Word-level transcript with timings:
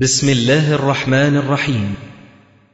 بسم 0.00 0.28
الله 0.28 0.74
الرحمن 0.74 1.36
الرحيم. 1.36 1.94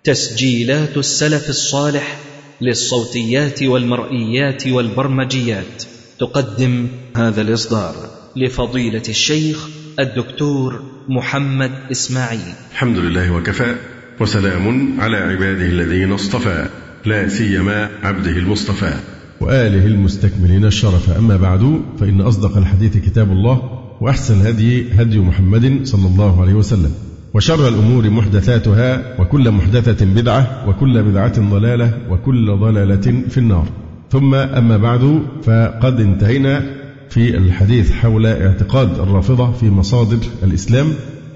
تسجيلات 0.04 0.96
السلف 0.96 1.48
الصالح 1.48 2.18
للصوتيات 2.60 3.62
والمرئيات 3.62 4.66
والبرمجيات. 4.66 5.84
تقدم 6.20 6.86
هذا 7.16 7.40
الإصدار 7.42 7.94
لفضيلة 8.36 9.02
الشيخ 9.08 9.68
الدكتور 9.98 10.82
محمد 11.08 11.70
إسماعيل. 11.90 12.54
الحمد 12.72 12.98
لله 12.98 13.32
وكفى 13.32 13.76
وسلام 14.20 15.00
على 15.00 15.16
عباده 15.16 15.66
الذين 15.66 16.12
اصطفى 16.12 16.68
لا 17.06 17.28
سيما 17.28 17.90
عبده 18.02 18.30
المصطفى. 18.30 18.94
وآله 19.40 19.86
المستكملين 19.86 20.64
الشرف. 20.64 21.10
أما 21.10 21.36
بعد 21.36 21.82
فإن 22.00 22.20
أصدق 22.20 22.56
الحديث 22.56 22.96
كتاب 22.96 23.32
الله 23.32 23.82
وأحسن 24.00 24.40
الهدي 24.40 24.92
هدي 24.92 25.18
محمد 25.18 25.80
صلى 25.84 26.06
الله 26.06 26.42
عليه 26.42 26.54
وسلم. 26.54 27.07
وشر 27.34 27.68
الأمور 27.68 28.10
محدثاتها 28.10 29.20
وكل 29.20 29.50
محدثة 29.50 30.06
بدعة 30.06 30.68
وكل 30.68 31.02
بدعة 31.02 31.50
ضلالة 31.50 31.98
وكل 32.10 32.56
ضلالة 32.56 33.22
في 33.28 33.38
النار. 33.38 33.68
ثم 34.10 34.34
أما 34.34 34.76
بعد 34.76 35.22
فقد 35.42 36.00
انتهينا 36.00 36.62
في 37.10 37.36
الحديث 37.36 37.92
حول 37.92 38.26
اعتقاد 38.26 38.98
الرافضة 38.98 39.52
في 39.52 39.70
مصادر 39.70 40.18
الإسلام 40.42 40.86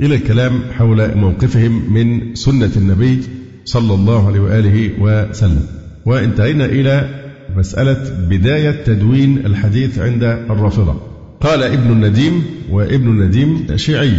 إلى 0.01 0.15
الكلام 0.15 0.53
حول 0.79 1.17
موقفهم 1.17 1.95
من 1.95 2.35
سنة 2.35 2.71
النبي 2.77 3.21
صلى 3.65 3.95
الله 3.95 4.27
عليه 4.27 4.41
وآله 4.41 4.91
وسلم. 5.01 5.67
وانتهينا 6.07 6.65
إلى 6.65 7.09
مسألة 7.57 8.27
بداية 8.31 8.71
تدوين 8.71 9.47
الحديث 9.47 9.99
عند 9.99 10.23
الرافضة. 10.23 11.01
قال 11.41 11.63
ابن 11.63 11.93
النديم 11.93 12.45
وابن 12.71 13.09
النديم 13.09 13.67
شيعي. 13.77 14.17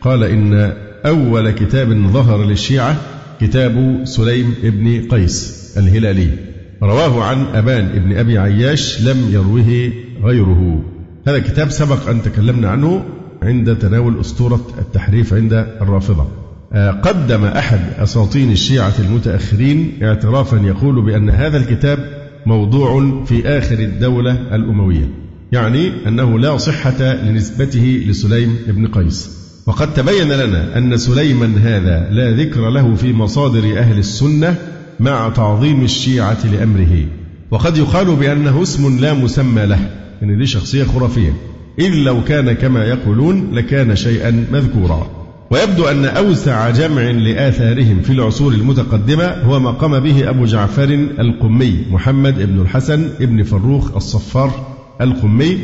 قال 0.00 0.22
إن 0.24 0.72
أول 1.06 1.50
كتاب 1.50 1.88
ظهر 1.92 2.44
للشيعة 2.44 2.96
كتاب 3.40 4.00
سليم 4.04 4.54
بن 4.62 5.08
قيس 5.08 5.74
الهلالي. 5.76 6.30
رواه 6.82 7.24
عن 7.24 7.46
أبان 7.54 7.84
ابن 7.84 8.16
أبي 8.16 8.38
عياش 8.38 9.02
لم 9.02 9.16
يروه 9.30 9.92
غيره. 10.22 10.84
هذا 11.26 11.36
الكتاب 11.36 11.70
سبق 11.70 12.08
أن 12.08 12.22
تكلمنا 12.22 12.68
عنه 12.68 13.04
عند 13.42 13.76
تناول 13.76 14.20
أسطورة 14.20 14.66
التحريف 14.78 15.34
عند 15.34 15.52
الرافضة. 15.80 16.26
قدم 17.02 17.44
أحد 17.44 17.80
أساطين 17.98 18.52
الشيعة 18.52 18.94
المتأخرين 18.98 19.92
اعترافا 20.02 20.56
يقول 20.56 21.02
بأن 21.04 21.30
هذا 21.30 21.56
الكتاب 21.56 21.98
موضوع 22.46 23.24
في 23.24 23.48
آخر 23.48 23.78
الدولة 23.78 24.54
الأموية 24.54 25.08
يعني 25.52 26.08
أنه 26.08 26.38
لا 26.38 26.56
صحة 26.56 27.14
لنسبته 27.14 28.04
لسليم 28.08 28.56
بن 28.66 28.86
قيس. 28.86 29.43
وقد 29.66 29.94
تبين 29.94 30.32
لنا 30.32 30.78
أن 30.78 30.96
سليما 30.96 31.54
هذا 31.62 32.08
لا 32.10 32.30
ذكر 32.30 32.70
له 32.70 32.94
في 32.94 33.12
مصادر 33.12 33.78
أهل 33.78 33.98
السنة 33.98 34.56
مع 35.00 35.28
تعظيم 35.28 35.84
الشيعة 35.84 36.46
لأمره. 36.46 37.06
وقد 37.50 37.76
يقال 37.76 38.16
بأنه 38.16 38.62
اسم 38.62 39.00
لا 39.00 39.14
مسمى 39.14 39.66
له 39.66 39.90
يعني 40.22 40.36
دي 40.36 40.46
شخصية 40.46 40.84
خرافية. 40.84 41.34
إذ 41.78 41.90
لو 41.90 42.24
كان 42.24 42.52
كما 42.52 42.84
يقولون 42.84 43.54
لكان 43.54 43.96
شيئا 43.96 44.46
مذكورا. 44.52 45.10
ويبدو 45.50 45.84
أن 45.84 46.04
أوسع 46.04 46.70
جمع 46.70 47.02
لآثارهم 47.02 48.02
في 48.02 48.10
العصور 48.10 48.52
المتقدمة 48.52 49.24
هو 49.24 49.60
ما 49.60 49.70
قام 49.70 50.00
به 50.00 50.30
أبو 50.30 50.44
جعفر 50.44 51.08
القمي 51.18 51.78
محمد 51.90 52.34
بن 52.38 52.60
الحسن 52.60 53.08
بن 53.20 53.42
فروخ 53.42 53.96
الصفار 53.96 54.74
القمي 55.00 55.58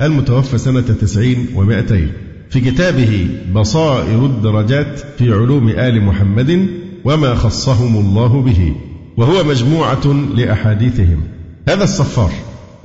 المتوفى 0.00 0.58
سنة 0.58 0.80
تسعين 0.80 1.46
ومائتين. 1.54 2.12
في 2.50 2.60
كتابه 2.60 3.28
بصائر 3.54 4.26
الدرجات 4.26 5.00
في 5.18 5.32
علوم 5.32 5.68
آل 5.68 6.02
محمد 6.02 6.66
وما 7.04 7.34
خصهم 7.34 7.96
الله 7.96 8.42
به 8.42 8.74
وهو 9.16 9.44
مجموعة 9.44 10.06
لأحاديثهم. 10.36 11.20
هذا 11.68 11.84
الصفار 11.84 12.30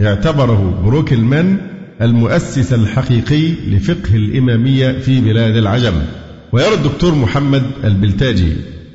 اعتبره 0.02 0.82
بروكلمان 0.86 1.58
المؤسس 2.02 2.74
الحقيقي 2.74 3.52
لفقه 3.52 4.16
الإمامية 4.16 5.00
في 5.00 5.22
بلاد 5.22 5.56
العجم. 5.58 5.94
ويرى 6.52 6.74
الدكتور 6.74 7.16
محمد 7.16 7.64
البلتاجي 7.84 8.54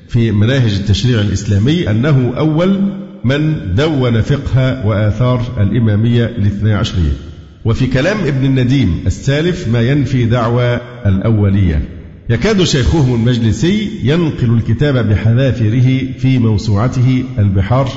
في 0.08 0.32
مناهج 0.32 0.74
التشريع 0.74 1.20
الإسلامي 1.20 1.90
أنه 1.90 2.32
أول 2.38 2.80
من 3.24 3.74
دون 3.74 4.20
فقه 4.20 4.86
وآثار 4.86 5.42
الإمامية 5.60 6.24
الاثنى 6.24 6.74
عشرية. 6.74 7.25
وفي 7.66 7.86
كلام 7.86 8.16
ابن 8.26 8.44
النديم 8.44 9.02
السالف 9.06 9.68
ما 9.68 9.80
ينفي 9.80 10.24
دعوى 10.24 10.80
الأولية. 11.06 11.82
يكاد 12.30 12.62
شيخهم 12.62 13.14
المجلسي 13.14 13.90
ينقل 14.02 14.54
الكتاب 14.54 15.08
بحذافره 15.08 16.12
في 16.18 16.38
موسوعته 16.38 17.24
البحار 17.38 17.88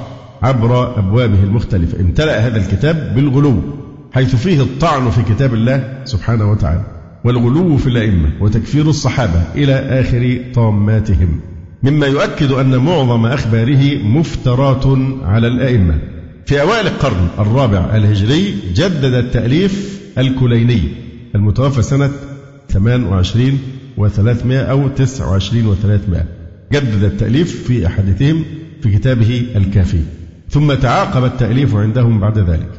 عبر 0.42 1.00
أبوابه 1.00 1.44
المختلفة. 1.44 2.00
امتلأ 2.00 2.40
هذا 2.48 2.58
الكتاب 2.58 3.16
بالغلو 3.16 3.62
حيث 4.14 4.36
فيه 4.36 4.62
الطعن 4.62 5.10
في 5.10 5.34
كتاب 5.34 5.54
الله 5.54 5.98
سبحانه 6.06 6.52
وتعالى 6.52 6.84
والغلو 7.24 7.78
في 7.78 7.88
الأئمة 7.88 8.30
وتكفير 8.42 8.90
الصحابة 8.90 9.44
إلى 9.56 9.74
آخر 9.74 10.40
طاماتهم. 10.54 11.40
مما 11.84 12.08
يؤكد 12.08 12.52
أن 12.52 12.78
معظم 12.78 13.26
أخباره 13.26 14.04
مفترات 14.04 14.86
على 15.24 15.48
الأئمة. 15.48 16.00
في 16.50 16.62
أوائل 16.62 16.88
القرن 16.88 17.28
الرابع 17.40 17.96
الهجري 17.96 18.56
جدد 18.74 19.14
التأليف 19.14 20.00
الكليني 20.18 20.82
المتوفى 21.36 21.82
سنة 21.82 22.12
28 22.70 23.60
و300 23.98 24.52
أو 24.52 24.88
29 24.88 25.76
و300 25.76 26.18
جدد 26.74 27.04
التأليف 27.04 27.68
في 27.68 27.88
أحاديثهم 27.88 28.44
في 28.82 28.98
كتابه 28.98 29.46
الكافي. 29.56 30.02
ثم 30.50 30.74
تعاقب 30.74 31.24
التأليف 31.24 31.76
عندهم 31.76 32.20
بعد 32.20 32.38
ذلك. 32.38 32.70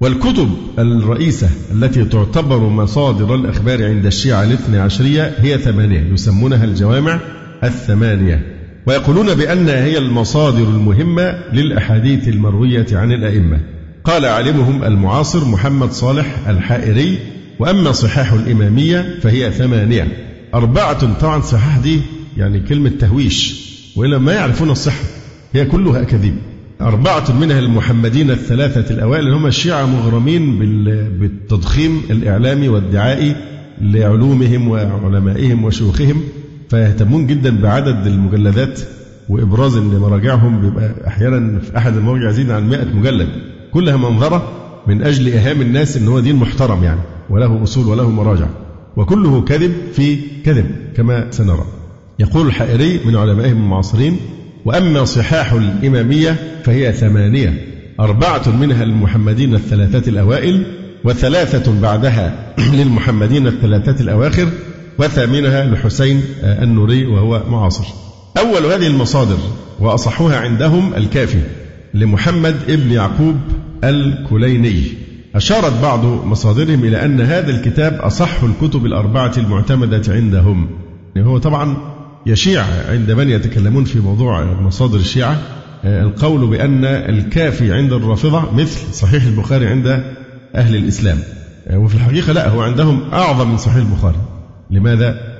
والكتب 0.00 0.50
الرئيسة 0.78 1.48
التي 1.72 2.04
تعتبر 2.04 2.58
مصادر 2.58 3.34
الأخبار 3.34 3.84
عند 3.84 4.06
الشيعة 4.06 4.42
الاثنى 4.42 4.78
عشرية 4.78 5.34
هي 5.38 5.58
ثمانية 5.58 6.12
يسمونها 6.12 6.64
الجوامع 6.64 7.20
الثمانية. 7.64 8.49
ويقولون 8.86 9.34
بأنها 9.34 9.84
هي 9.84 9.98
المصادر 9.98 10.62
المهمة 10.62 11.38
للأحاديث 11.52 12.28
المروية 12.28 12.86
عن 12.92 13.12
الأئمة. 13.12 13.60
قال 14.04 14.24
عالمهم 14.26 14.84
المعاصر 14.84 15.44
محمد 15.44 15.92
صالح 15.92 16.48
الحائري 16.48 17.18
وأما 17.58 17.92
صحاح 17.92 18.32
الإمامية 18.32 19.18
فهي 19.22 19.50
ثمانية. 19.52 20.08
أربعة 20.54 21.18
طبعا 21.20 21.40
صحاح 21.40 21.78
دي 21.78 22.00
يعني 22.36 22.60
كلمة 22.60 22.88
تهويش 23.00 23.54
وإلا 23.96 24.18
ما 24.18 24.32
يعرفون 24.32 24.70
الصحة. 24.70 25.04
هي 25.52 25.64
كلها 25.64 26.02
أكاذيب. 26.02 26.34
أربعة 26.80 27.32
منها 27.40 27.58
المحمدين 27.58 28.30
الثلاثة 28.30 28.94
الأوائل 28.94 29.32
هم 29.32 29.46
الشيعة 29.46 29.86
مغرمين 29.86 30.58
بالتضخيم 31.18 32.02
الإعلامي 32.10 32.68
والدعائي 32.68 33.36
لعلومهم 33.80 34.68
وعلمائهم 34.68 35.64
وشيوخهم. 35.64 36.22
فيهتمون 36.70 37.26
جدا 37.26 37.60
بعدد 37.60 38.06
المجلدات 38.06 38.80
وإبراز 39.28 39.76
أن 39.76 39.98
مراجعهم 39.98 40.60
بيبقى 40.60 40.94
أحيانا 41.06 41.60
في 41.60 41.76
أحد 41.76 41.96
المواقع 41.96 42.28
يزيد 42.28 42.50
عن 42.50 42.68
100 42.68 42.84
مجلد. 42.94 43.28
كلها 43.72 43.96
منظرة 43.96 44.52
من 44.86 45.02
أجل 45.02 45.26
إيهام 45.26 45.60
الناس 45.60 45.96
أن 45.96 46.08
هو 46.08 46.20
دين 46.20 46.36
محترم 46.36 46.84
يعني 46.84 47.00
وله 47.30 47.62
أصول 47.62 47.86
وله 47.86 48.10
مراجع. 48.10 48.46
وكله 48.96 49.40
كذب 49.40 49.72
في 49.92 50.18
كذب 50.44 50.66
كما 50.96 51.30
سنرى. 51.30 51.64
يقول 52.18 52.46
الحائري 52.46 53.00
من 53.04 53.16
علمائهم 53.16 53.56
المعاصرين 53.56 54.16
وأما 54.64 55.04
صحاح 55.04 55.52
الإمامية 55.52 56.36
فهي 56.64 56.92
ثمانية 56.92 57.64
أربعة 58.00 58.56
منها 58.60 58.82
المحمدين 58.82 59.54
الثلاثة 59.54 60.10
الأوائل 60.10 60.66
وثلاثة 61.04 61.80
بعدها 61.80 62.54
للمحمدين 62.78 63.46
الثلاثة 63.46 64.00
الأواخر 64.00 64.48
وثامنها 65.00 65.64
لحسين 65.64 66.22
النوري 66.42 67.06
وهو 67.06 67.42
معاصر. 67.50 67.84
أول 68.38 68.66
هذه 68.66 68.86
المصادر 68.86 69.38
وأصحها 69.80 70.36
عندهم 70.36 70.94
الكافي 70.94 71.40
لمحمد 71.94 72.56
ابن 72.68 72.92
يعقوب 72.92 73.36
الكليني. 73.84 74.82
أشارت 75.34 75.72
بعض 75.82 76.04
مصادرهم 76.04 76.84
إلى 76.84 77.04
أن 77.04 77.20
هذا 77.20 77.50
الكتاب 77.50 77.94
أصح 77.94 78.42
الكتب 78.42 78.86
الأربعة 78.86 79.32
المعتمدة 79.36 80.02
عندهم. 80.14 80.70
يعني 81.16 81.28
هو 81.28 81.38
طبعا 81.38 81.76
يشيع 82.26 82.64
عند 82.88 83.10
من 83.10 83.30
يتكلمون 83.30 83.84
في 83.84 84.00
موضوع 84.00 84.44
مصادر 84.44 84.98
الشيعة. 84.98 85.38
القول 85.84 86.46
بأن 86.46 86.84
الكافي 86.84 87.72
عند 87.72 87.92
الرافضة 87.92 88.52
مثل 88.54 88.94
صحيح 88.94 89.24
البخاري 89.24 89.66
عند 89.66 90.02
أهل 90.54 90.76
الإسلام. 90.76 91.18
وفي 91.74 91.94
الحقيقة 91.94 92.32
لا 92.32 92.48
هو 92.48 92.62
عندهم 92.62 93.00
أعظم 93.12 93.50
من 93.50 93.56
صحيح 93.56 93.76
البخاري. 93.76 94.18
لماذا؟ 94.70 95.30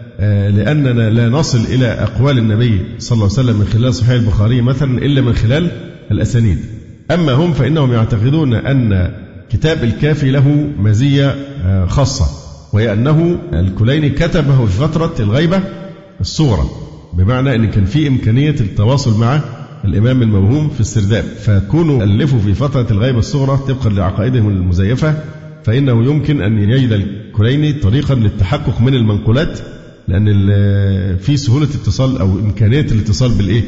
لأننا 0.51 1.11
لا 1.11 1.29
نصل 1.29 1.59
إلى 1.59 1.87
أقوال 1.87 2.39
النبي 2.39 2.81
صلى 2.99 3.17
الله 3.17 3.29
عليه 3.39 3.49
وسلم 3.49 3.61
من 3.61 3.67
خلال 3.67 3.95
صحيح 3.95 4.11
البخاري 4.11 4.63
مثلا 4.63 4.99
إلا 4.99 5.21
من 5.21 5.33
خلال 5.33 5.71
الأسانيد 6.11 6.59
أما 7.11 7.33
هم 7.33 7.53
فإنهم 7.53 7.93
يعتقدون 7.93 8.55
أن 8.55 9.11
كتاب 9.51 9.85
الكافي 9.85 10.31
له 10.31 10.49
مزية 10.79 11.35
خاصة 11.87 12.27
وهي 12.73 12.93
أنه 12.93 13.39
الكليني 13.53 14.11
كتبه 14.11 14.67
في 14.67 14.73
فترة 14.73 15.15
الغيبة 15.21 15.61
الصغرى 16.21 16.71
بمعنى 17.15 17.55
أن 17.55 17.71
كان 17.71 17.85
في 17.85 18.09
إمكانية 18.09 18.57
التواصل 18.61 19.21
مع 19.21 19.41
الإمام 19.85 20.23
الموهوم 20.23 20.69
في 20.69 20.81
السرداب 20.81 21.25
فكونوا 21.25 22.05
ألفوا 22.05 22.39
في 22.39 22.55
فترة 22.55 22.87
الغيبة 22.91 23.19
الصغرى 23.19 23.57
طبقا 23.69 23.91
لعقائدهم 23.91 24.49
المزيفة 24.49 25.15
فإنه 25.65 26.05
يمكن 26.05 26.43
أن 26.43 26.59
يجد 26.59 26.93
الكليني 26.93 27.73
طريقا 27.73 28.15
للتحقق 28.15 28.81
من 28.81 28.95
المنقولات 28.95 29.59
لأن 30.09 30.27
في 31.17 31.37
سهولة 31.37 31.65
اتصال 31.65 32.19
أو 32.19 32.39
إمكانية 32.39 32.81
الاتصال 32.81 33.31
بالإيه؟ 33.31 33.63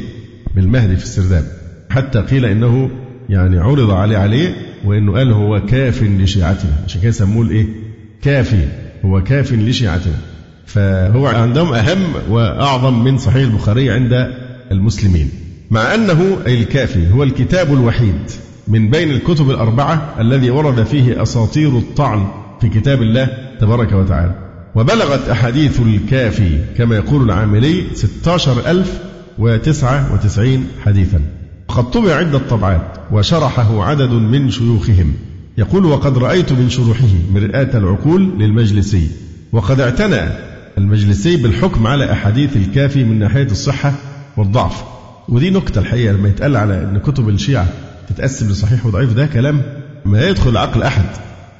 بالمهدي 0.55 0.95
في 0.95 1.03
السرداب. 1.03 1.43
حتى 1.89 2.19
قيل 2.19 2.45
إنه 2.45 2.89
يعني 3.29 3.57
عرض 3.57 3.91
عليه 3.91 4.17
عليه 4.17 4.55
وإنه 4.85 5.13
قال 5.13 5.31
هو 5.31 5.65
كاف 5.65 6.03
لشيعتنا. 6.03 6.71
عشان 6.85 7.01
كده 7.01 7.11
سموه 7.11 7.45
الإيه؟ 7.45 7.65
كافي. 8.21 8.65
هو 9.05 9.23
كاف 9.23 9.53
لشيعتنا. 9.53 10.17
فهو 10.65 11.27
عندهم 11.27 11.73
أهم 11.73 11.99
وأعظم 12.29 13.03
من 13.03 13.17
صحيح 13.17 13.43
البخاري 13.43 13.91
عند 13.91 14.27
المسلمين. 14.71 15.29
مع 15.71 15.95
أنه 15.95 16.37
الكافي 16.47 17.11
هو 17.11 17.23
الكتاب 17.23 17.73
الوحيد. 17.73 18.31
من 18.67 18.89
بين 18.89 19.11
الكتب 19.11 19.49
الأربعة 19.49 20.15
الذي 20.19 20.49
ورد 20.49 20.83
فيه 20.83 21.21
أساطير 21.21 21.77
الطعن 21.77 22.27
في 22.61 22.69
كتاب 22.69 23.01
الله 23.01 23.29
تبارك 23.59 23.91
وتعالى. 23.91 24.35
وبلغت 24.75 25.29
أحاديث 25.29 25.79
الكافي 25.79 26.59
كما 26.77 26.95
يقول 26.95 27.23
العاملي 27.23 27.83
16099 27.95 30.67
حديثا. 30.85 31.21
قد 31.67 31.91
طبع 31.91 32.15
عدة 32.15 32.39
طبعات 32.49 32.87
وشرحه 33.11 33.83
عدد 33.83 34.11
من 34.11 34.51
شيوخهم. 34.51 35.13
يقول 35.57 35.85
وقد 35.85 36.17
رأيت 36.17 36.51
من 36.51 36.69
شروحه 36.69 37.07
مرآة 37.33 37.77
العقول 37.77 38.39
للمجلسي. 38.39 39.09
وقد 39.51 39.79
اعتنى 39.79 40.21
المجلسي 40.77 41.37
بالحكم 41.37 41.87
على 41.87 42.11
أحاديث 42.11 42.57
الكافي 42.57 43.03
من 43.03 43.19
ناحية 43.19 43.47
الصحة 43.51 43.93
والضعف. 44.37 44.83
ودي 45.29 45.49
نكتة 45.49 45.79
الحقيقة 45.79 46.13
لما 46.13 46.29
يتقال 46.29 46.55
على 46.55 46.83
أن 46.83 46.97
كتب 46.97 47.29
الشيعة 47.29 47.67
تتقسم 48.09 48.49
لصحيح 48.49 48.85
وضعيف. 48.85 49.13
ده 49.13 49.25
كلام 49.25 49.61
ما 50.05 50.27
يدخل 50.29 50.57
عقل 50.57 50.83
أحد. 50.83 51.05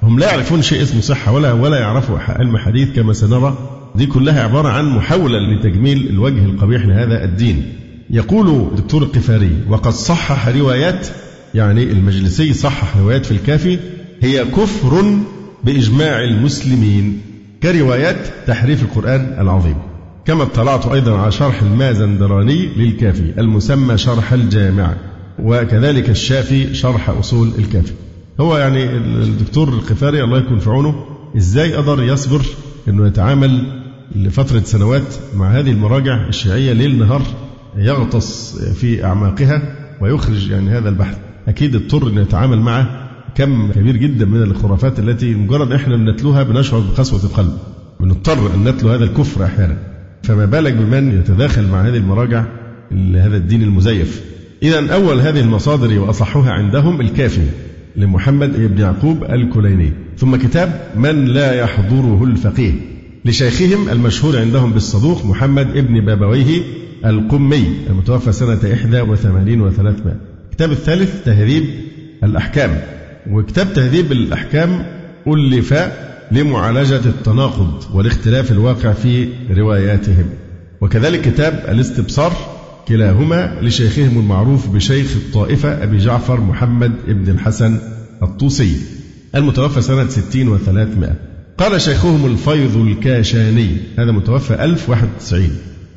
هم 0.04 0.20
لا 0.20 0.32
يعرفون 0.32 0.62
شيء 0.62 0.82
اسمه 0.82 1.02
صحة 1.02 1.32
ولا 1.32 1.52
ولا 1.52 1.80
يعرفوا 1.80 2.20
علم 2.20 2.58
حديث 2.58 2.96
كما 2.96 3.14
سنرى. 3.14 3.58
دي 3.96 4.06
كلها 4.06 4.44
عبارة 4.44 4.70
عن 4.70 4.90
محاولة 4.90 5.40
لتجميل 5.40 6.08
الوجه 6.10 6.46
القبيح 6.46 6.86
لهذا 6.86 7.24
الدين. 7.24 7.74
يقول 8.10 8.68
دكتور 8.78 9.04
القفاري 9.04 9.58
وقد 9.70 9.92
صحح 9.92 10.48
روايات 10.48 11.08
يعني 11.54 11.84
المجلسي 11.84 12.54
صحح 12.54 12.98
روايات 12.98 13.26
في 13.26 13.32
الكافي 13.32 13.80
هي 14.22 14.46
كفر 14.46 15.14
بإجماع 15.64 16.24
المسلمين 16.24 17.22
كروايات 17.64 18.18
تحريف 18.48 18.84
القرآن 18.84 19.36
العظيم. 19.40 19.76
كما 20.26 20.44
اطلعت 20.44 20.86
أيضا 20.86 21.18
على 21.18 21.32
شرح 21.32 21.62
المازندراني 21.62 22.66
للكافي 22.78 23.34
المسمى 23.38 23.98
شرح 23.98 24.34
الجامع. 24.34 24.94
وكذلك 25.40 26.10
الشافي 26.10 26.74
شرح 26.74 27.10
أصول 27.10 27.52
الكافي. 27.60 27.94
هو 28.40 28.58
يعني 28.58 28.98
الدكتور 28.98 29.70
القفاري 29.70 30.24
الله 30.24 30.38
يكون 30.38 30.60
في 30.60 30.70
عونه 30.70 31.06
إزاي 31.38 31.74
قدر 31.74 32.04
يصبر 32.04 32.42
إنه 32.88 33.08
يتعامل 33.08 33.82
لفترة 34.16 34.60
سنوات 34.60 35.16
مع 35.36 35.52
هذه 35.52 35.72
المراجع 35.72 36.28
الشيعية 36.28 36.74
ليل 36.74 37.00
نهار 37.00 37.22
يغطس 37.78 38.60
في 38.60 39.06
أعماقها 39.06 39.62
ويخرج 40.02 40.50
يعني 40.50 40.70
هذا 40.70 40.90
البحث؟ 40.90 41.18
أكيد 41.48 41.76
اضطر 41.76 42.08
أن 42.08 42.18
يتعامل 42.18 42.60
مع 42.60 43.04
كم 43.36 43.72
كبير 43.72 43.98
جدا 43.98 44.26
من 44.26 44.44
الخرافات 44.44 45.00
التي 45.00 45.36
مجرد 45.36 45.72
إحنا 45.72 45.96
بنتلوها 45.96 46.44
بنشعر 46.44 46.80
بقسوة 46.80 47.24
القلب. 47.24 47.58
بنضطر 48.00 48.56
أن 48.56 48.64
نتلو 48.64 48.90
هذا 48.90 49.04
الكفر 49.04 49.46
أحيانا. 49.46 49.78
فما 50.24 50.46
بالك 50.46 50.74
بمن 50.74 51.20
يتداخل 51.20 51.68
مع 51.68 51.82
هذه 51.82 51.98
المراجع 51.98 52.46
هذا 53.16 53.38
الدين 53.38 53.64
المزيف؟ 53.64 54.22
إذا 54.64 54.94
أول 54.94 55.20
هذه 55.20 55.40
المصادر 55.40 56.00
وأصحها 56.00 56.52
عندهم 56.52 57.02
الكافي 57.02 57.48
لمحمد 57.96 58.58
بن 58.58 58.82
يعقوب 58.82 59.24
الكليني. 59.24 59.94
ثم 60.18 60.36
كتاب 60.36 60.82
من 60.96 61.26
لا 61.26 61.54
يحضره 61.54 62.24
الفقيه 62.24 62.74
لشيخهم 63.26 63.90
المشهور 63.90 64.40
عندهم 64.40 64.74
بالصدوق 64.74 65.26
محمد 65.26 65.78
ابن 65.78 66.06
بابويه 66.06 66.62
القمي 67.06 67.66
المتوفى 67.90 68.32
سنة 68.32 68.60
81 68.64 69.72
و300 69.72 69.80
الكتاب 70.50 70.72
الثالث 70.72 71.24
تهذيب 71.26 71.64
الأحكام. 72.24 72.82
وكتاب 73.32 73.74
تهذيب 73.74 74.12
الأحكام 74.12 74.86
ألف 75.28 75.74
لمعالجة 76.32 77.02
التناقض 77.06 77.84
والاختلاف 77.94 78.52
الواقع 78.52 78.94
في 78.94 79.28
رواياتهم. 79.58 80.26
وكذلك 80.82 81.22
كتاب 81.22 81.66
الاستبصار 81.70 82.34
كلاهما 82.88 83.58
لشيخهم 83.62 84.20
المعروف 84.20 84.70
بشيخ 84.70 85.16
الطائفة 85.16 85.84
أبي 85.84 85.98
جعفر 85.98 86.42
محمد 86.42 86.92
بن 87.08 87.32
الحسن 87.32 87.80
الطوسي 88.24 88.76
المتوفى 89.36 89.82
سنة 89.82 90.08
60 90.08 90.48
وثلاثمائة. 90.48 91.16
قال 91.58 91.82
شيخهم 91.82 92.26
الفيض 92.26 92.78
الكاشاني 92.78 93.78
هذا 94.00 94.12
متوفى 94.12 94.64
1091 94.64 95.50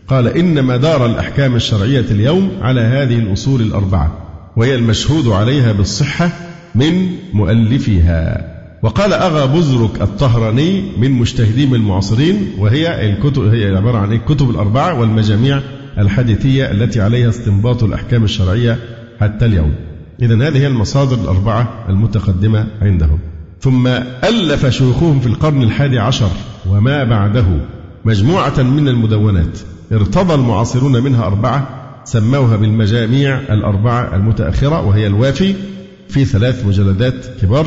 قال 0.09 0.29
إن 0.29 0.65
مدار 0.65 1.07
الأحكام 1.07 1.55
الشرعية 1.55 2.05
اليوم 2.11 2.51
على 2.61 2.81
هذه 2.81 3.19
الأصول 3.19 3.61
الأربعة 3.61 4.19
وهي 4.57 4.75
المشهود 4.75 5.29
عليها 5.29 5.73
بالصحة 5.73 6.31
من 6.75 7.09
مؤلفها 7.33 8.53
وقال 8.83 9.13
أغا 9.13 9.47
بزرك 9.47 10.03
الطهراني 10.03 10.83
من 10.99 11.11
مجتهدين 11.11 11.75
المعاصرين 11.75 12.53
وهي 12.59 13.11
الكتب 13.11 13.43
هي 13.43 13.77
عبارة 13.77 13.99
عن 13.99 14.13
الكتب 14.13 14.51
الأربعة 14.51 15.01
والمجاميع 15.01 15.63
الحديثية 15.99 16.71
التي 16.71 17.01
عليها 17.01 17.29
استنباط 17.29 17.83
الأحكام 17.83 18.25
الشرعية 18.25 18.79
حتى 19.21 19.47
اليوم. 19.47 19.75
إذا 20.23 20.49
هذه 20.49 20.59
هي 20.59 20.67
المصادر 20.67 21.15
الأربعة 21.23 21.85
المتقدمة 21.89 22.67
عندهم. 22.83 23.19
ثم 23.61 23.87
ألف 24.25 24.67
شيوخهم 24.67 25.21
في 25.21 25.27
القرن 25.27 25.63
الحادي 25.63 25.99
عشر 25.99 26.31
وما 26.67 27.05
بعده 27.05 27.47
مجموعة 28.05 28.63
من 28.63 28.89
المدونات. 28.89 29.59
ارتضى 29.93 30.35
المعاصرون 30.35 31.03
منها 31.03 31.27
أربعة 31.27 31.69
سموها 32.05 32.57
بالمجاميع 32.57 33.39
الأربعة 33.39 34.17
المتأخرة 34.17 34.87
وهي 34.87 35.07
الوافي. 35.07 35.55
في 36.09 36.25
ثلاث 36.25 36.67
مجلدات 36.67 37.27
كبار. 37.43 37.67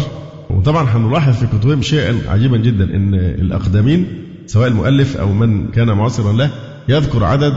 وطبعا 0.50 0.84
هنلاحظ 0.84 1.34
في 1.34 1.48
كتبهم 1.48 1.82
شيئا 1.82 2.22
عجيبا 2.28 2.58
جدا 2.58 2.84
إن 2.84 3.14
الأقدمين 3.14 4.08
سواء 4.46 4.68
المؤلف 4.68 5.18
أو 5.18 5.34
من 5.34 5.68
كان 5.68 5.88
معاصرا 5.88 6.34
له 6.34 6.50
يذكر 6.90 7.24
عدد 7.24 7.54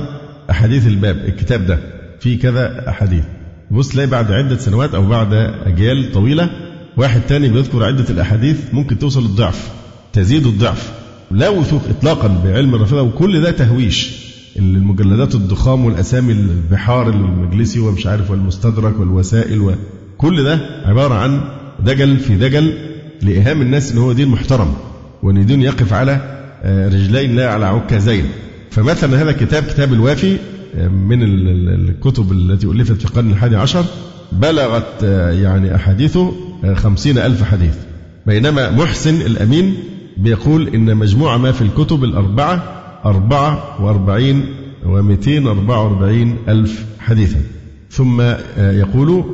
أحاديث 0.53 0.87
الباب 0.87 1.17
الكتاب 1.17 1.67
ده 1.67 1.79
فيه 2.21 2.39
كذا 2.39 2.89
أحاديث. 2.89 3.25
بص 3.71 3.89
تلاقي 3.89 4.07
بعد 4.07 4.33
عدة 4.33 4.57
سنوات 4.57 4.95
أو 4.95 5.07
بعد 5.07 5.33
أجيال 5.67 6.13
طويلة 6.13 6.51
واحد 6.97 7.21
تاني 7.29 7.49
بيذكر 7.49 7.85
عدة 7.85 8.05
الأحاديث 8.11 8.57
ممكن 8.73 8.99
توصل 8.99 9.23
للضعف 9.23 9.71
تزيد 10.13 10.47
الضعف. 10.47 10.93
لا 11.31 11.49
وثوق 11.49 11.83
اطلاقا 11.91 12.29
بعلم 12.45 12.75
الرافضه 12.75 13.03
وكل 13.03 13.41
ده 13.41 13.51
تهويش. 13.51 14.11
المجلدات 14.57 15.35
الضخام 15.35 15.85
والأسامي 15.85 16.33
البحار 16.33 17.09
المجلسي 17.11 17.81
ومش 17.81 18.07
عارف 18.07 18.31
والمستدرك 18.31 19.01
والوسائل 19.01 19.61
وكل 19.61 20.45
ده 20.45 20.59
عبارة 20.85 21.15
عن 21.15 21.41
دجل 21.81 22.17
في 22.17 22.35
دجل 22.37 22.75
لايهام 23.23 23.63
الناس 23.63 23.93
إن 23.93 23.99
هو 23.99 24.13
دين 24.13 24.29
محترم 24.29 24.75
وإن 25.23 25.47
دين 25.47 25.63
يقف 25.63 25.93
على 25.93 26.21
آه، 26.65 26.89
رجلين 26.89 27.37
لا 27.37 27.51
على 27.53 27.67
عكازين. 27.67 28.25
فمثلا 28.73 29.23
هذا 29.23 29.31
الكتاب 29.31 29.63
كتاب 29.63 29.93
الوافي 29.93 30.37
آه، 30.77 30.89
من 30.89 31.23
الكتب 31.23 32.33
التي 32.33 32.67
ألفت 32.67 32.93
في 32.93 33.05
القرن 33.05 33.31
الحادي 33.31 33.57
عشر 33.57 33.85
بلغت 34.33 35.05
آه، 35.05 35.31
يعني 35.31 35.75
أحاديثه 35.75 36.33
خمسين 36.75 37.19
ألف 37.19 37.43
حديث. 37.43 37.75
بينما 38.27 38.71
محسن 38.71 39.21
الأمين 39.21 39.75
بيقول 40.17 40.69
إن 40.69 40.97
مجموع 40.97 41.37
ما 41.37 41.53
في 41.53 41.63
الكتب 41.63 42.05
الأربعة 42.05 42.83
أربعة 43.05 43.83
وأربعين 43.83 44.47
ومئتين 44.87 45.47
أربعة 45.47 45.85
وأربعين 45.85 46.37
ألف 46.49 46.85
حديثا. 46.99 47.41
ثم 47.91 48.21
يقول 48.59 49.25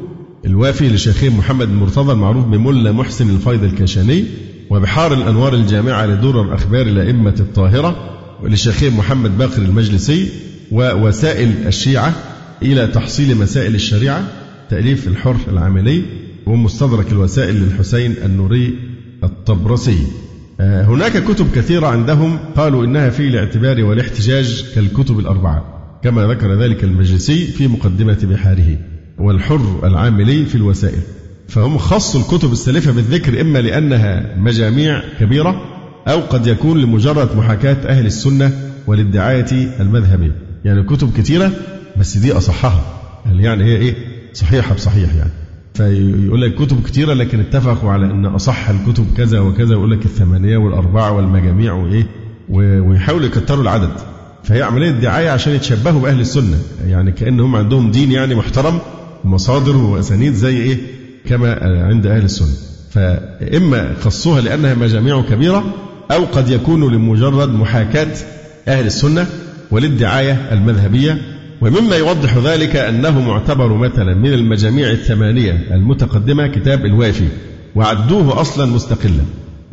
الوافي 0.44 0.88
لشيخين 0.88 1.36
محمد 1.36 1.68
المرتضى 1.68 2.12
المعروف 2.12 2.44
بملا 2.44 2.92
محسن 2.92 3.30
الفيض 3.30 3.64
الكاشاني 3.64 4.24
وبحار 4.70 5.12
الأنوار 5.12 5.54
الجامعة 5.54 6.06
لدرر 6.06 6.54
أخبار 6.54 6.86
الأئمة 6.86 7.34
الطاهرة 7.40 8.17
ولشيخين 8.42 8.92
محمد 8.92 9.38
باقر 9.38 9.62
المجلسي 9.62 10.28
ووسائل 10.72 11.66
الشيعة 11.66 12.12
إلى 12.62 12.86
تحصيل 12.86 13.36
مسائل 13.36 13.74
الشريعة 13.74 14.24
تأليف 14.70 15.08
الحر 15.08 15.36
العاملي 15.48 16.02
ومستدرك 16.46 17.12
الوسائل 17.12 17.54
للحسين 17.54 18.14
النوري 18.24 18.78
الطبرسي. 19.24 19.98
آه، 20.60 20.84
هناك 20.84 21.24
كتب 21.24 21.46
كثيرة 21.54 21.86
عندهم 21.86 22.38
قالوا 22.56 22.84
إنها 22.84 23.10
في 23.10 23.28
الاعتبار 23.28 23.84
والاحتجاج 23.84 24.64
كالكتب 24.74 25.18
الأربعة 25.18 25.64
كما 26.04 26.26
ذكر 26.26 26.62
ذلك 26.62 26.84
المجلسي 26.84 27.46
في 27.46 27.68
مقدمة 27.68 28.18
بحاره 28.22 28.78
والحر 29.18 29.80
العاملي 29.84 30.44
في 30.44 30.54
الوسائل. 30.54 31.00
فهم 31.48 31.78
خصوا 31.78 32.20
الكتب 32.20 32.52
السالفة 32.52 32.92
بالذكر 32.92 33.40
إما 33.40 33.58
لأنها 33.58 34.36
مجاميع 34.36 35.02
كبيرة 35.20 35.77
أو 36.08 36.20
قد 36.20 36.46
يكون 36.46 36.78
لمجرد 36.80 37.36
محاكاة 37.36 37.76
أهل 37.88 38.06
السنة 38.06 38.52
وللدعاية 38.86 39.80
المذهبية. 39.80 40.34
يعني 40.64 40.82
كتب 40.82 41.12
كثيرة 41.16 41.52
بس 41.96 42.16
دي 42.16 42.32
أصحها. 42.32 42.80
يعني 43.26 43.64
هي 43.64 43.76
إيه؟ 43.76 43.94
صحيحة 44.32 44.74
بصحيح 44.74 45.14
يعني. 45.14 45.30
فيقول 45.74 46.42
لك 46.42 46.54
كتب 46.54 46.82
كثيرة 46.82 47.14
لكن 47.14 47.40
اتفقوا 47.40 47.90
على 47.90 48.06
أن 48.06 48.26
أصح 48.26 48.68
الكتب 48.68 49.06
كذا 49.16 49.40
وكذا 49.40 49.74
ويقول 49.74 49.90
لك 49.90 50.04
الثمانية 50.04 50.56
والأربعة 50.56 51.12
والمجاميع 51.12 51.72
وإيه؟ 51.72 52.06
ويحاولوا 52.50 53.26
يكتروا 53.26 53.62
العدد. 53.62 53.92
فهي 54.44 54.62
عملية 54.62 54.90
دعاية 54.90 55.30
عشان 55.30 55.52
يتشبهوا 55.52 56.00
بأهل 56.00 56.20
السنة. 56.20 56.58
يعني 56.86 57.12
كأنهم 57.12 57.56
عندهم 57.56 57.90
دين 57.90 58.12
يعني 58.12 58.34
محترم 58.34 58.78
ومصادر 59.24 59.76
وأسانيد 59.76 60.34
زي 60.34 60.56
إيه؟ 60.56 60.78
كما 61.28 61.52
عند 61.62 62.06
أهل 62.06 62.24
السنة. 62.24 62.54
فإما 62.90 63.94
خصوها 64.00 64.40
لأنها 64.40 64.74
مجاميع 64.74 65.22
كبيرة 65.22 65.64
أو 66.10 66.24
قد 66.24 66.48
يكون 66.48 66.94
لمجرد 66.94 67.48
محاكاة 67.54 68.16
أهل 68.68 68.86
السنة 68.86 69.26
وللدعاية 69.70 70.52
المذهبية 70.52 71.18
ومما 71.60 71.96
يوضح 71.96 72.36
ذلك 72.36 72.76
أنه 72.76 73.20
معتبر 73.20 73.76
مثلا 73.76 74.14
من 74.14 74.32
المجاميع 74.32 74.90
الثمانية 74.90 75.52
المتقدمة 75.70 76.46
كتاب 76.46 76.84
الوافي 76.84 77.28
وعدوه 77.74 78.40
أصلا 78.40 78.66
مستقلا 78.66 79.22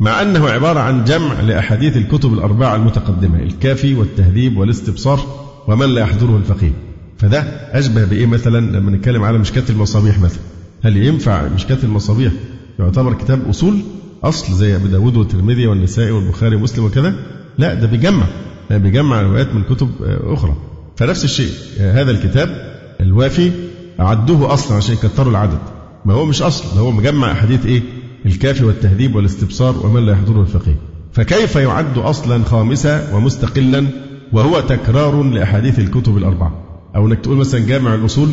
مع 0.00 0.22
أنه 0.22 0.48
عبارة 0.48 0.80
عن 0.80 1.04
جمع 1.04 1.40
لأحاديث 1.40 1.96
الكتب 1.96 2.32
الأربعة 2.32 2.76
المتقدمة 2.76 3.42
الكافي 3.42 3.94
والتهذيب 3.94 4.56
والاستبصار 4.56 5.20
ومن 5.68 5.86
لا 5.86 6.00
يحضره 6.00 6.36
الفقيه. 6.36 6.72
فده 7.18 7.40
أشبه 7.72 8.04
بإيه 8.04 8.26
مثلا؟ 8.26 8.78
لما 8.78 8.90
نتكلم 8.90 9.24
على 9.24 9.38
مشكاة 9.38 9.62
المصابيح 9.70 10.18
مثلا. 10.18 10.42
هل 10.82 10.96
ينفع 10.96 11.48
مشكاة 11.48 11.78
المصابيح؟ 11.84 12.32
يعتبر 12.78 13.12
كتاب 13.12 13.48
أصول 13.48 13.80
أصل 14.24 14.52
زي 14.52 14.76
أبي 14.76 14.88
داود 14.88 15.16
والترمذي 15.16 15.66
والنسائي 15.66 16.10
والبخاري 16.10 16.56
ومسلم 16.56 16.84
وكذا. 16.84 17.14
لا 17.58 17.74
ده 17.74 17.86
بيجمع. 17.86 18.24
بيجمع 18.70 19.22
روايات 19.22 19.54
من 19.54 19.62
كتب 19.62 19.90
أخرى. 20.24 20.56
فنفس 20.96 21.24
الشيء 21.24 21.50
هذا 21.78 22.10
الكتاب 22.10 22.76
الوافي 23.00 23.50
عدوه 23.98 24.52
أصلا 24.52 24.76
عشان 24.76 24.94
يكتروا 24.94 25.30
العدد. 25.30 25.58
ما 26.04 26.14
هو 26.14 26.24
مش 26.26 26.42
أصل 26.42 26.74
ده 26.74 26.80
هو 26.80 26.90
مجمع 26.90 27.32
أحاديث 27.32 27.66
إيه؟ 27.66 27.82
الكافي 28.26 28.64
والتهذيب 28.64 29.14
والاستبصار 29.14 29.86
ومن 29.86 30.06
لا 30.06 30.12
يحضره 30.12 30.40
الفقيه. 30.40 30.76
فكيف 31.12 31.56
يعد 31.56 31.98
أصلا 31.98 32.44
خامسا 32.44 33.14
ومستقلا 33.14 33.86
وهو 34.32 34.60
تكرار 34.60 35.22
لأحاديث 35.22 35.78
الكتب 35.78 36.16
الأربعة؟ 36.16 36.62
أو 36.96 37.06
أنك 37.06 37.20
تقول 37.20 37.36
مثلا 37.36 37.60
جامع 37.60 37.94
الأصول 37.94 38.28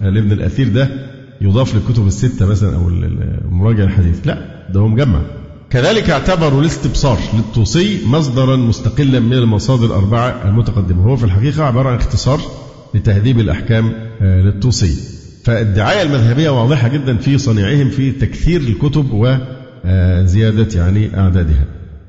لابن 0.00 0.32
الأثير 0.32 0.68
ده 0.68 0.90
يضاف 1.40 1.74
للكتب 1.74 2.06
الستة 2.06 2.46
مثلا 2.46 2.76
أو 2.76 2.88
المراجع 2.88 3.84
الحديث 3.84 4.26
لا. 4.26 4.66
ده 4.74 4.80
هو 4.80 4.88
مجمع. 4.88 5.20
كذلك 5.70 6.10
اعتبروا 6.10 6.60
الاستبصار 6.60 7.18
للطوسي 7.34 8.00
مصدرا 8.06 8.56
مستقلا 8.56 9.20
من 9.20 9.32
المصادر 9.32 9.86
الأربعة 9.86 10.48
المتقدمة. 10.48 11.02
هو 11.02 11.16
في 11.16 11.24
الحقيقة 11.24 11.64
عبارة 11.64 11.88
عن 11.88 11.96
اختصار 11.96 12.40
لتهذيب 12.94 13.40
الأحكام 13.40 13.92
آه، 14.20 14.40
للطوسي 14.42 14.96
فالدعاية 15.44 16.02
المذهبية 16.02 16.50
واضحة 16.50 16.88
جدا 16.88 17.16
في 17.16 17.38
صنيعهم 17.38 17.90
في 17.90 18.10
تكثير 18.12 18.60
الكتب 18.60 19.06
وزيادة 19.12 20.68
يعني 20.80 21.18
أعدادها. 21.18 21.64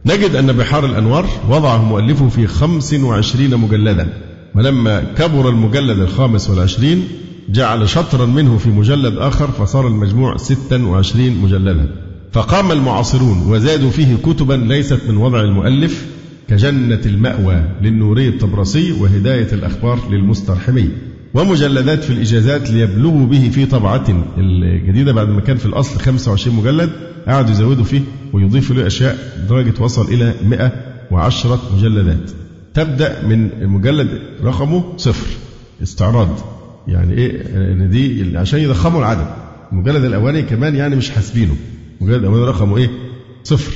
نجد 0.06 0.36
أن 0.36 0.52
بحار 0.52 0.86
الأنوار 0.86 1.26
وضعه 1.50 1.84
مؤلفه 1.84 2.30
في 2.30 2.48
25 2.48 3.58
مجلدا. 3.60 4.08
ولما 4.56 5.04
كبر 5.18 5.50
المجلد 5.50 6.00
الخامس 6.00 6.50
والعشرين 6.50 7.08
جعل 7.50 7.90
شطرا 7.90 8.26
منه 8.26 8.58
في 8.58 8.70
مجلد 8.70 9.18
آخر 9.18 9.48
فصار 9.48 9.88
المجموع 9.88 10.38
26 10.38 11.38
مجلدا. 11.42 11.90
فقام 12.32 12.72
المعاصرون 12.72 13.48
وزادوا 13.48 13.90
فيه 13.90 14.16
كتبا 14.16 14.54
ليست 14.54 15.00
من 15.10 15.18
وضع 15.18 15.42
المؤلف 15.42 16.06
كجنة 16.48 17.02
المأوى 17.06 17.64
للنوري 17.82 18.28
الطبرسي 18.28 18.92
وهداية 18.92 19.54
الأخبار 19.54 20.00
للمسترحمي. 20.12 20.90
ومجلدات 21.34 22.04
في 22.04 22.14
الإجازات 22.14 22.72
ليبلغوا 22.72 23.26
به 23.26 23.50
في 23.50 23.66
طبعة 23.66 24.26
الجديدة 24.38 25.14
بعد 25.14 25.30
ما 25.30 25.42
كان 25.42 25.58
في 25.58 25.66
الأصل 25.66 26.00
25 26.00 26.58
مجلد 26.58 26.90
قعدوا 27.28 27.52
يزودوا 27.52 27.84
فيه 27.84 28.02
ويضيفوا 28.34 28.76
له 28.76 28.88
أشياء 28.88 29.18
لدرجة 29.44 29.74
وصل 29.84 30.06
إلى 30.06 30.34
110 30.46 31.60
مجلدات. 31.78 32.32
تبدأ 32.74 33.28
من 33.28 33.50
المجلد 33.62 34.10
رقمه 34.44 34.84
صفر. 34.98 35.28
استعراض. 35.84 36.57
يعني 36.88 37.14
إيه 37.14 37.42
إن 37.56 37.90
دي 37.90 38.38
عشان 38.38 38.60
يضخموا 38.60 39.00
العدد. 39.00 39.28
المجلد 39.72 40.04
الأولاني 40.04 40.42
كمان 40.42 40.76
يعني 40.76 40.96
مش 40.96 41.10
حاسبينه. 41.10 41.56
المجلد 42.02 42.20
الأولاني 42.20 42.46
رقمه 42.46 42.78
إيه؟ 42.78 42.90
صفر. 43.44 43.72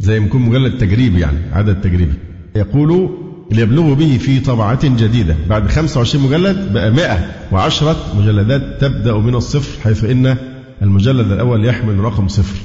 زي 0.00 0.20
ما 0.20 0.26
يكون 0.26 0.42
مجلد 0.42 0.78
تجريبي 0.78 1.20
يعني 1.20 1.38
عدد 1.52 1.80
تجريبي 1.80 2.12
يقول 2.56 3.10
ليبلغوا 3.52 3.94
به 3.94 4.18
في 4.18 4.40
طبعة 4.40 4.88
جديدة. 4.96 5.36
بعد 5.48 5.68
25 5.70 6.24
مجلد 6.26 6.72
بقى 6.72 6.90
110 6.90 7.96
مجلدات 8.18 8.80
تبدأ 8.80 9.16
من 9.18 9.34
الصفر 9.34 9.80
حيث 9.82 10.04
إن 10.04 10.36
المجلد 10.82 11.32
الأول 11.32 11.64
يحمل 11.64 11.98
رقم 11.98 12.28
صفر. 12.28 12.56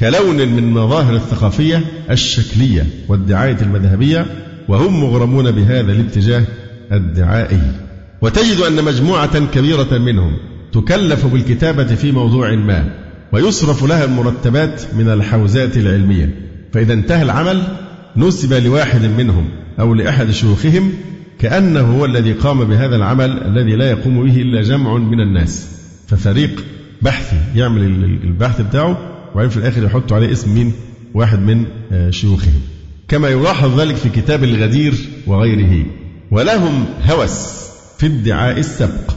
كلون 0.00 0.36
من 0.36 0.70
مظاهر 0.70 1.14
الثقافية 1.16 1.84
الشكلية 2.10 2.86
والدعاية 3.08 3.56
المذهبية 3.62 4.26
وهم 4.68 5.00
مغرمون 5.00 5.50
بهذا 5.50 5.92
الاتجاه 5.92 6.44
الدعائي. 6.92 7.60
وتجد 8.22 8.60
أن 8.60 8.84
مجموعة 8.84 9.46
كبيرة 9.46 9.98
منهم 9.98 10.36
تكلف 10.72 11.26
بالكتابة 11.26 11.84
في 11.84 12.12
موضوع 12.12 12.54
ما 12.54 12.94
ويصرف 13.32 13.84
لها 13.84 14.04
المرتبات 14.04 14.82
من 14.94 15.08
الحوزات 15.08 15.76
العلمية. 15.76 16.34
فإذا 16.72 16.92
انتهى 16.92 17.22
العمل 17.22 17.62
نسب 18.16 18.52
لواحد 18.52 19.04
منهم 19.04 19.48
أو 19.80 19.94
لأحد 19.94 20.30
شيوخهم 20.30 20.92
كأنه 21.38 21.80
هو 21.80 22.04
الذي 22.04 22.32
قام 22.32 22.64
بهذا 22.64 22.96
العمل 22.96 23.42
الذي 23.42 23.76
لا 23.76 23.90
يقوم 23.90 24.26
به 24.26 24.36
إلا 24.36 24.62
جمع 24.62 24.96
من 24.96 25.20
الناس. 25.20 25.66
ففريق 26.08 26.64
بحثي 27.02 27.36
يعمل 27.54 27.82
البحث 28.24 28.60
بتاعه 28.60 28.98
وبعدين 29.32 29.50
في 29.50 29.56
الآخر 29.56 29.84
يحط 29.84 30.12
عليه 30.12 30.32
اسم 30.32 30.54
مين؟ 30.54 30.72
واحد 31.14 31.38
من 31.38 31.64
آه، 31.92 32.10
شيوخهم. 32.10 32.60
كما 33.08 33.28
يلاحظ 33.28 33.80
ذلك 33.80 33.96
في 33.96 34.08
كتاب 34.08 34.44
الغدير 34.44 34.94
وغيره. 35.26 35.86
ولهم 36.30 36.84
هوس. 37.10 37.67
في 37.98 38.06
ادعاء 38.06 38.58
السبق 38.58 39.10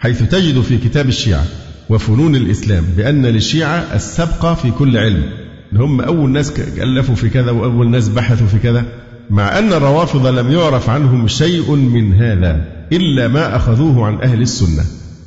حيث 0.00 0.22
تجد 0.22 0.60
في 0.60 0.78
كتاب 0.78 1.08
الشيعة 1.08 1.44
وفنون 1.88 2.36
الإسلام 2.36 2.84
بأن 2.96 3.26
للشيعة 3.26 3.86
السبق 3.94 4.52
في 4.52 4.70
كل 4.70 4.96
علم. 4.96 5.22
هم 5.72 6.00
أول 6.00 6.30
ناس 6.30 6.52
ألفوا 6.78 7.14
في 7.14 7.28
كذا 7.28 7.50
وأول 7.50 7.90
ناس 7.90 8.08
بحثوا 8.08 8.46
في 8.46 8.58
كذا. 8.58 8.84
مع 9.30 9.58
أن 9.58 9.72
الروافض 9.72 10.26
لم 10.26 10.52
يعرف 10.52 10.90
عنهم 10.90 11.28
شيء 11.28 11.74
من 11.74 12.14
هذا 12.14 12.64
إلا 12.92 13.28
ما 13.28 13.56
أخذوه 13.56 14.06
عن 14.06 14.20
أهل 14.20 14.42
السنة. 14.42 14.84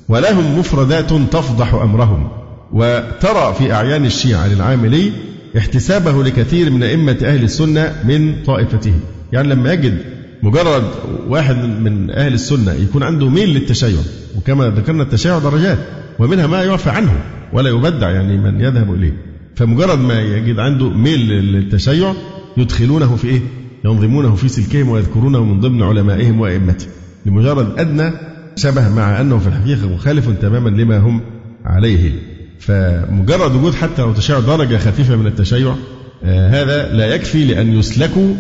ولهم 0.10 0.60
مفردات 0.60 1.14
تفضح 1.14 1.74
أمرهم. 1.74 2.30
وترى 2.72 3.56
في 3.58 3.74
أعيان 3.74 4.06
الشيعة 4.06 4.48
للعاملي 4.48 5.12
احتسابه 5.58 6.24
لكثير 6.24 6.70
من 6.70 6.84
أئمة 6.84 7.18
أهل 7.24 7.44
السنة 7.44 7.96
من 8.04 8.44
طائفته 8.46 8.94
يعني 9.34 9.48
لما 9.48 9.74
يجد 9.74 9.98
مجرد 10.44 10.84
واحد 11.28 11.56
من 11.56 12.12
أهل 12.12 12.34
السنة 12.34 12.74
يكون 12.74 13.04
عنده 13.04 13.30
ميل 13.30 13.50
للتشيع. 13.50 14.00
وكما 14.38 14.70
ذكرنا 14.70 15.04
التشيع 15.04 15.40
درجات 15.40 15.78
ومنها 16.20 16.48
ما 16.48 16.64
يعفى 16.64 16.90
عنه 16.90 17.24
ولا 17.54 17.70
يبدع 17.70 18.10
يعني 18.10 18.38
من 18.38 18.62
يذهب 18.62 18.94
إليه. 18.94 19.14
فمجرد 19.56 20.00
ما 20.00 20.22
يجد 20.22 20.60
عنده 20.60 20.90
ميل 20.90 21.30
للتشيع 21.30 22.14
يدخلونه 22.58 23.16
في 23.16 23.28
إيه؟ 23.28 23.42
ينظمونه 23.86 24.36
في 24.36 24.48
سلكهم 24.48 24.90
ويذكرونه 24.90 25.44
من 25.44 25.60
ضمن 25.60 25.84
علمائهم 25.84 26.40
وأئمتهم. 26.40 26.90
لمجرد 27.26 27.80
أدنى 27.80 28.12
شبه 28.56 28.90
مع 28.90 29.22
أنه 29.22 29.38
في 29.38 29.48
الحقيقة 29.48 29.90
مخالف 29.94 30.30
تماما 30.30 30.70
لما 30.70 30.98
هم 30.98 31.22
عليه. 31.66 32.12
فمجرد 32.60 33.56
وجود 33.56 33.74
حتى 33.74 34.02
لو 34.02 34.14
تشيع 34.14 34.40
درجة 34.40 34.78
خفيفة 34.78 35.16
من 35.16 35.28
التشيع 35.28 35.76
آه 36.24 36.50
هذا 36.50 36.94
لا 36.94 37.16
يكفي 37.16 37.46
لأن 37.46 37.80
يسلكوا 37.80 38.36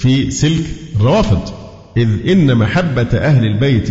في 0.00 0.30
سلك 0.30 0.64
الروافض. 0.96 1.40
إذ 1.96 2.30
إن 2.30 2.56
محبة 2.56 3.08
أهل 3.14 3.46
البيت 3.46 3.88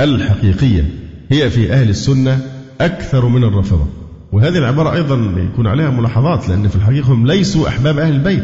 الحقيقية 0.00 0.84
هي 1.30 1.50
في 1.50 1.72
أهل 1.72 1.88
السنة 1.88 2.40
أكثر 2.80 3.28
من 3.28 3.44
الرافضة. 3.44 3.86
وهذه 4.32 4.58
العبارة 4.58 4.94
أيضا 4.94 5.34
يكون 5.52 5.66
عليها 5.66 5.90
ملاحظات 5.90 6.48
لأن 6.48 6.68
في 6.68 6.76
الحقيقة 6.76 7.12
هم 7.12 7.26
ليسوا 7.26 7.68
أحباب 7.68 7.98
أهل 7.98 8.12
البيت. 8.12 8.42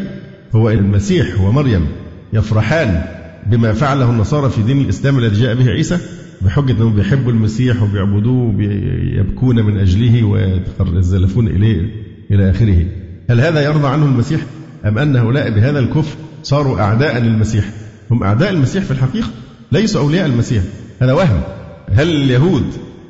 هو 0.55 0.69
المسيح 0.69 1.41
ومريم 1.41 1.85
يفرحان 2.33 3.01
بما 3.51 3.73
فعله 3.73 4.09
النصارى 4.09 4.49
في 4.49 4.61
دين 4.61 4.81
الإسلام 4.81 5.17
الذي 5.17 5.41
جاء 5.41 5.55
به 5.55 5.69
عيسى 5.69 5.97
بحجة 6.41 6.71
أنهم 6.71 6.95
بيحبوا 6.95 7.31
المسيح 7.31 7.83
وبيعبدوه 7.83 8.55
ويبكون 8.57 9.65
من 9.65 9.77
أجله 9.77 10.23
ويتزلفون 10.23 11.47
إليه 11.47 11.89
إلى 12.31 12.49
آخره. 12.49 12.85
هل 13.29 13.41
هذا 13.41 13.61
يرضى 13.65 13.87
عنه 13.87 14.05
المسيح 14.05 14.41
أم 14.85 14.97
أن 14.97 15.15
هؤلاء 15.15 15.49
بهذا 15.49 15.79
الكفر 15.79 16.15
صاروا 16.49 16.79
أعداء 16.79 17.17
للمسيح. 17.17 17.65
هم 18.11 18.23
أعداء 18.23 18.49
المسيح 18.49 18.83
في 18.83 18.91
الحقيقة 18.91 19.27
ليسوا 19.71 20.01
أولياء 20.01 20.25
المسيح. 20.25 20.63
هذا 21.01 21.13
وهم. 21.13 21.41
هل 21.91 22.09
اليهود 22.09 22.63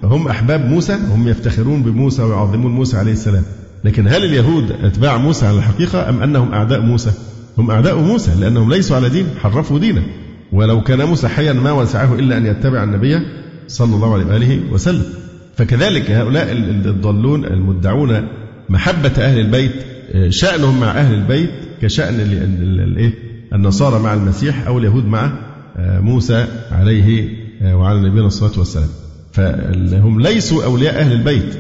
هم 0.04 0.28
أحباب 0.28 0.66
موسى؟ 0.66 0.94
هم 0.94 1.28
يفتخرون 1.28 1.84
بموسى 1.84 2.22
ويعظمون 2.22 2.72
موسى 2.72 2.98
عليه 2.98 3.12
السلام. 3.12 3.44
لكن 3.84 4.08
هل 4.08 4.26
اليهود 4.26 4.72
أتباع 4.84 5.18
موسى 5.18 5.46
على 5.46 5.58
الحقيقة 5.58 6.10
أم 6.10 6.22
أنهم 6.24 6.54
أعداء 6.54 6.82
موسى؟ 6.82 7.12
هم 7.58 7.72
أعداء 7.72 8.00
موسى 8.00 8.32
لأنهم 8.40 8.70
ليسوا 8.70 8.96
على 8.96 9.10
دين 9.10 9.26
حرفوا 9.42 9.80
دينه. 9.80 10.04
ولو 10.52 10.82
كان 10.82 11.04
موسى 11.04 11.28
حيا 11.28 11.54
ما 11.54 11.72
وسعه 11.72 12.16
إلا 12.16 12.38
أن 12.38 12.46
يتبع 12.46 12.84
النبي 12.84 13.20
صلى 13.68 13.96
الله 13.96 14.14
عليه 14.14 14.26
وآله 14.26 14.60
وسلم. 14.72 15.04
فكذلك 15.58 16.12
هؤلاء 16.12 16.52
الضالون 16.52 17.46
المدعون 17.46 18.28
محبة 18.70 19.12
أهل 19.18 19.40
البيت 19.40 19.72
شأنهم 20.30 20.80
مع 20.80 20.92
أهل 20.92 21.14
البيت 21.14 21.50
كشأن 21.82 22.20
الإيه 22.20 23.29
النصارى 23.54 24.00
مع 24.00 24.14
المسيح 24.14 24.68
أو 24.68 24.78
اليهود 24.78 25.06
مع 25.06 25.32
موسى 25.80 26.48
عليه 26.72 27.30
وعلى 27.64 28.10
نبينا 28.10 28.28
الصلاة 28.28 28.60
والسلام. 28.60 28.90
فهم 29.32 30.22
ليسوا 30.22 30.64
أولياء 30.64 31.02
أهل 31.02 31.12
البيت. 31.12 31.58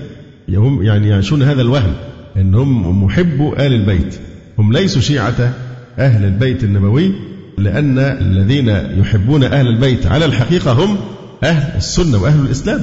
هم 0.50 0.84
يعني 0.84 1.08
يعيشون 1.08 1.44
هذا 1.44 1.62
الوهم 1.62 1.94
أنهم 2.38 3.04
محبوا 3.04 3.66
آل 3.66 3.74
البيت. 3.74 4.20
هم 4.60 4.74
ليسوا 4.74 5.02
شيعة 5.02 5.54
أهل 6.00 6.26
البيت 6.26 6.64
النبوي 6.64 7.12
لأن 7.58 8.00
الذين 8.00 8.68
يحبون 9.00 9.44
أهل 9.44 9.68
البيت 9.68 10.06
على 10.08 10.26
الحقيقة 10.26 10.72
هم 10.72 10.98
أهل 11.44 11.78
السنة 11.78 12.22
وأهل 12.22 12.46
الإسلام. 12.46 12.82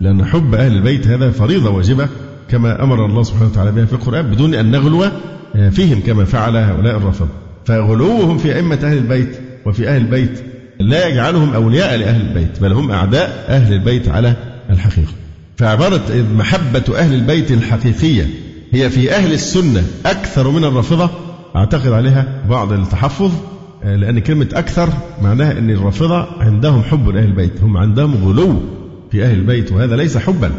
لأن 0.00 0.24
حب 0.24 0.54
أهل 0.54 0.72
البيت 0.76 1.06
هذا 1.06 1.30
فريضة 1.30 1.70
واجبة 1.70 2.08
كما 2.48 2.82
أمر 2.82 3.06
الله 3.06 3.22
سبحانه 3.22 3.50
وتعالى 3.50 3.72
بها 3.72 3.84
في 3.84 3.92
القرآن 3.92 4.22
بدون 4.22 4.54
أن 4.54 4.70
نغلو 4.70 5.04
فيهم 5.70 6.00
كما 6.00 6.24
فعل 6.24 6.56
هؤلاء 6.56 6.96
الرافضة. 6.96 7.28
فغلوهم 7.64 8.38
في 8.38 8.56
أئمة 8.56 8.78
أهل 8.82 8.96
البيت 8.96 9.38
وفي 9.66 9.88
أهل 9.88 10.00
البيت. 10.00 10.42
لا 10.80 11.06
يجعلهم 11.06 11.54
أولياء 11.54 11.96
لأهل 11.96 12.20
البيت 12.20 12.62
بل 12.62 12.72
هم 12.72 12.90
أعداء 12.90 13.44
أهل 13.48 13.72
البيت 13.72 14.08
على 14.08 14.36
الحقيقة. 14.70 15.12
فعبارة 15.56 16.26
محبة 16.36 16.84
أهل 16.98 17.14
البيت 17.14 17.50
الحقيقية 17.50 18.26
هي 18.72 18.90
في 18.90 19.14
أهل 19.14 19.32
السنة 19.32 19.82
أكثر 20.06 20.50
من 20.50 20.64
الرافضة. 20.64 21.10
أعتقد 21.56 21.92
عليها 21.92 22.26
بعض 22.50 22.72
التحفظ 22.72 23.32
لأن 23.84 24.18
كلمة 24.18 24.48
أكثر 24.52 24.88
معناها 25.22 25.58
أن 25.58 25.70
الرافضة 25.70 26.26
عندهم 26.40 26.82
حب 26.82 27.08
لأهل 27.08 27.24
البيت 27.24 27.60
هم 27.62 27.76
عندهم 27.76 28.14
غلو 28.24 28.62
في 29.12 29.24
أهل 29.24 29.38
البيت 29.38 29.72
وهذا 29.72 29.96
ليس 29.96 30.18
حبا. 30.18 30.52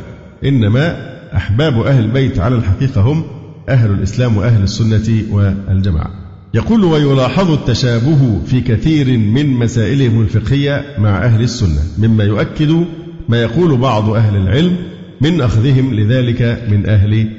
إنما 0.46 1.16
أحباب 1.36 1.82
أهل 1.82 2.04
البيت 2.04 2.40
على 2.40 2.56
الحقيقة 2.56 3.02
هم 3.02 3.24
أهل 3.70 3.92
الإسلام 3.92 4.38
وأهل 4.38 4.64
السنة 4.64 5.24
والجماعة. 5.32 6.25
يقول 6.56 6.84
ويلاحظ 6.84 7.52
التشابه 7.52 8.42
في 8.46 8.62
كثير 8.62 9.18
من 9.18 9.50
مسائلهم 9.50 10.22
الفقهية 10.22 10.86
مع 10.98 11.26
أهل 11.26 11.42
السنة 11.42 11.82
مما 11.98 12.24
يؤكد 12.24 12.86
ما 13.30 13.42
يقول 13.42 13.78
بعض 13.78 14.10
أهل 14.10 14.36
العلم 14.36 14.78
من 15.22 15.42
أخذهم 15.42 15.94
لذلك 15.94 16.64
من 16.70 16.90
أهل 16.90 17.30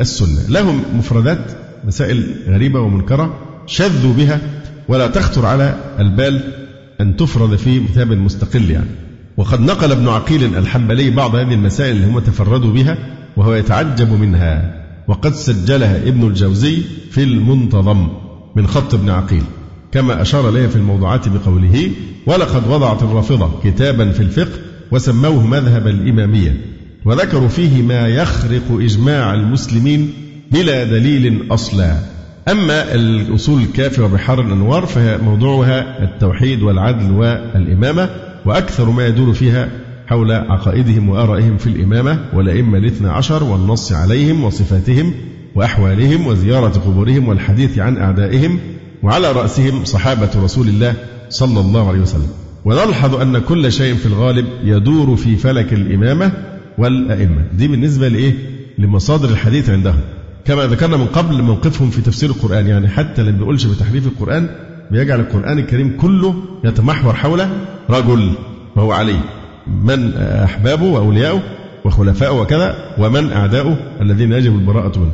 السنة. 0.00 0.48
لهم 0.48 0.82
مفردات 0.94 1.52
مسائل 1.84 2.34
غريبة 2.48 2.80
ومنكرة 2.80 3.38
شذوا 3.66 4.12
بها 4.14 4.40
ولا 4.88 5.06
تخطر 5.06 5.46
على 5.46 5.74
البال 5.98 6.40
أن 7.00 7.16
تفرض 7.16 7.54
في 7.54 7.80
كتاب 7.80 8.12
مستقل 8.12 8.70
يعني. 8.70 8.90
وقد 9.36 9.60
نقل 9.60 9.92
ابن 9.92 10.08
عقيل 10.08 10.56
الحنبلي 10.56 11.10
بعض 11.10 11.34
هذه 11.34 11.54
المسائل 11.54 11.96
اللي 11.96 12.06
هم 12.06 12.18
تفردوا 12.18 12.72
بها 12.72 12.98
وهو 13.36 13.54
يتعجب 13.54 14.20
منها. 14.20 14.84
وقد 15.08 15.34
سجلها 15.34 15.96
ابن 15.96 16.26
الجوزي 16.26 16.82
في 17.10 17.22
المنتظم. 17.22 18.23
من 18.56 18.66
خط 18.66 18.94
ابن 18.94 19.10
عقيل. 19.10 19.42
كما 19.92 20.22
أشار 20.22 20.48
إليه 20.48 20.66
في 20.66 20.76
الموضوعات 20.76 21.28
بقوله 21.28 21.90
ولقد 22.26 22.68
وضعت 22.68 23.02
الرافضة 23.02 23.50
كتابا 23.64 24.10
في 24.10 24.20
الفقه 24.20 24.58
وسموه 24.90 25.46
مذهب 25.46 25.86
الإمامية 25.86 26.60
وذكروا 27.04 27.48
فيه 27.48 27.82
ما 27.82 28.08
يخرق 28.08 28.62
إجماع 28.70 29.34
المسلمين 29.34 30.12
بلا 30.52 30.84
دليل 30.84 31.46
أصلا. 31.50 31.98
أما 32.48 32.94
الأصول 32.94 33.62
الكافية 33.62 34.02
وبحار 34.02 34.40
الأنوار 34.40 34.86
فهي 34.86 35.18
موضوعها 35.18 36.04
التوحيد 36.04 36.62
والعدل 36.62 37.12
والإمامة 37.12 38.10
وأكثر 38.46 38.90
ما 38.90 39.06
يدور 39.06 39.32
فيها 39.32 39.68
حول 40.06 40.32
عقائدهم 40.32 41.08
وآرائهم 41.08 41.56
في 41.56 41.66
الإمامة 41.66 42.18
والأئمة 42.34 42.78
الاثنى 42.78 43.08
عشر 43.08 43.44
والنص 43.44 43.92
عليهم 43.92 44.44
وصفاتهم 44.44 45.14
وأحوالهم 45.54 46.26
وزيارة 46.26 46.68
قبورهم 46.68 47.28
والحديث 47.28 47.78
عن 47.78 47.96
أعدائهم 47.96 48.58
وعلى 49.02 49.32
رأسهم 49.32 49.84
صحابة 49.84 50.30
رسول 50.44 50.68
الله 50.68 50.94
صلى 51.28 51.60
الله 51.60 51.88
عليه 51.88 52.00
وسلم. 52.00 52.28
ونلحظ 52.64 53.14
أن 53.14 53.38
كل 53.38 53.72
شيء 53.72 53.94
في 53.94 54.06
الغالب 54.06 54.46
يدور 54.64 55.16
في 55.16 55.36
فلك 55.36 55.72
الإمامة 55.72 56.32
والأئمة. 56.78 57.44
دي 57.52 57.68
بالنسبة 57.68 58.08
لإيه؟ 58.08 58.34
لمصادر 58.78 59.28
الحديث 59.28 59.70
عندهم. 59.70 60.00
كما 60.44 60.66
ذكرنا 60.66 60.96
من 60.96 61.06
قبل 61.06 61.42
موقفهم 61.42 61.90
في 61.90 62.00
تفسير 62.00 62.30
القرآن. 62.30 62.66
يعني 62.66 62.88
حتى 62.88 63.20
اللي 63.20 63.32
بيقولش 63.32 63.64
بتحريف 63.64 64.06
القرآن 64.06 64.48
بيجعل 64.90 65.20
القرآن 65.20 65.58
الكريم 65.58 65.96
كله 66.00 66.34
يتمحور 66.64 67.14
حول 67.14 67.46
رجل 67.90 68.32
وهو 68.76 68.92
علي. 68.92 69.20
من 69.84 70.14
أحبابه 70.16 70.84
وأولياؤه 70.84 71.42
وخلفائه 71.84 72.30
وكذا 72.30 72.94
ومن 72.98 73.32
أعداؤه 73.32 73.76
الذين 74.00 74.32
يجب 74.32 74.54
البراءة 74.54 74.98
منه. 74.98 75.12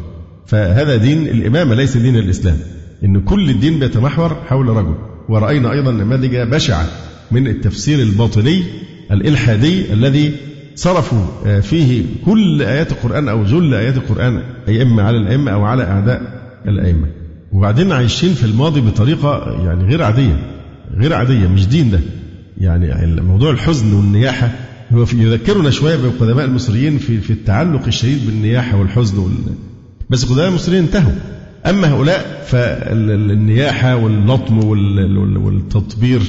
فهذا 0.51 0.97
دين 0.97 1.27
الإمامة 1.27 1.75
ليس 1.75 1.97
دين 1.97 2.17
الإسلام. 2.17 2.57
إن 3.05 3.21
كل 3.21 3.51
الدين 3.51 3.79
بيتمحور 3.79 4.35
حول 4.49 4.69
رجل. 4.69 4.95
ورأينا 5.29 5.73
أيضا 5.73 5.93
نماذج 5.93 6.37
بشعة 6.37 6.87
من 7.31 7.47
التفسير 7.47 7.99
الباطني 7.99 8.65
الإلحادي 9.11 9.93
الذي 9.93 10.33
صرفوا 10.75 11.25
آه، 11.47 11.61
فيه 11.61 12.03
كل 12.25 12.63
آيات 12.63 12.93
القرآن 12.93 13.29
أو 13.29 13.45
جل 13.45 13.75
آيات 13.75 13.97
القرآن 13.97 14.43
أي 14.69 14.83
إما 14.83 15.03
على 15.03 15.17
الأئمة 15.17 15.53
أو 15.53 15.65
على 15.65 15.83
أعداء 15.83 16.23
الأئمة. 16.69 17.07
وبعدين 17.53 17.93
عايشين 17.93 18.35
في 18.35 18.45
الماضي 18.45 18.81
بطريقة 18.81 19.63
يعني 19.65 19.85
غير 19.85 20.03
عادية 20.03 20.37
غير 20.97 21.15
عادية 21.15 21.47
مش 21.49 21.67
دين 21.67 21.91
ده. 21.91 22.01
يعني 22.59 23.21
موضوع 23.23 23.51
الحزن 23.51 23.93
والنياحة 23.93 24.51
هو 24.93 25.01
يذكرنا 25.13 25.71
شوية 25.71 25.97
بقدماء 25.97 26.45
المصريين 26.45 26.99
في 26.99 27.21
في 27.21 27.33
التعلق 27.33 27.87
الشديد 27.87 28.27
بالنياحة 28.27 28.79
والحزن 28.79 29.19
وال... 29.19 29.33
بس 30.11 30.25
قدماء 30.25 30.49
المصريين 30.49 30.83
انتهوا. 30.83 31.13
أما 31.67 31.93
هؤلاء 31.93 32.45
فالنياحة 32.47 33.97
واللطم 33.97 34.65
والتطبير 35.45 36.21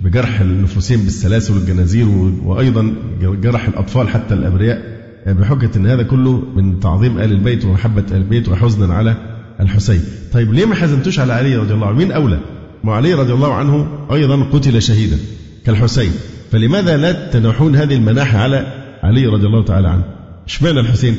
بجرح 0.00 0.40
النفوسين 0.40 1.00
بالسلاسل 1.00 1.54
والجنازير 1.54 2.08
وأيضا 2.44 2.94
جرح 3.20 3.68
الأطفال 3.68 4.08
حتى 4.08 4.34
الأبرياء 4.34 4.82
بحجة 5.26 5.70
أن 5.76 5.86
هذا 5.86 6.02
كله 6.02 6.42
من 6.56 6.80
تعظيم 6.80 7.18
آل 7.18 7.32
البيت 7.32 7.64
ومحبة 7.64 8.04
آل 8.10 8.16
البيت 8.16 8.48
وحزنا 8.48 8.94
على 8.94 9.16
الحسين. 9.60 10.00
طيب 10.32 10.52
ليه 10.52 10.64
ما 10.64 10.74
حزنتوش 10.74 11.18
على 11.18 11.32
علي 11.32 11.56
رضي 11.56 11.74
الله 11.74 11.86
عنه؟ 11.86 11.96
مين 11.98 12.12
أولى؟ 12.12 12.40
ما 12.84 12.92
علي 12.92 13.14
رضي 13.14 13.32
الله 13.32 13.54
عنه 13.54 13.88
أيضا 14.12 14.42
قتل 14.52 14.82
شهيدا 14.82 15.18
كالحسين. 15.66 16.12
فلماذا 16.52 16.96
لا 16.96 17.30
تنحون 17.30 17.76
هذه 17.76 17.94
المناحة 17.94 18.38
على 18.38 18.66
علي 19.02 19.26
رضي 19.26 19.46
الله 19.46 19.64
تعالى 19.64 19.88
عنه؟ 19.88 20.04
اشمعنى 20.46 20.80
الحسين؟ 20.80 21.16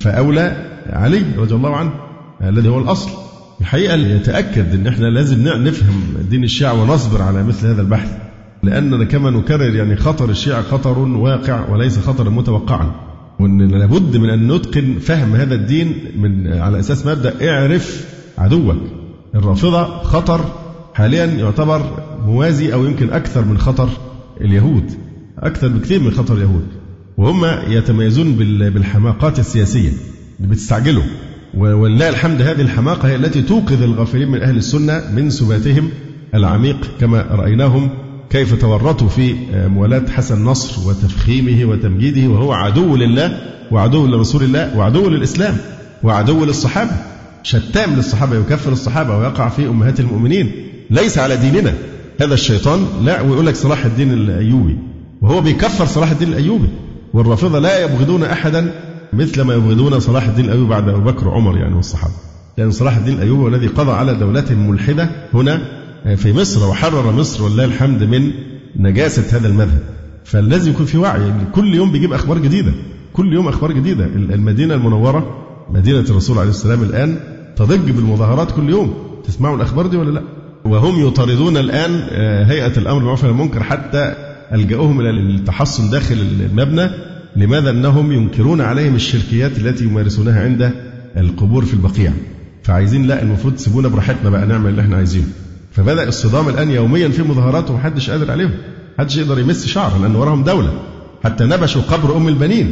فأولى 0.00 0.70
علي 0.86 1.22
رضي 1.38 1.54
الله 1.54 1.76
عنه 1.76 1.92
الذي 2.42 2.68
هو 2.68 2.78
الأصل. 2.78 3.10
الحقيقة 3.60 3.94
يتأكد 3.94 4.74
أن 4.74 4.86
إحنا 4.86 5.06
لازم 5.06 5.42
نفهم 5.42 6.02
دين 6.30 6.44
الشيعة 6.44 6.82
ونصبر 6.82 7.22
على 7.22 7.42
مثل 7.42 7.66
هذا 7.66 7.82
البحث. 7.82 8.16
لأننا 8.62 9.04
كما 9.04 9.30
نكرر 9.30 9.74
يعني 9.74 9.96
خطر 9.96 10.30
الشيعة 10.30 10.62
خطر 10.62 10.98
واقع 10.98 11.68
وليس 11.68 11.98
خطرا 11.98 12.30
متوقعا. 12.30 12.94
وأن 13.40 13.68
لابد 13.68 14.16
من 14.16 14.30
أن 14.30 14.52
نتقن 14.52 14.98
فهم 14.98 15.34
هذا 15.34 15.54
الدين 15.54 15.94
من 16.16 16.52
على 16.52 16.78
أساس 16.78 17.06
مبدأ 17.06 17.50
اعرف 17.50 18.06
عدوك. 18.38 18.76
الرافضة 19.34 19.84
خطر 20.02 20.44
حاليا 20.94 21.24
يعتبر 21.24 22.02
موازي 22.26 22.72
أو 22.72 22.84
يمكن 22.84 23.10
أكثر 23.10 23.44
من 23.44 23.58
خطر 23.58 23.88
اليهود. 24.40 24.90
أكثر 25.38 25.68
بكثير 25.68 26.00
من 26.00 26.10
خطر 26.10 26.34
اليهود. 26.34 26.66
وهم 27.16 27.44
يتميزون 27.68 28.32
بالحماقات 28.70 29.38
السياسية 29.38 29.90
بتستعجلوا 30.40 31.02
ولله 31.54 32.08
الحمد 32.08 32.42
هذه 32.42 32.60
الحماقة 32.60 33.08
هي 33.08 33.16
التي 33.16 33.42
توقظ 33.42 33.82
الغافلين 33.82 34.28
من 34.28 34.42
أهل 34.42 34.56
السنة 34.56 35.02
من 35.14 35.30
سباتهم 35.30 35.90
العميق 36.34 36.76
كما 37.00 37.22
رأيناهم 37.30 37.90
كيف 38.30 38.54
تورطوا 38.60 39.08
في 39.08 39.34
موالاة 39.52 40.10
حسن 40.10 40.44
نصر 40.44 40.88
وتفخيمه 40.88 41.64
وتمجيده 41.64 42.28
وهو 42.28 42.52
عدو 42.52 42.96
لله 42.96 43.38
وعدو 43.70 44.06
لرسول 44.06 44.42
الله 44.42 44.76
وعدو 44.76 45.08
للإسلام 45.08 45.56
وعدو 46.02 46.44
للصحابة 46.44 46.90
شتام 47.42 47.94
للصحابة 47.94 48.36
يكفر 48.36 48.72
الصحابة 48.72 49.18
ويقع 49.18 49.48
في 49.48 49.66
أمهات 49.66 50.00
المؤمنين. 50.00 50.52
ليس 50.90 51.18
على 51.18 51.36
ديننا. 51.36 51.74
هذا 52.20 52.34
الشيطان 52.34 52.86
لا 53.02 53.20
ويقول 53.20 53.46
لك 53.46 53.56
صلاح 53.56 53.84
الدين 53.84 54.12
الأيوبي 54.12 54.76
وهو 55.20 55.40
بيكفر 55.40 55.86
صلاح 55.86 56.10
الدين 56.10 56.28
الأيوبي. 56.28 56.68
والرافضة 57.14 57.58
لا 57.58 57.84
يبغضون 57.84 58.22
أحدا 58.22 58.72
مثل 59.12 59.42
ما 59.42 59.54
يبغضون 59.54 60.00
صلاح 60.00 60.26
الدين 60.26 60.44
الأيوبي 60.44 60.68
بعد 60.68 60.88
أبو 60.88 61.00
بكر 61.00 61.28
وعمر 61.28 61.56
يعني 61.56 61.74
والصحابة. 61.74 62.14
لأن 62.58 62.70
صلاح 62.70 62.96
الدين 62.96 63.14
الأيوبي 63.14 63.56
الذي 63.56 63.66
قضى 63.66 63.92
على 63.92 64.14
دولة 64.14 64.44
ملحدة 64.50 65.10
هنا 65.34 65.60
في 66.16 66.32
مصر 66.32 66.68
وحرر 66.68 67.12
مصر 67.12 67.44
ولله 67.44 67.64
الحمد 67.64 68.02
من 68.02 68.30
نجاسة 68.76 69.36
هذا 69.36 69.48
المذهب. 69.48 69.82
فلازم 70.24 70.70
يكون 70.70 70.86
في 70.86 70.98
وعي 70.98 71.32
كل 71.54 71.74
يوم 71.74 71.92
بيجيب 71.92 72.12
أخبار 72.12 72.38
جديدة. 72.38 72.72
كل 73.12 73.32
يوم 73.32 73.48
أخبار 73.48 73.72
جديدة. 73.72 74.04
المدينة 74.14 74.74
المنورة 74.74 75.36
مدينة 75.70 76.00
الرسول 76.00 76.38
عليه 76.38 76.50
السلام 76.50 76.82
الآن 76.82 77.16
تضج 77.56 77.90
بالمظاهرات 77.90 78.50
كل 78.50 78.70
يوم. 78.70 78.94
تسمعوا 79.24 79.56
الأخبار 79.56 79.86
دي 79.86 79.96
ولا 79.96 80.10
لا؟ 80.10 80.22
وهم 80.64 81.06
يطاردون 81.06 81.56
الآن 81.56 82.00
آه، 82.10 82.44
هيئة 82.44 82.78
الأمر 82.78 82.98
بالمعروف 82.98 83.24
والمنكر 83.24 83.62
حتى 83.62 84.29
ألجأوهم 84.52 85.00
إلى 85.00 85.10
التحصن 85.10 85.90
داخل 85.90 86.14
المبنى 86.14 86.90
لماذا 87.36 87.70
أنهم 87.70 88.12
ينكرون 88.12 88.60
عليهم 88.60 88.94
الشركيات 88.94 89.58
التي 89.58 89.84
يمارسونها 89.84 90.44
عند 90.44 90.72
القبور 91.16 91.64
في 91.64 91.74
البقيع؟ 91.74 92.12
فعايزين 92.62 93.06
لا 93.06 93.22
المفروض 93.22 93.54
تسيبونا 93.54 93.88
براحتنا 93.88 94.30
بقى 94.30 94.46
نعمل 94.46 94.70
اللي 94.70 94.82
إحنا 94.82 94.96
عايزينه. 94.96 95.26
فبدأ 95.72 96.08
الصدام 96.08 96.48
الآن 96.48 96.70
يوميا 96.70 97.08
في 97.08 97.22
مظاهرات 97.22 97.70
ومحدش 97.70 98.10
قادر 98.10 98.30
عليهم. 98.30 98.50
محدش 98.98 99.16
يقدر 99.16 99.38
يمس 99.38 99.66
شعر 99.66 99.98
لأن 100.02 100.16
وراهم 100.16 100.44
دولة. 100.44 100.72
حتى 101.24 101.44
نبشوا 101.44 101.82
قبر 101.82 102.16
أم 102.16 102.28
البنين 102.28 102.70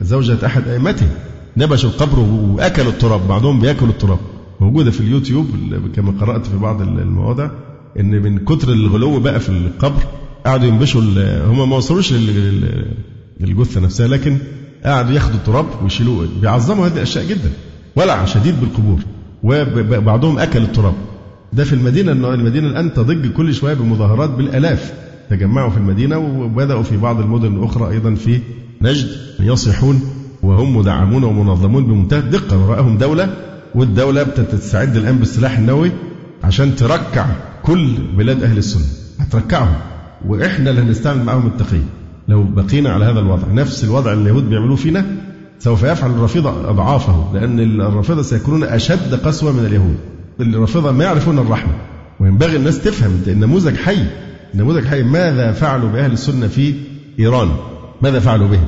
زوجة 0.00 0.46
أحد 0.46 0.68
أئمتهم. 0.68 1.08
نبشوا 1.56 1.90
القبر 1.90 2.18
وأكلوا 2.18 2.90
التراب 2.92 3.28
بعضهم 3.28 3.60
بيأكلوا 3.60 3.90
التراب. 3.90 4.18
موجودة 4.60 4.90
في 4.90 5.00
اليوتيوب 5.00 5.46
كما 5.96 6.10
قرأت 6.20 6.46
في 6.46 6.56
بعض 6.56 6.82
المواضع 6.82 7.50
إن 8.00 8.22
من 8.22 8.38
كتر 8.38 8.72
الغلو 8.72 9.20
بقى 9.20 9.40
في 9.40 9.48
القبر 9.48 10.02
قعدوا 10.46 10.66
ينبشوا 10.66 11.00
هم 11.46 11.70
ما 11.70 11.76
وصلوش 11.76 12.12
للجثة 13.40 13.80
نفسها 13.80 14.08
لكن 14.08 14.38
قعدوا 14.84 15.12
ياخدوا 15.12 15.36
التراب 15.36 15.66
ويشيلوه 15.82 16.28
بيعظموا 16.40 16.86
هذه 16.86 16.92
الأشياء 16.92 17.24
جدا 17.26 17.50
ولع 17.96 18.24
شديد 18.24 18.60
بالقبور 18.60 18.98
وبعضهم 19.42 20.38
أكل 20.38 20.62
التراب. 20.62 20.94
ده 21.52 21.64
في 21.64 21.72
المدينة 21.72 22.12
المدينة 22.12 22.66
الآن 22.68 22.94
تضج 22.94 23.26
كل 23.32 23.54
شوية 23.54 23.74
بمظاهرات 23.74 24.30
بالآلاف. 24.30 24.92
تجمعوا 25.30 25.70
في 25.70 25.76
المدينة 25.76 26.18
وبدأوا 26.18 26.82
في 26.82 26.96
بعض 26.96 27.20
المدن 27.20 27.56
الأخرى 27.56 27.90
أيضا 27.90 28.14
في 28.14 28.40
نجد 28.82 29.08
يصيحون 29.40 30.00
وهم 30.42 30.76
مدعمون 30.76 31.24
ومنظمون 31.24 31.86
بمنتهى 31.86 32.18
الدقة. 32.18 32.58
وراءهم 32.58 32.98
دولة 32.98 33.28
والدولة 33.74 34.22
بتستعد 34.22 34.96
الآن 34.96 35.18
بالسلاح 35.18 35.58
النووي 35.58 35.90
عشان 36.44 36.76
تركع 36.76 37.26
كل 37.62 37.92
بلاد 38.16 38.42
أهل 38.42 38.58
السنة. 38.58 38.84
هتركعهم. 39.20 39.74
وإحنا 40.26 40.70
اللي 40.70 40.82
هنستعمل 40.82 41.24
معاهم 41.24 41.46
التقية 41.46 41.84
لو 42.28 42.42
بقينا 42.42 42.90
على 42.90 43.04
هذا 43.04 43.20
الوضع 43.20 43.52
نفس 43.52 43.84
الوضع 43.84 44.12
اللي 44.12 44.22
اليهود 44.22 44.50
بيعملوه 44.50 44.76
فينا 44.76 45.06
سوف 45.58 45.82
يفعل 45.82 46.10
الرافضة 46.10 46.70
أضعافه 46.70 47.30
لأن 47.34 47.80
الرافضة 47.80 48.22
سيكونون 48.22 48.64
أشد 48.64 49.14
قسوة 49.14 49.52
من 49.52 49.66
اليهود. 49.66 49.96
الرافضة 50.40 50.92
ما 50.92 51.04
يعرفون 51.04 51.38
الرحمة 51.38 51.72
وينبغي 52.20 52.56
الناس 52.56 52.80
تفهم 52.80 53.22
النموذج 53.26 53.76
حي. 53.76 54.04
نموذج 54.54 54.84
حي. 54.84 55.02
ماذا 55.02 55.52
فعلوا 55.52 55.88
بأهل 55.88 56.12
السنة 56.12 56.46
في 56.46 56.74
إيران؟ 57.18 57.48
ماذا 58.02 58.20
فعلوا 58.20 58.48
به 58.48 58.60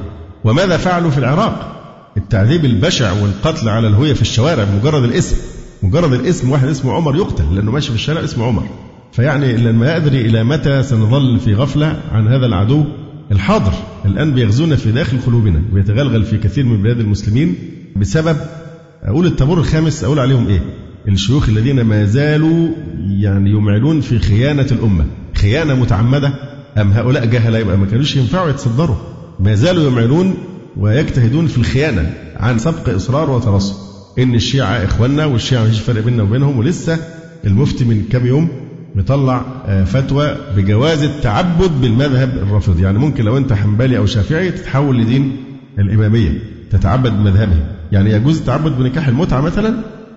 وماذا 0.45 0.77
فعلوا 0.77 1.11
في 1.11 1.19
العراق؟ 1.19 1.77
التعذيب 2.17 2.65
البشع 2.65 3.13
والقتل 3.13 3.69
على 3.69 3.89
الهوية 3.89 4.13
في 4.13 4.23
الشوارع 4.23 4.65
مجرد 4.81 5.03
الاسم. 5.03 5.37
مجرد 5.83 6.13
الاسم 6.13 6.51
واحد 6.51 6.69
اسمه 6.69 6.93
عمر 6.93 7.17
يقتل 7.17 7.55
لأنه 7.55 7.71
ماشي 7.71 7.89
في 7.89 7.95
الشارع 7.95 8.25
اسمه 8.25 8.47
عمر. 8.47 8.67
فيعني 9.13 9.57
لما 9.57 9.97
أدري 9.97 10.21
إلى 10.21 10.45
متى 10.45 10.83
سنظل 10.83 11.41
في 11.41 11.55
غفلة 11.55 12.01
عن 12.13 12.29
هذا 12.29 12.47
العدو 12.47 12.85
الحاضر؟ 13.33 13.73
الآن 14.05 14.35
بيغزونا 14.35 14.77
في 14.77 14.93
داخل 14.93 15.19
قلوبنا 15.27 15.63
ويتغلغل 15.73 16.25
في 16.25 16.39
كثير 16.39 16.65
من 16.65 16.83
بلاد 16.83 17.01
المسلمين 17.01 17.55
بسبب 17.97 18.37
أقول 19.03 19.27
الطابور 19.27 19.59
الخامس 19.59 20.05
أقول 20.05 20.19
عليهم 20.19 20.49
إيه؟ 20.49 20.61
الشيوخ 21.09 21.49
الذين 21.49 21.81
ما 21.83 22.05
زالوا 22.05 22.69
يعني 23.21 23.51
يمعلون 23.51 24.01
في 24.01 24.19
خيانة 24.19 24.67
الأمة. 24.73 25.05
خيانة 25.35 25.75
متعمدة. 25.75 26.33
أم 26.79 26.93
هؤلاء 26.93 27.25
جهلة؟ 27.27 27.59
يبقى 27.59 27.79
ما 27.79 27.87
كانوش 27.87 28.17
ينفعوا 28.17 28.51
يتصدروا. 28.51 28.97
ما 29.41 29.55
زالوا 29.55 29.91
يمعلون 29.91 30.35
ويجتهدون 30.77 31.47
في 31.47 31.59
الخيانة 31.59 32.15
عن 32.37 32.59
سبق 32.59 32.89
إصرار 32.95 33.31
وترصد. 33.31 33.75
إن 34.19 34.35
الشيعة 34.35 34.85
إخواننا 34.85 35.25
والشيعة 35.25 35.65
مفيش 35.65 35.81
فرق 35.81 36.05
بيننا 36.05 36.23
وبينهم 36.23 36.59
ولسه 36.59 36.99
المفتي 37.47 37.85
من 37.85 38.05
كام 38.13 38.27
يوم 38.27 38.49
مطلع 38.95 39.45
آه، 39.67 39.85
فتوى 39.85 40.37
بجواز 40.57 41.03
التعبد 41.03 41.81
بالمذهب 41.81 42.39
الرافضي 42.39 42.83
يعني 42.83 42.99
ممكن 42.99 43.25
لو 43.25 43.37
أنت 43.37 43.53
حنبلي 43.53 43.99
أو 43.99 44.07
شافعي 44.07 44.51
تتحول 44.51 45.01
لدين 45.01 45.37
الإمامية 45.79 46.39
تتعبد 46.71 47.13
بمذهبه. 47.13 47.57
يعني 47.93 48.11
يجوز 48.11 48.39
التعبد 48.39 48.79
بنكاح 48.79 49.09
المتعة 49.09 49.41
مثلا؟ 49.41 49.75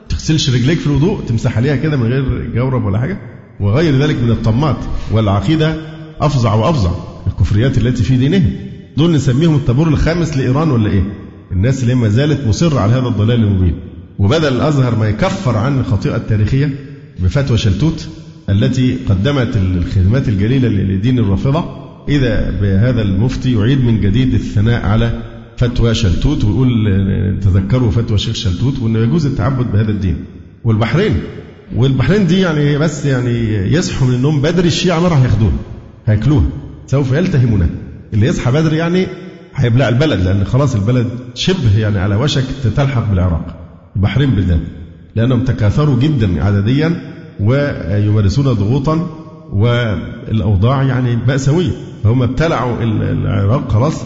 تغسلش 0.10 0.50
رجليك 0.50 0.80
في 0.80 0.88
الوضوء 0.88 1.22
تمسح 1.28 1.58
عليها 1.58 1.76
كده 1.76 1.98
من 1.98 2.08
غير 2.08 2.52
جورب 2.56 2.86
ولا 2.86 3.00
حاجة؟ 3.00 3.18
وغير 3.60 4.00
ذلك 4.00 4.16
من 4.24 4.32
الطمات 4.32 4.78
والعقيدة 5.12 5.76
أفظع 6.22 6.54
وأفظع 6.54 6.92
الكفريات 7.28 7.78
التي 7.78 8.04
في 8.04 8.18
دينهم. 8.18 8.52
دول 8.98 9.12
نسميهم 9.12 9.56
الطابور 9.56 9.88
الخامس 9.88 10.38
لإيران 10.38 10.72
ولا 10.72 10.90
إيه؟ 10.90 11.04
الناس 11.52 11.84
اللي 11.84 11.96
ما 11.96 12.10
زالت 12.10 12.48
مصرة 12.48 12.80
على 12.80 12.94
هذا 12.94 13.08
الضلال 13.08 13.44
المبين. 13.44 13.76
وبدل 14.20 14.48
الأزهر 14.54 14.96
ما 14.96 15.10
يكفر 15.10 15.58
عن 15.58 15.80
الخطيئة 15.80 16.16
التاريخية 16.16 16.76
بفتوى 17.20 17.58
شلتوت 17.58 18.10
التي 18.50 18.98
قدمت 19.10 19.58
الخدمات 19.58 20.30
الجليلة 20.30 20.68
لدين 20.70 21.20
الرافضة. 21.20 21.84
إذا 22.10 22.52
بهذا 22.62 23.02
المفتي 23.02 23.54
يعيد 23.54 23.84
من 23.84 24.02
جديد 24.02 24.34
الثناء 24.34 24.86
على 24.86 25.22
فتوى 25.58 25.94
شلتوت 25.96 26.44
ويقول 26.44 27.40
تذكروا 27.42 27.92
فتوى 27.92 28.18
شيخ 28.18 28.36
شلتوت 28.36 28.80
وأنه 28.80 29.00
يجوز 29.00 29.26
التعبد 29.26 29.72
بهذا 29.72 29.92
الدين. 29.92 30.16
والبحرين 30.64 31.20
والبحرين 31.76 32.28
دي 32.28 32.40
يعني 32.40 32.78
بس 32.78 33.06
يعني 33.06 33.32
يصحوا 33.74 34.08
من 34.08 34.14
النوم 34.14 34.42
بدري 34.42 34.68
الشيعة 34.68 35.00
ما 35.00 35.08
راح 35.08 35.24
ياخدوها 35.24 35.54
هياكلوها 36.06 36.44
سوف 36.88 37.12
يلتهمونها 37.12 37.70
اللي 38.14 38.28
يصحى 38.28 38.52
بدري 38.52 38.78
يعني 38.78 39.08
هيبلع 39.56 39.90
البلد 39.90 40.22
لأن 40.22 40.44
خلاص 40.44 40.76
البلد 40.76 41.08
شبه 41.36 41.78
يعني 41.78 42.00
على 42.00 42.16
وشك 42.16 42.44
تلحق 42.76 43.10
بالعراق. 43.10 43.56
البحرين 43.96 44.30
بالذات. 44.30 44.60
لأنهم 45.16 45.44
تكاثروا 45.44 46.00
جدا 46.00 46.44
عدديا 46.44 47.14
ويمارسون 47.40 48.54
ضغوطا 48.54 49.10
والأوضاع 49.54 50.84
يعني 50.84 51.16
مأساوية. 51.28 51.72
فهم 52.04 52.24
ابتلعوا 52.24 52.84
العراق 52.84 53.72
خلاص. 53.72 54.02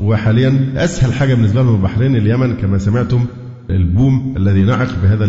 وحاليا 0.00 0.72
أسهل 0.76 1.12
حاجة 1.12 1.34
بالنسبة 1.34 1.62
لهم 1.62 1.74
البحرين 1.74 2.16
اليمن 2.16 2.56
كما 2.56 2.78
سمعتم 2.78 3.24
البوم 3.70 4.34
الذي 4.36 4.62
نعق 4.62 4.88
بهذا 5.02 5.24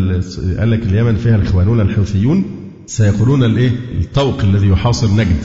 قال 0.60 0.72
لك 0.72 0.84
اليمن 0.84 1.16
فيها 1.16 1.36
الإخوانون 1.36 1.82
الحوثيون. 1.82 2.46
سيقولون 2.86 3.44
الإيه؟ 3.44 3.72
الطوق 4.02 4.42
الذي 4.42 4.68
يحاصر 4.68 5.08
نجد. 5.08 5.44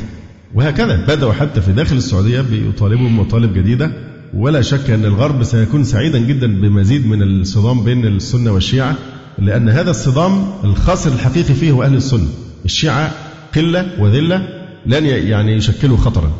وهكذا 0.55 1.05
بدأوا 1.09 1.33
حتى 1.33 1.61
في 1.61 1.73
داخل 1.73 1.97
السعودية 1.97 2.41
بيطالبوا 2.41 3.09
بمطالب 3.09 3.55
جديدة. 3.55 3.91
ولا 4.35 4.63
شك 4.63 4.91
أن 4.91 5.05
الغرب 5.05 5.43
سيكون 5.43 5.85
سعيدا 5.85 6.19
جدا 6.19 6.47
بمزيد 6.47 7.07
من 7.07 7.23
الصدام 7.23 7.85
بين 7.85 8.07
السنة 8.07 8.53
والشيعة. 8.53 8.97
لأن 9.39 9.69
هذا 9.69 9.91
الصدام 9.91 10.45
الخاسر 10.65 11.13
الحقيقي 11.13 11.55
فيه 11.55 11.73
هو 11.73 11.83
أهل 11.83 11.95
السنة 11.95 12.29
الشيعة 12.65 13.13
قلة 13.57 13.87
وذلة 13.99 14.49
لن 14.87 15.05
يعني 15.07 15.53
يشكلوا 15.53 15.97
خطرا 15.97 16.31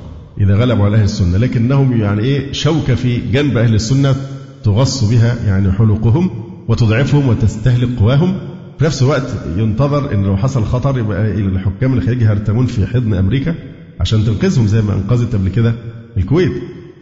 إذا 0.41 0.55
غلبوا 0.55 0.85
على 0.85 0.97
أهل 0.97 1.05
السنة 1.05 1.39
لكنهم 1.39 2.01
يعني 2.01 2.23
إيه 2.23 2.53
شوكة 2.53 2.95
في 2.95 3.19
جنب 3.33 3.57
أهل 3.57 3.75
السنة 3.75 4.17
تغص 4.65 5.05
بها 5.05 5.37
يعني 5.47 5.73
حلقهم 5.73 6.31
وتضعفهم 6.69 7.29
وتستهلك 7.29 7.89
قواهم 7.99 8.39
في 8.79 8.85
نفس 8.85 9.03
الوقت 9.03 9.35
ينتظر 9.57 10.15
إن 10.15 10.23
لو 10.23 10.37
حصل 10.37 10.65
خطر 10.65 10.99
يبقى 10.99 11.31
الحكام 11.35 11.95
الخليج 11.95 12.23
هيرتمون 12.23 12.67
في 12.67 12.87
حضن 12.87 13.15
أمريكا 13.15 13.55
عشان 14.01 14.25
تنقذهم 14.25 14.67
زي 14.67 14.83
ما 14.83 14.95
أنقذت 14.95 15.35
قبل 15.35 15.49
كده 15.49 15.75
الكويت. 16.17 16.53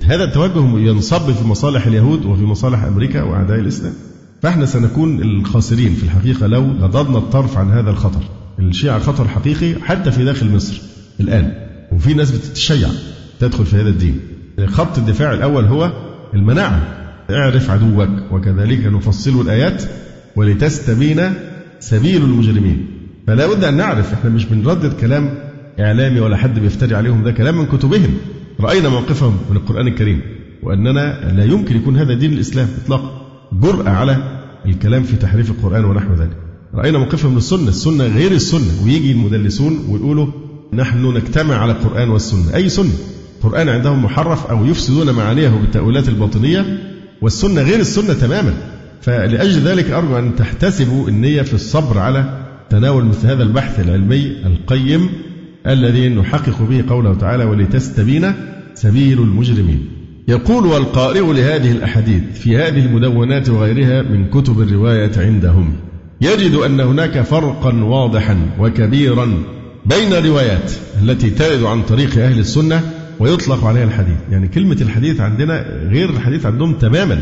هذا 0.05 0.25
التوجه 0.25 0.79
ينصب 0.79 1.33
في 1.33 1.45
مصالح 1.45 1.87
اليهود 1.87 2.25
وفي 2.27 2.43
مصالح 2.43 2.83
أمريكا 2.85 3.23
وأعداء 3.23 3.59
الإسلام. 3.59 3.93
فإحنا 4.43 4.67
سنكون 4.67 5.23
الخاسرين 5.23 5.95
في 5.95 6.03
الحقيقة 6.03 6.47
لو 6.47 6.63
غضضنا 6.63 7.19
الطرف 7.19 7.59
عن 7.59 7.71
هذا 7.71 7.91
الخطر. 7.91 8.21
الشيعة 8.59 8.99
خطر 8.99 9.29
حقيقي 9.29 9.75
حتى 9.83 10.11
في 10.11 10.25
داخل 10.25 10.55
مصر 10.55 10.81
الآن. 11.21 11.53
وفي 11.93 12.15
ناس 12.15 12.31
بتتشيع 12.31 12.89
تدخل 13.41 13.67
في 13.67 13.77
هذا 13.77 13.89
الدين. 13.89 14.21
خط 14.67 14.99
الدفاع 14.99 15.33
الأول 15.33 15.65
هو 15.65 15.93
المناعة. 16.35 16.89
اعرف 17.31 17.71
عدوك 17.71 18.09
وكذلك 18.33 18.87
نفصل 18.87 19.41
الآيات 19.41 19.83
ولتستبين 20.37 21.33
سبيل 21.81 22.23
المجرمين. 22.23 22.87
فلا 23.27 23.47
بد 23.47 23.65
أن 23.65 23.77
نعرف 23.77 24.13
إحنا 24.13 24.31
مش 24.31 24.45
بنردد 24.45 24.93
كلام 24.93 25.35
إعلامي 25.81 26.21
ولا 26.21 26.37
حد 26.37 26.59
بيفتري 26.59 26.95
عليهم 26.95 27.25
ده 27.25 27.33
كلام 27.33 27.59
من 27.59 27.67
كتبهم 27.67 28.15
رأينا 28.61 28.89
موقفهم 28.89 29.37
من 29.51 29.57
القرآن 29.57 29.87
الكريم 29.89 30.21
وأننا 30.63 31.33
لا 31.33 31.45
يمكن 31.45 31.77
يكون 31.77 31.97
هذا 31.97 32.15
دين 32.15 32.33
الإسلام 32.33 32.69
إطلاقا 32.85 33.24
جرأة 33.63 33.91
على 33.91 34.41
الكلام 34.67 35.03
في 35.03 35.17
تحريف 35.17 35.51
القرآن 35.51 35.85
ونحو 35.85 36.15
ذلك. 36.15 36.37
رأينا 36.75 36.99
موقفهم 36.99 37.33
من 37.33 37.39
السنة 37.39 37.69
السنة 37.69 38.05
غير 38.05 38.33
السنة. 38.33 38.85
ويجي 38.85 39.13
المدلسون 39.13 39.79
ويقولوا 39.89 40.27
نحن 40.73 41.17
نجتمع 41.17 41.55
على 41.55 41.73
القرآن 41.73 42.09
والسنة. 42.09 42.55
أي 42.55 42.69
سنة؟ 42.69 42.93
القرآن 43.39 43.69
عندهم 43.69 44.05
محرف 44.05 44.47
أو 44.47 44.65
يفسدون 44.65 45.11
معانيه 45.11 45.49
بالتأويلات 45.49 46.09
الباطنية 46.09 46.79
والسنة 47.23 47.63
غير 47.63 47.81
السنة 47.81 48.15
تماما. 48.15 48.55
فلأجل 49.01 49.61
ذلك 49.61 49.91
أرجو 49.91 50.19
أن 50.19 50.37
تحتسبوا 50.37 51.09
النية 51.09 51.43
في 51.43 51.55
الصبر 51.55 51.99
على 51.99 52.45
تناول 52.71 53.05
مثل 53.05 53.27
هذا 53.27 53.43
البحث 53.43 53.81
العلمي 53.81 54.27
القيم 54.47 55.09
الذي 55.67 56.09
نحقق 56.09 56.63
به 56.63 56.85
قوله 56.89 57.15
تعالى 57.15 57.45
ولتستبين 57.45 58.33
سبيل 58.75 59.19
المجرمين. 59.19 59.94
يقول 60.29 60.67
والقارئ 60.67 61.33
لهذه 61.33 61.71
الأحاديث 61.71 62.23
في 62.35 62.57
هذه 62.57 62.79
المدونات 62.79 63.49
وغيرها 63.49 64.03
من 64.03 64.31
كتب 64.31 64.61
الرواية 64.61 65.13
عندهم 65.17 65.73
يجد 66.21 66.55
أن 66.55 66.81
هناك 66.81 67.21
فرقا 67.21 67.85
واضحا 67.85 68.37
وكبيرا 68.59 69.43
بين 69.87 70.13
الروايات 70.13 70.73
التي 71.03 71.31
ترد 71.31 71.63
عن 71.65 71.83
طريق 71.83 72.19
أهل 72.19 72.39
السنة 72.39 72.81
ويطلق 73.21 73.65
عليها 73.65 73.85
الحديث. 73.85 74.17
يعني 74.31 74.49
كلمة 74.49 74.77
الحديث 74.81 75.21
عندنا 75.21 75.67
غير 75.91 76.11
الحديث 76.11 76.47
عندهم 76.47 76.75
تماما. 76.75 77.19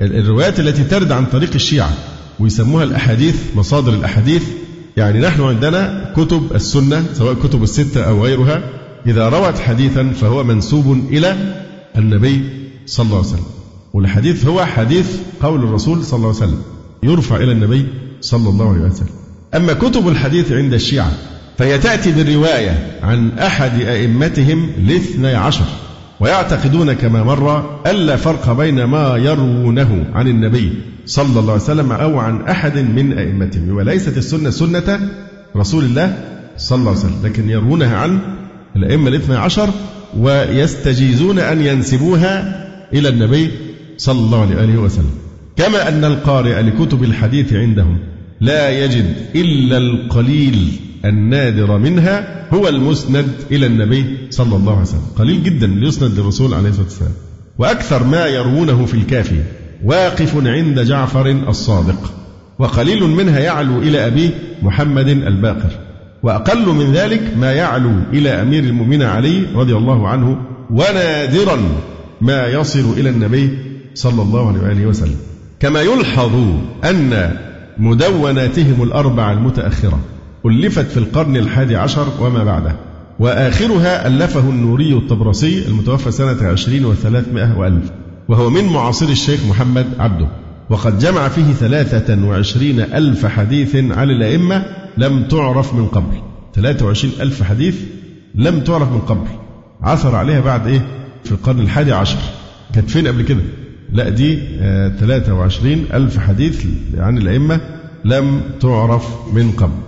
الروايات 0.00 0.60
التي 0.60 0.84
ترد 0.84 1.12
عن 1.12 1.24
طريق 1.26 1.50
الشيعة 1.54 1.92
ويسموها 2.40 2.84
الأحاديث 2.84 3.56
مصادر 3.56 3.94
الأحاديث 3.94 4.42
يعني 4.96 5.20
نحن 5.20 5.42
عندنا 5.42 6.12
كتب 6.16 6.42
السنة 6.54 7.04
سواء 7.12 7.34
كتب 7.34 7.62
الستة 7.62 8.02
أو 8.02 8.24
غيرها 8.24 8.62
إذا 9.06 9.28
روت 9.28 9.58
حديثا 9.58 10.10
فهو 10.20 10.44
منسوب 10.44 11.06
إلى 11.10 11.36
النبي 11.98 12.42
صلى 12.86 13.06
الله 13.06 13.18
عليه 13.18 13.28
وسلم. 13.28 13.44
والحديث 13.94 14.46
هو 14.46 14.64
حديث 14.64 15.16
قول 15.42 15.64
الرسول 15.64 16.04
صلى 16.04 16.16
الله 16.16 16.28
عليه 16.28 16.38
وسلم. 16.38 16.62
يرفع 17.02 17.36
إلى 17.36 17.52
النبي 17.52 17.86
صلى 18.20 18.48
الله 18.48 18.72
عليه 18.72 18.80
وسلم. 18.80 19.08
أما 19.54 19.72
كتب 19.72 20.08
الحديث 20.08 20.52
عند 20.52 20.74
الشيعة 20.74 21.12
فهي 21.58 21.78
تأتي 21.78 22.12
بالرواية 22.12 23.00
عن 23.02 23.30
أحد 23.38 23.80
أئمتهم 23.80 24.70
الاثني 24.78 25.34
عشر 25.34 25.64
ويعتقدون 26.20 26.92
كما 26.92 27.22
مر 27.22 27.80
ألا 27.86 28.16
فرق 28.16 28.52
بين 28.52 28.84
ما 28.84 29.16
يروونه 29.16 30.06
عن 30.14 30.28
النبي 30.28 30.72
صلى 31.06 31.40
الله 31.40 31.52
عليه 31.52 31.62
وسلم 31.62 31.92
أو 31.92 32.18
عن 32.18 32.42
أحد 32.42 32.78
من 32.78 33.18
أئمتهم. 33.18 33.76
وليست 33.76 34.16
السنة 34.16 34.50
سنة 34.50 35.10
رسول 35.56 35.84
الله 35.84 36.24
صلى 36.58 36.78
الله 36.78 36.90
عليه 36.90 37.00
وسلم 37.00 37.20
لكن 37.24 37.50
يروونها 37.50 37.96
عن 37.96 38.20
الأئمة 38.76 39.08
الاثنى 39.08 39.36
عشر 39.36 39.70
ويستجيزون 40.18 41.38
أن 41.38 41.66
ينسبوها 41.66 42.66
إلى 42.92 43.08
النبي 43.08 43.50
صلى 43.96 44.18
الله 44.18 44.56
عليه 44.56 44.76
وسلم. 44.76 45.10
كما 45.56 45.88
أن 45.88 46.04
القارئ 46.04 46.62
لكتب 46.62 47.02
الحديث 47.02 47.52
عندهم 47.52 47.98
لا 48.40 48.84
يجد 48.84 49.14
إلا 49.34 49.78
القليل 49.78 50.72
النادر 51.04 51.78
منها 51.78 52.46
هو 52.54 52.68
المسند 52.68 53.28
إلى 53.50 53.66
النبي 53.66 54.16
صلى 54.30 54.56
الله 54.56 54.72
عليه 54.72 54.82
وسلم. 54.82 55.06
قليل 55.16 55.42
جدا 55.42 55.70
يسند 55.82 56.18
للرسول 56.18 56.54
عليه 56.54 56.68
الصلاة 56.68 56.84
والسلام. 56.84 57.12
وأكثر 57.58 58.04
ما 58.04 58.26
يروونه 58.26 58.86
في 58.86 58.94
الكافي 58.94 59.42
واقف 59.84 60.46
عند 60.46 60.80
جعفر 60.80 61.30
الصادق 61.30 62.12
وقليل 62.58 63.02
منها 63.02 63.38
يعلو 63.38 63.78
إلى 63.78 64.06
أبيه 64.06 64.30
محمد 64.62 65.08
الباقر. 65.08 65.85
وأقل 66.22 66.68
من 66.68 66.92
ذلك 66.92 67.22
ما 67.36 67.52
يعلو 67.52 67.92
إلى 68.12 68.30
أمير 68.30 68.64
المؤمنين 68.64 69.02
علي 69.02 69.46
رضي 69.54 69.76
الله 69.76 70.08
عنه 70.08 70.36
ونادرا 70.70 71.58
ما 72.20 72.46
يصل 72.46 72.92
إلى 72.96 73.10
النبي 73.10 73.58
صلى 73.94 74.22
الله 74.22 74.48
عليه 74.48 74.60
وآله 74.60 74.86
وسلم. 74.86 75.16
كما 75.60 75.80
يلحظ 75.80 76.34
أن 76.84 77.36
مدوناتهم 77.78 78.82
الأربعة 78.82 79.32
المتأخرة 79.32 80.00
ألفت 80.46 80.86
في 80.86 80.96
القرن 80.96 81.36
الحادي 81.36 81.76
عشر 81.76 82.06
وما 82.20 82.44
بعده 82.44 82.76
وآخرها 83.18 84.06
ألفه 84.06 84.40
النوري 84.40 84.92
الطبرسي 84.92 85.66
المتوفى 85.68 86.10
سنة 86.10 86.48
عشرين 86.48 86.84
وثلاثمائة 86.84 87.58
وألف 87.58 87.90
وهو 88.28 88.50
من 88.50 88.64
معاصر 88.64 89.08
الشيخ 89.08 89.40
محمد 89.48 89.86
عبده. 89.98 90.28
وقد 90.70 90.98
جمع 90.98 91.28
فيه 91.28 91.52
ثلاثة 91.52 92.26
وعشرين 92.26 92.80
ألف 92.80 93.26
حديث 93.26 93.76
على 93.76 94.12
الأئمة 94.12 94.64
لم 94.98 95.24
تعرف 95.28 95.74
من 95.74 95.86
قبل. 95.86 96.16
23 96.54 97.12
ألف 97.20 97.42
حديث 97.42 97.76
لم 98.34 98.60
تعرف 98.60 98.92
من 98.92 98.98
قبل. 98.98 99.26
عثر 99.82 100.14
عليها 100.14 100.40
بعد 100.40 100.66
إيه؟ 100.66 100.86
في 101.24 101.32
القرن 101.32 101.60
الحادي 101.60 101.92
عشر. 101.92 102.18
كانت 102.74 102.90
فين 102.90 103.06
قبل 103.08 103.22
كده؟ 103.22 103.42
لا 103.92 104.08
دي 104.08 104.36
23 105.00 105.86
آه، 105.90 105.96
ألف 105.96 106.18
حديث 106.18 106.66
عن 106.98 107.18
الأئمة 107.18 107.60
لم 108.04 108.40
تعرف 108.60 109.08
من 109.32 109.50
قبل. 109.52 109.78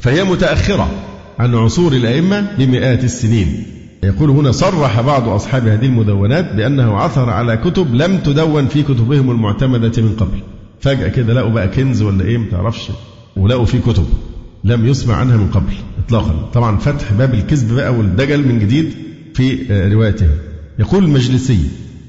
فهي 0.00 0.24
متأخرة 0.24 0.90
عن 1.38 1.54
عصور 1.54 1.92
الأئمة 1.92 2.46
بمئات 2.58 3.04
السنين. 3.04 3.77
يقول 4.02 4.30
هنا 4.30 4.52
صرح 4.52 5.00
بعض 5.00 5.28
أصحاب 5.28 5.66
هذه 5.68 5.86
المدونات 5.86 6.54
بأنه 6.54 6.96
عثر 6.96 7.30
على 7.30 7.56
كتب 7.56 7.94
لم 7.94 8.18
تدون 8.18 8.66
في 8.66 8.82
كتبهم 8.82 9.30
المعتمدة 9.30 10.02
من 10.02 10.16
قبل. 10.20 10.38
فجأة 10.80 11.08
كده 11.08 11.34
لقوا 11.34 11.50
بقى 11.50 11.68
كنز 11.68 12.02
ولا 12.02 12.24
إيه؟ 12.24 12.38
متعرفش 12.38 12.88
ولقوا 13.36 13.64
في 13.64 13.78
كتب 13.78 14.06
لم 14.64 14.86
يسمع 14.86 15.14
عنها 15.16 15.36
من 15.36 15.48
قبل 15.48 15.72
إطلاقا. 16.06 16.50
طبعا 16.54 16.76
فتح 16.76 17.12
باب 17.12 17.34
الكذب 17.34 17.74
بقى 17.74 17.94
والدجل 17.94 18.48
من 18.48 18.58
جديد 18.58 18.92
في 19.34 19.58
روايته. 19.92 20.28
يقول 20.78 21.04
المجلسي 21.04 21.58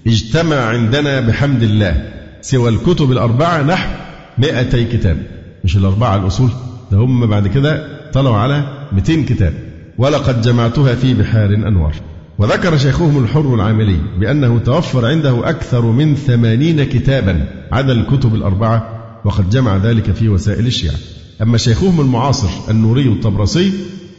اجتمع 0.08 0.56
عندنا 0.56 1.20
بحمد 1.22 1.64
الله 1.64 2.10
سوى 2.42 2.70
الكتب 2.70 3.12
الأربعة 3.12 3.62
نحو 3.64 3.90
200 4.38 4.84
كتاب. 4.84 5.18
مش 5.64 5.78
الأربعة 5.78 6.16
الأصول؟ 6.16 6.50
ده 6.92 6.98
هم 6.98 7.26
بعد 7.28 7.48
كده 7.48 7.88
طلعوا 8.12 8.38
على 8.38 8.64
200 8.94 9.22
كتاب. 9.26 9.54
ولقد 10.00 10.42
جمعتها 10.42 10.96
في 10.96 11.14
بحار 11.14 11.54
أنوار. 11.54 11.96
وذكر 12.38 12.78
شيخهم 12.78 13.24
الحر 13.24 13.56
العاملي 13.56 13.98
بأنه 14.20 14.60
توفر 14.60 15.06
عنده 15.06 15.50
أكثر 15.50 15.86
من 15.86 16.16
ثمانين 16.16 16.84
كتابا 16.84 17.46
عدا 17.72 17.94
الكتب 17.94 18.36
الأربعة 18.36 18.90
وقد 19.26 19.50
جمع 19.50 19.78
ذلك 19.78 20.12
في 20.12 20.30
وسائل 20.30 20.68
الشيعة. 20.68 20.96
أما 21.42 21.58
شيخهم 21.58 22.02
المعاصر 22.02 22.50
النوري 22.70 23.08
الطبرسي 23.08 23.74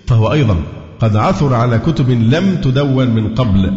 فهو 0.06 0.32
أيضا 0.32 0.56
قد 1.00 1.16
عثر 1.16 1.54
على 1.54 1.78
كتب 1.78 2.10
لم 2.10 2.56
تدون 2.56 3.10
من 3.10 3.34
قبل 3.34 3.72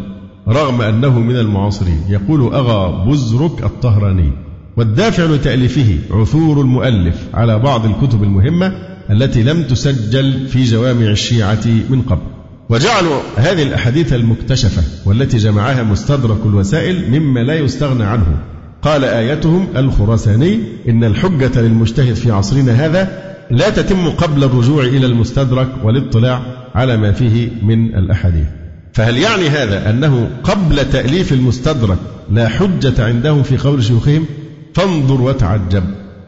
رغم 0.47 0.81
أنه 0.81 1.19
من 1.19 1.35
المعاصرين. 1.35 2.01
يقول 2.09 2.53
أغا 2.53 3.05
بزرك 3.05 3.63
الطهراني. 3.63 4.31
والدافع 4.77 5.23
لتأليفه 5.23 5.97
عثور 6.11 6.61
المؤلف 6.61 7.27
على 7.33 7.59
بعض 7.59 7.85
الكتب 7.85 8.23
المهمة 8.23 8.92
التي 9.09 9.43
لم 9.43 9.63
تسجل 9.63 10.47
في 10.47 10.63
جوامع 10.63 11.05
الشيعة 11.05 11.65
من 11.89 12.01
قبل. 12.01 12.21
وجعلوا 12.69 13.19
هذه 13.37 13.63
الأحاديث 13.63 14.13
المكتشفة 14.13 14.83
والتي 15.05 15.37
جمعها 15.37 15.83
مستدرك 15.83 16.45
الوسائل 16.45 17.11
مما 17.11 17.39
لا 17.39 17.55
يستغنى 17.55 18.03
عنه. 18.03 18.37
قال 18.81 19.03
آيتهم 19.03 19.67
الخراساني 19.75 20.59
إن 20.89 21.03
الحجة 21.03 21.61
للمجتهد 21.61 22.13
في 22.13 22.31
عصرنا 22.31 22.85
هذا 22.85 23.35
لا 23.51 23.69
تتم 23.69 24.09
قبل 24.09 24.43
الرجوع 24.43 24.83
إلى 24.83 25.05
المستدرك 25.05 25.69
والاطلاع 25.83 26.41
على 26.75 26.97
ما 26.97 27.11
فيه 27.11 27.49
من 27.63 27.95
الأحاديث. 27.95 28.47
فهل 28.93 29.17
يعني 29.17 29.49
هذا 29.49 29.89
أنه 29.89 30.29
قبل 30.43 30.89
تأليف 30.89 31.33
المستدرك 31.33 31.97
لا 32.31 32.47
حجة 32.47 33.05
عندهم 33.05 33.43
في 33.43 33.57
قول 33.57 33.83
شيوخهم؟ 33.83 34.25
فانظر 34.73 35.21
وتعجب. 35.21 35.83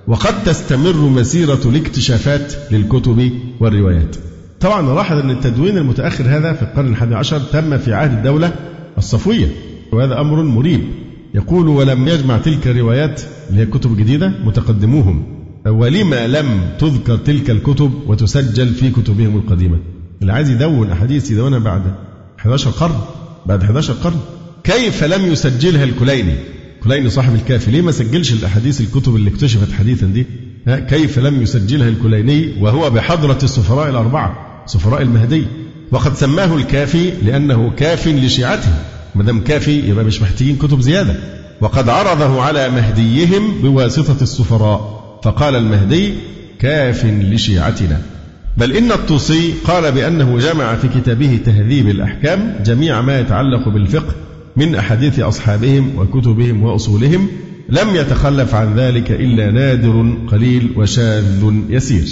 وقد 0.07 0.43
تستمر 0.43 1.09
مسيرة 1.09 1.59
الاكتشافات 1.65 2.53
للكتب 2.71 3.31
والروايات. 3.59 4.15
طبعا 4.59 4.81
نلاحظ 4.81 5.17
أن 5.17 5.31
التدوين 5.31 5.77
المتأخر 5.77 6.23
هذا 6.23 6.53
في 6.53 6.61
القرن 6.61 6.87
الحادي 6.87 7.15
عشر 7.15 7.39
تم 7.39 7.77
في 7.77 7.93
عهد 7.93 8.11
الدولة 8.11 8.53
الصفوية 8.97 9.47
وهذا 9.91 10.21
أمر 10.21 10.43
مريب. 10.43 10.81
يقول 11.33 11.67
ولم 11.67 12.07
يجمع 12.07 12.37
تلك 12.37 12.67
الروايات 12.67 13.21
اللي 13.49 13.61
هي 13.61 13.65
كتب 13.65 13.97
جديدة 13.97 14.33
متقدموهم. 14.45 15.23
ولما 15.67 16.27
لم 16.27 16.61
تذكر 16.79 17.17
تلك 17.17 17.49
الكتب 17.49 17.91
وتسجل 18.07 18.67
في 18.67 18.89
كتبهم 18.89 19.37
القديمة. 19.37 19.79
اللي 20.21 20.33
عايز 20.33 20.49
يدون 20.49 20.91
أحاديث 20.91 21.31
يدونها 21.31 21.59
بعد 21.59 21.81
11 22.39 22.69
قرن 22.69 22.95
بعد 23.45 23.63
11 23.63 23.93
قرن. 23.93 24.19
كيف 24.63 25.03
لم 25.03 25.31
يسجلها 25.31 25.83
الكليني؟ 25.83 26.35
كليني 26.85 27.09
صاحب 27.09 27.35
الكافي. 27.35 27.71
ليه 27.71 27.81
ما 27.81 27.91
سجلش 27.91 28.33
الأحاديث 28.33 28.81
الكتب 28.81 29.15
اللي 29.15 29.29
اكتشفت 29.29 29.71
حديثا 29.71 30.05
دي؟ 30.05 30.25
كيف 30.67 31.19
لم 31.19 31.41
يسجلها 31.41 31.89
الكليني 31.89 32.53
وهو 32.59 32.89
بحضرة 32.89 33.39
السفراء 33.43 33.89
الأربعة 33.89 34.63
سفراء 34.65 35.01
المهدي. 35.01 35.43
وقد 35.91 36.15
سماه 36.15 36.55
الكافي 36.55 37.11
لأنه 37.25 37.71
كاف 37.77 38.07
لشيعته. 38.07 38.69
ما 39.15 39.23
دام 39.23 39.43
كافي 39.43 39.89
يبقى 39.89 40.05
مش 40.05 40.21
محتاجين 40.21 40.55
كتب 40.55 40.81
زيادة. 40.81 41.15
وقد 41.61 41.89
عرضه 41.89 42.41
على 42.41 42.69
مهديهم 42.69 43.61
بواسطة 43.61 44.23
السفراء. 44.23 45.05
فقال 45.23 45.55
المهدي 45.55 46.13
كاف 46.59 47.05
لشيعتنا. 47.05 48.01
بل 48.57 48.71
إن 48.71 48.91
الطوسي 48.91 49.53
قال 49.67 49.91
بأنه 49.91 50.39
جمع 50.39 50.75
في 50.75 50.87
كتابه 50.87 51.39
تهذيب 51.45 51.89
الأحكام 51.89 52.55
جميع 52.65 53.01
ما 53.01 53.19
يتعلق 53.19 53.69
بالفقه 53.69 54.15
من 54.57 54.75
أحاديث 54.75 55.19
أصحابهم 55.19 55.91
وكتبهم 55.97 56.63
وأصولهم 56.63 57.27
لم 57.69 57.95
يتخلف 57.95 58.55
عن 58.55 58.75
ذلك 58.75 59.11
إلا 59.11 59.51
نادر 59.51 60.17
قليل 60.27 60.69
وشاذ 60.75 61.43
يسير. 61.69 62.07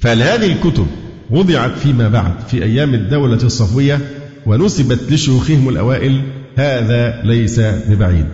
فهل 0.00 0.22
هذه 0.22 0.52
الكتب 0.52 0.86
وضعت 1.30 1.78
فيما 1.78 2.08
بعد 2.08 2.32
في 2.50 2.64
أيام 2.64 2.94
الدولة 2.94 3.42
الصفوية 3.42 4.00
ونسبت 4.46 5.12
لشيوخهم 5.12 5.68
الأوائل 5.68 6.22
هذا 6.56 7.22
ليس 7.24 7.60
ببعيد. 7.60 8.26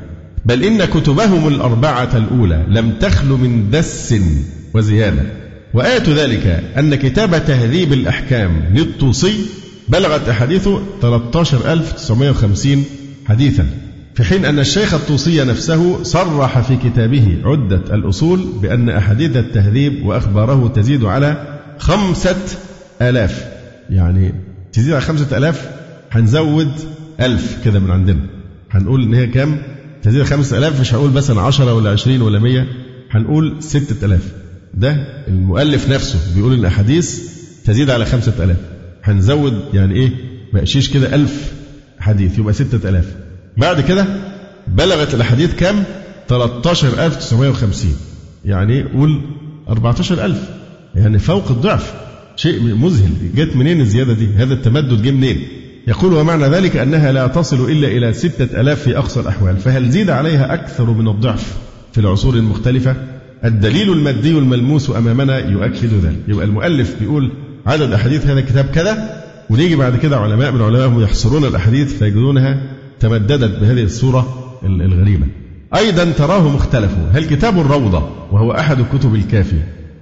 بل 0.44 0.64
إن 0.64 0.84
كتبهم 0.84 1.48
الأربعة 1.48 2.16
الأولى 2.16 2.64
لم 2.68 2.92
تخل 3.00 3.26
من 3.26 3.70
دس 3.70 4.14
وزيادة. 4.74 5.22
وآية 5.74 6.02
ذلك 6.08 6.64
أن 6.78 6.94
كتاب 6.94 7.44
تهذيب 7.46 7.92
الأحكام 7.92 8.64
للطوسي 8.74 9.34
بلغت 9.88 10.28
أحاديثه 10.28 10.82
13950 11.02 12.84
حديثا. 13.30 13.66
في 14.14 14.24
حين 14.24 14.44
أن 14.44 14.58
الشيخ 14.58 14.94
الطوسي 14.94 15.44
نفسه 15.44 16.02
صرح 16.02 16.60
في 16.60 16.76
كتابه 16.76 17.38
عدة 17.44 17.94
الأصول 17.94 18.46
بأن 18.62 18.88
أحاديث 18.88 19.36
التهذيب 19.36 20.06
وأخباره 20.06 20.68
تزيد 20.68 21.04
على 21.04 21.58
خمسة 21.78 22.36
آلاف. 23.02 23.48
يعني 23.90 24.34
تزيد 24.72 24.92
على 24.92 25.00
5000 25.00 25.68
هنزود 26.10 26.70
1000 27.20 27.64
كده 27.64 27.78
من 27.80 27.90
عندنا. 27.90 28.20
هنقول 28.70 29.02
إن 29.02 29.14
هي 29.14 29.26
كام؟ 29.26 29.62
تزيد 30.02 30.20
على 30.20 30.30
5000 30.30 30.80
مش 30.80 30.94
هقول 30.94 31.10
مثلا 31.10 31.40
10 31.40 31.74
ولا 31.74 31.90
20 31.90 32.22
ولا 32.22 32.38
100 32.38 32.66
هنقول 33.10 33.56
6000 33.60 34.20
ده 34.74 34.92
المؤلف 35.28 35.90
نفسه 35.90 36.18
بيقول 36.34 36.52
إن 36.52 36.60
الاحاديث 36.60 37.22
تزيد 37.64 37.90
على 37.90 38.04
5000 38.04 38.56
هنزود 39.04 39.60
يعني 39.74 39.94
إيه؟ 39.94 40.10
بقشيش 40.54 40.88
كده 40.90 41.14
1000 41.14 41.52
حديث 42.00 42.38
يبقى 42.38 42.52
6000 42.52 43.04
بعد 43.56 43.80
كده 43.80 44.06
بلغت 44.68 45.14
الأحاديث 45.14 45.54
كام؟ 45.54 45.84
13950 46.28 47.96
يعني 48.44 48.82
قول 48.82 49.20
14000 49.68 50.50
يعني 50.94 51.18
فوق 51.18 51.50
الضعف. 51.50 51.94
شيء 52.36 52.62
مذهل. 52.74 53.10
جت 53.34 53.56
منين 53.56 53.80
الزيادة 53.80 54.12
دي؟ 54.12 54.28
هذا 54.36 54.54
التمدد 54.54 55.02
جه 55.02 55.10
منين؟ 55.10 55.42
يقول 55.86 56.12
ومعنى 56.14 56.44
ذلك 56.44 56.76
أنها 56.76 57.12
لا 57.12 57.26
تصل 57.26 57.70
إلا 57.70 57.88
إلى 57.88 58.12
ستة 58.12 58.60
ألاف 58.60 58.82
في 58.82 58.98
أقصى 58.98 59.20
الأحوال. 59.20 59.56
فهل 59.56 59.90
زيد 59.90 60.10
عليها 60.10 60.54
أكثر 60.54 60.90
من 60.90 61.08
الضعف 61.08 61.54
في 61.92 62.00
العصور 62.00 62.34
المختلفة؟ 62.34 62.96
الدليل 63.44 63.92
المادي 63.92 64.38
الملموس 64.38 64.90
أمامنا 64.90 65.38
يؤكد 65.38 65.94
ذلك. 66.04 66.18
يبقى 66.28 66.44
المؤلف 66.44 66.96
بيقول 67.00 67.32
عدد 67.66 67.92
أحاديث 67.92 68.26
هذا 68.26 68.40
الكتاب 68.40 68.64
كذا 68.64 69.24
ونيجي 69.50 69.76
بعد 69.76 69.96
كده 69.96 70.16
علماء 70.16 70.52
من 70.52 70.62
علمائهم 70.62 71.02
يحصرون 71.02 71.44
الأحاديث 71.44 71.98
فيجدونها 71.98 72.62
تمددت 73.00 73.60
بهذه 73.60 73.82
الصورة 73.82 74.52
الغريبة. 74.62 75.26
أيضا 75.76 76.04
تراه 76.04 76.48
مختلف 76.48 76.90
هل 77.12 77.24
كتاب 77.24 77.60
الروضة 77.60 78.08
وهو 78.32 78.52
أحد 78.52 78.78
الكتب 78.80 79.14
الكافي 79.14 79.56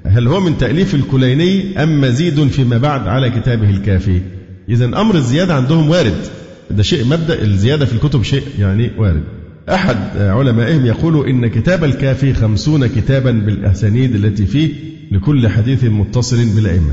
هل 0.06 0.28
هو 0.28 0.40
من 0.40 0.58
تأليف 0.58 0.94
الكليني 0.94 1.82
أم 1.82 2.00
مزيد 2.00 2.48
فيما 2.48 2.78
بعد 2.78 3.08
على 3.08 3.30
كتابه 3.30 3.70
الكافي؟ 3.70 4.20
إذا 4.68 4.84
أمر 4.84 5.14
الزيادة 5.14 5.54
عندهم 5.54 5.90
وارد. 5.90 6.26
ده 6.70 6.82
شيء 6.82 7.04
مبدأ 7.04 7.42
الزيادة 7.42 7.84
في 7.84 7.92
الكتب 7.92 8.22
شيء 8.22 8.42
يعني 8.58 8.90
وارد. 8.98 9.22
أحد 9.68 9.96
علمائهم 10.16 10.86
يقول 10.86 11.28
إن 11.28 11.46
كتاب 11.46 11.84
الكافي 11.84 12.34
خمسون 12.34 12.86
كتابا 12.86 13.30
بالأسانيد 13.30 14.14
التي 14.14 14.46
فيه 14.46 14.74
لكل 15.12 15.48
حديث 15.48 15.84
متصل 15.84 16.44
بالأئمة. 16.54 16.92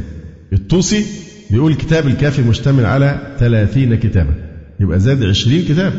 الطوسي 0.53 1.05
بيقول 1.51 1.73
كتاب 1.73 2.07
الكافي 2.07 2.41
مشتمل 2.41 2.85
على 2.85 3.35
ثلاثين 3.39 3.95
كتابا. 3.95 4.33
يبقى 4.79 4.99
زاد 4.99 5.23
عشرين 5.23 5.65
كتاب. 5.65 5.93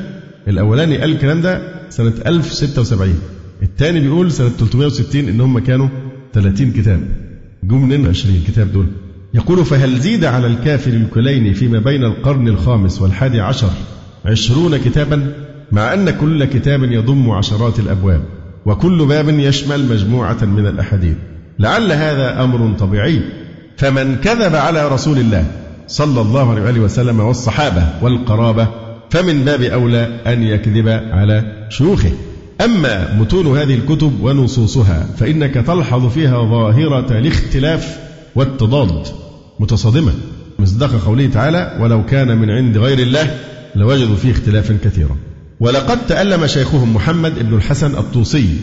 الأولاني 0.48 0.98
قال 0.98 1.12
الكلام 1.12 1.40
ده 1.40 1.60
سنة 1.90 2.12
1076 2.26 3.14
الثاني 3.62 4.00
بيقول 4.00 4.32
سنة 4.32 4.48
360 4.48 5.28
إن 5.28 5.40
هم 5.40 5.58
كانوا 5.58 5.88
30 6.32 6.72
كتاب. 6.72 7.00
جم 7.64 7.82
منين 7.82 8.06
20 8.06 8.42
كتاب 8.48 8.72
دول؟ 8.72 8.86
يقول 9.34 9.64
فهل 9.64 10.00
زيد 10.00 10.24
على 10.24 10.46
الكافر 10.46 10.90
الكلين 10.90 11.52
فيما 11.52 11.78
بين 11.78 12.04
القرن 12.04 12.48
الخامس 12.48 13.02
والحادي 13.02 13.40
عشر 13.40 13.70
عشرون 14.24 14.76
كتابا؟ 14.76 15.32
مع 15.72 15.94
أن 15.94 16.10
كل 16.10 16.44
كتاب 16.44 16.84
يضم 16.84 17.30
عشرات 17.30 17.78
الأبواب 17.78 18.22
وكل 18.66 19.06
باب 19.06 19.28
يشمل 19.28 19.88
مجموعة 19.88 20.44
من 20.44 20.66
الأحاديث. 20.66 21.16
لعل 21.58 21.92
هذا 21.92 22.42
أمر 22.44 22.74
طبيعي. 22.78 23.22
فمن 23.76 24.16
كذب 24.16 24.54
على 24.54 24.88
رسول 24.88 25.18
الله 25.18 25.44
صلى 25.88 26.20
الله 26.20 26.50
عليه 26.50 26.62
وآله 26.62 26.80
وسلم 26.80 27.20
والصحابة 27.20 27.88
والقرابة 28.02 28.68
فمن 29.10 29.44
باب 29.44 29.62
أولى 29.62 30.20
أن 30.26 30.42
يكذب 30.42 30.88
على 30.88 31.66
شيوخه. 31.70 32.10
أما 32.64 33.14
متون 33.14 33.58
هذه 33.58 33.74
الكتب 33.74 34.20
ونصوصها 34.22 35.06
فإنك 35.18 35.54
تلحظ 35.54 36.06
فيها 36.06 36.42
ظاهرة 36.42 37.18
الاختلاف 37.18 37.98
والتضاد. 38.34 39.06
متصادمة. 39.60 40.12
مصداق 40.58 40.90
قوله 41.06 41.26
تعالى 41.26 41.78
ولو 41.80 42.06
كان 42.06 42.38
من 42.38 42.50
عند 42.50 42.78
غير 42.78 42.98
الله 42.98 43.38
لوجدوا 43.74 44.16
فيه 44.16 44.30
اختلافا 44.30 44.78
كثيرا. 44.84 45.16
ولقد 45.60 46.06
تألم 46.06 46.46
شيخهم 46.46 46.94
محمد 46.94 47.38
بن 47.38 47.56
الحسن 47.56 47.98
الطوسي 47.98 48.56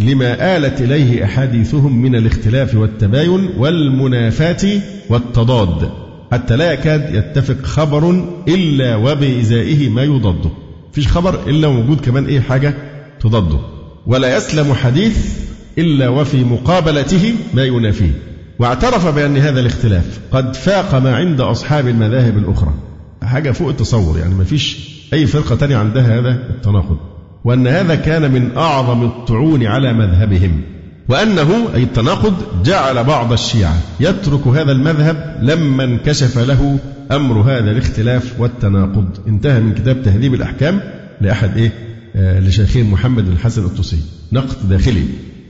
لما 0.00 0.56
آلت 0.56 0.80
إليه 0.80 1.24
أحاديثهم 1.24 2.02
من 2.02 2.14
الاختلاف 2.16 2.74
والتباين 2.74 3.48
والمنافاة 3.58 4.80
والتضاد. 5.08 5.90
حتى 6.32 6.56
لا 6.56 6.72
يكاد 6.72 7.14
يتفق 7.14 7.66
خبر 7.66 8.24
إلا 8.48 8.96
وبإزائه 8.96 9.88
ما 9.88 10.02
يضده. 10.02 10.50
فيش 10.92 11.08
خبر 11.08 11.48
إلا 11.48 11.68
وجود 11.68 12.00
كمان 12.00 12.24
إيه 12.24 12.40
حاجة؟ 12.40 12.74
تضده. 13.20 13.58
ولا 14.06 14.36
يسلم 14.36 14.72
حديث 14.72 15.38
إلا 15.78 16.08
وفي 16.08 16.44
مقابلته 16.44 17.34
ما 17.54 17.64
ينافيه. 17.64 18.12
واعترف 18.58 19.06
بأن 19.06 19.36
هذا 19.36 19.60
الاختلاف 19.60 20.20
قد 20.32 20.56
فاق 20.56 20.94
ما 20.94 21.16
عند 21.16 21.40
أصحاب 21.40 21.88
المذاهب 21.88 22.38
الأخرى. 22.38 22.74
حاجة 23.22 23.50
فوق 23.50 23.68
التصور 23.68 24.18
يعني 24.18 24.34
ما 24.34 24.44
فيش 24.44 24.78
أي 25.12 25.26
فرقة 25.26 25.56
تانية 25.56 25.76
عندها 25.76 26.18
هذا 26.18 26.30
التناقض. 26.50 27.15
وأن 27.46 27.66
هذا 27.66 27.94
كان 27.94 28.32
من 28.32 28.56
أعظم 28.56 29.02
الطعون 29.04 29.66
على 29.66 29.92
مذهبهم 29.92 30.60
وأنه 31.08 31.68
أي 31.74 31.82
التناقض 31.82 32.34
جعل 32.64 33.04
بعض 33.04 33.32
الشيعة 33.32 33.76
يترك 34.00 34.46
هذا 34.46 34.72
المذهب 34.72 35.38
لما 35.42 35.84
انكشف 35.84 36.38
له 36.38 36.78
أمر 37.12 37.40
هذا 37.40 37.70
الاختلاف 37.70 38.40
والتناقض. 38.40 39.08
انتهى 39.28 39.60
من 39.60 39.74
كتاب 39.74 40.02
تهذيب 40.02 40.34
الأحكام 40.34 40.80
لأحد 41.20 41.56
إيه؟ 41.56 41.72
آه 42.16 42.40
لشيخين 42.40 42.90
محمد 42.90 43.28
الحسن 43.28 43.64
الطوسي 43.64 43.98
نقد 44.32 44.68
داخلي. 44.68 45.04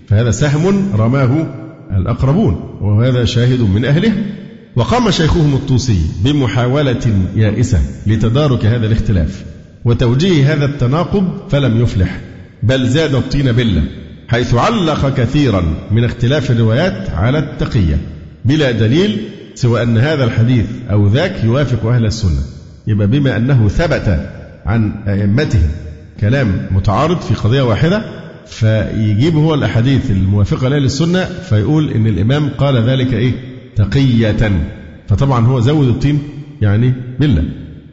فهذا 0.09 0.31
سهم 0.31 0.93
رماه 0.95 1.47
الأقربون 1.97 2.79
وهذا 2.81 3.25
شاهد 3.25 3.61
من 3.61 3.85
أهله. 3.85 4.13
وقام 4.77 5.11
شيخهم 5.11 5.55
الطوسي 5.55 6.01
بمحاولة 6.25 7.27
يائسة 7.37 7.81
لتدارك 8.07 8.67
هذا 8.67 8.87
الاختلاف. 8.87 9.56
وتوجيه 9.87 10.53
هذا 10.53 10.65
التناقض 10.65 11.49
فلم 11.51 11.83
يفلح 11.83 12.21
بل 12.63 12.89
زاد 12.89 13.15
الطين 13.15 13.53
بلة 13.53 13.83
حيث 14.29 14.55
علق 14.55 15.15
كثيرا 15.15 15.75
من 15.91 16.05
اختلاف 16.05 16.51
الروايات 16.51 17.11
على 17.11 17.39
التقية 17.39 17.99
بلا 18.45 18.71
دليل 18.71 19.29
سوى 19.55 19.83
أن 19.83 19.99
هذا 19.99 20.25
الحديث 20.25 20.67
أو 20.91 21.07
ذاك 21.07 21.45
يوافق 21.45 21.87
أهل 21.87 22.05
السنة 22.05 22.41
يبقى 22.87 23.07
بما 23.07 23.37
أنه 23.37 23.69
ثبت 23.69 24.31
عن 24.67 24.93
أئمتهم 25.09 25.71
كلام 26.21 26.67
متعارض 26.71 27.21
في 27.21 27.35
قضية 27.35 27.63
واحدة 27.63 28.03
فيجيب 28.47 29.37
هو 29.37 29.55
الأحاديث 29.55 30.11
الموافقة 30.11 30.69
لأهل 30.69 30.85
السنة 30.85 31.25
فيقول 31.25 31.91
إن 31.91 32.07
الإمام 32.07 32.49
قال 32.49 32.77
ذلك 32.77 33.13
إيه؟ 33.13 33.33
تقية. 33.77 34.53
فطبعا 35.09 35.47
هو 35.47 35.61
زود 35.61 35.89
الطين 35.89 36.19
يعني 36.63 36.93
بالله 37.21 37.45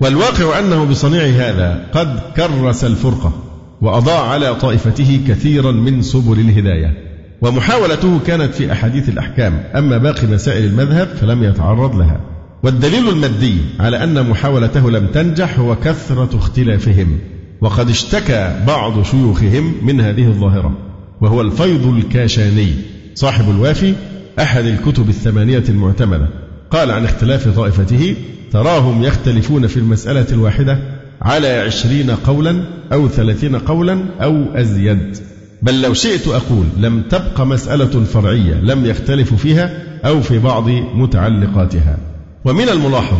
والواقع 0.03 0.59
أنه 0.59 0.83
بصنيع 0.83 1.25
هذا 1.25 1.85
قد 1.93 2.19
كرس 2.37 2.83
الفرقة 2.83 3.33
وأضاع 3.81 4.29
على 4.29 4.55
طائفته 4.55 5.21
كثيرا 5.27 5.71
من 5.71 6.01
سبل 6.01 6.39
الهداية 6.39 6.97
ومحاولته 7.41 8.19
كانت 8.27 8.53
في 8.53 8.71
أحاديث 8.71 9.09
الأحكام. 9.09 9.63
أما 9.75 9.97
باقي 9.97 10.27
مسائل 10.27 10.63
المذهب 10.65 11.07
فلم 11.07 11.43
يتعرض 11.43 11.95
لها. 11.95 12.21
والدليل 12.63 13.09
المادي 13.09 13.57
على 13.79 14.03
أن 14.03 14.29
محاولته 14.29 14.91
لم 14.91 15.07
تنجح 15.07 15.59
هو 15.59 15.75
كثرة 15.75 16.37
اختلافهم 16.37 17.19
وقد 17.61 17.89
اشتكى 17.89 18.55
بعض 18.67 19.03
شيوخهم 19.03 19.73
من 19.81 20.01
هذه 20.01 20.27
الظاهرة 20.27 20.77
وهو 21.21 21.41
الفيض 21.41 21.87
الكاشاني 21.87 22.73
صاحب 23.15 23.49
الوافي 23.49 23.93
أحد 24.39 24.65
الكتب 24.65 25.09
الثمانية 25.09 25.63
المعتمدة. 25.69 26.42
قال 26.73 26.91
عن 26.91 27.05
اختلاف 27.05 27.47
طائفته 27.47 28.15
تراهم 28.51 29.03
يختلفون 29.03 29.67
في 29.67 29.77
المسألة 29.77 30.25
الواحدة 30.31 30.79
على 31.21 31.47
عشرين 31.47 32.11
قولا 32.11 32.63
أو 32.93 33.09
ثلاثين 33.09 33.55
قولا 33.55 34.05
أو 34.21 34.45
أزيد. 34.55 35.17
بل 35.61 35.81
لو 35.81 35.93
شئت 35.93 36.27
أقول 36.27 36.65
لم 36.77 37.01
تبق 37.01 37.41
مسألة 37.41 38.03
فرعية 38.03 38.53
لم 38.53 38.85
يختلفوا 38.85 39.37
فيها 39.37 39.83
أو 40.05 40.21
في 40.21 40.39
بعض 40.39 40.69
متعلقاتها. 40.69 41.97
ومن 42.45 42.69
الملاحظ 42.69 43.17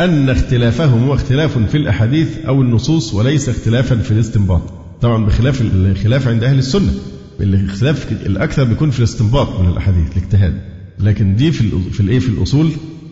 أن 0.00 0.30
اختلافهم 0.30 1.04
هو 1.04 1.14
اختلاف 1.14 1.58
في 1.58 1.76
الأحاديث 1.76 2.28
أو 2.48 2.62
النصوص 2.62 3.14
وليس 3.14 3.48
اختلافا 3.48 3.96
في 3.96 4.10
الاستنباط. 4.10 4.62
طبعا 5.00 5.26
بخلاف 5.26 5.60
الخلاف 5.60 6.28
عند 6.28 6.44
أهل 6.44 6.58
السنة. 6.58 6.92
الاختلاف 7.40 8.12
الأكثر 8.26 8.64
بيكون 8.64 8.90
في 8.90 8.98
الاستنباط 8.98 9.60
من 9.60 9.68
الأحاديث 9.68 10.16
الاجتهاد. 10.16 10.69
لكن 11.02 11.36
دي 11.36 11.52
في 11.52 11.70
في 11.92 12.00
الإيه؟ 12.00 12.18
في 12.18 12.28
الأصول 12.28 12.70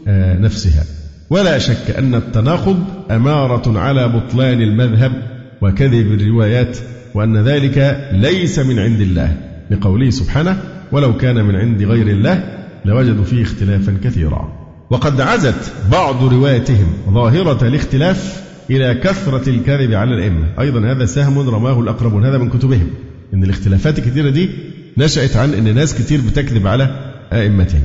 آه 0.09 0.39
نفسها. 0.39 0.85
ولا 1.31 1.59
شك 1.59 1.91
أن 1.99 2.15
التناقض 2.15 2.85
أمارة 3.11 3.79
على 3.79 4.09
بطلان 4.09 4.63
المذهب 4.63 5.13
وكذب 5.63 6.21
الروايات 6.21 6.79
وأن 7.15 7.37
ذلك 7.37 8.09
ليس 8.13 8.59
من 8.59 8.79
عند 8.79 9.01
الله. 9.01 9.37
لقوله 9.71 10.11
سبحانه 10.11 10.63
ولو 10.93 11.17
كان 11.17 11.45
من 11.45 11.57
عند 11.57 11.83
غير 11.83 12.07
الله 12.09 12.59
لوجدوا 12.85 13.25
فيه 13.25 13.43
اختلافا 13.43 13.99
كثيرا. 14.05 14.53
وقد 14.91 15.21
عزت 15.21 15.73
بعض 15.93 16.25
روايتهم 16.25 16.87
ظاهرة 17.11 17.69
الاختلاف 17.69 18.43
إلى 18.71 18.95
كثرة 18.95 19.51
الكذب 19.51 19.93
على 19.93 20.15
الأئمة. 20.15 20.45
أيضا 20.61 20.91
هذا 20.91 21.07
سهم 21.07 21.39
رماه 21.39 21.81
الأقربون 21.81 22.25
هذا 22.25 22.39
من 22.39 22.49
كتبهم. 22.51 22.91
إن 23.35 23.45
الاختلافات 23.45 23.99
الكثيرة 23.99 24.31
دي 24.31 24.49
نشأت 24.99 25.37
عن 25.37 25.55
أن 25.55 25.75
ناس 25.75 25.95
كتير 25.95 26.21
بتكذب 26.21 26.67
على 26.67 27.08
أئمتهم 27.33 27.83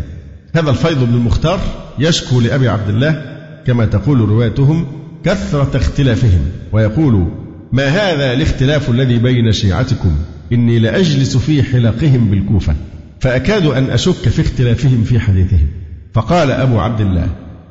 هذا 0.55 0.69
الفيض 0.69 1.03
بن 1.03 1.13
المختار 1.13 1.59
يشكو 1.99 2.39
لأبي 2.41 2.69
عبد 2.69 2.89
الله 2.89 3.21
كما 3.67 3.85
تقول 3.85 4.19
روايتهم 4.19 4.87
كثرة 5.25 5.77
اختلافهم 5.77 6.41
ويقول 6.71 7.27
ما 7.71 7.87
هذا 7.87 8.33
الاختلاف 8.33 8.89
الذي 8.89 9.17
بين 9.17 9.51
شيعتكم؟ 9.51 10.15
إني 10.51 10.79
لأجلس 10.79 11.37
في 11.37 11.63
حلقهم 11.63 12.31
بالكوفة 12.31 12.75
فأكاد 13.19 13.65
أن 13.65 13.89
أشك 13.89 14.29
في 14.29 14.41
اختلافهم 14.41 15.03
في 15.03 15.19
حديثهم. 15.19 15.67
فقال 16.13 16.51
أبو 16.51 16.79
عبد 16.79 17.01
الله 17.01 17.27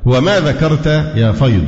هو 0.08 0.20
ما 0.20 0.40
ذكرت 0.40 0.86
يا 1.16 1.32
فيض؟ 1.32 1.64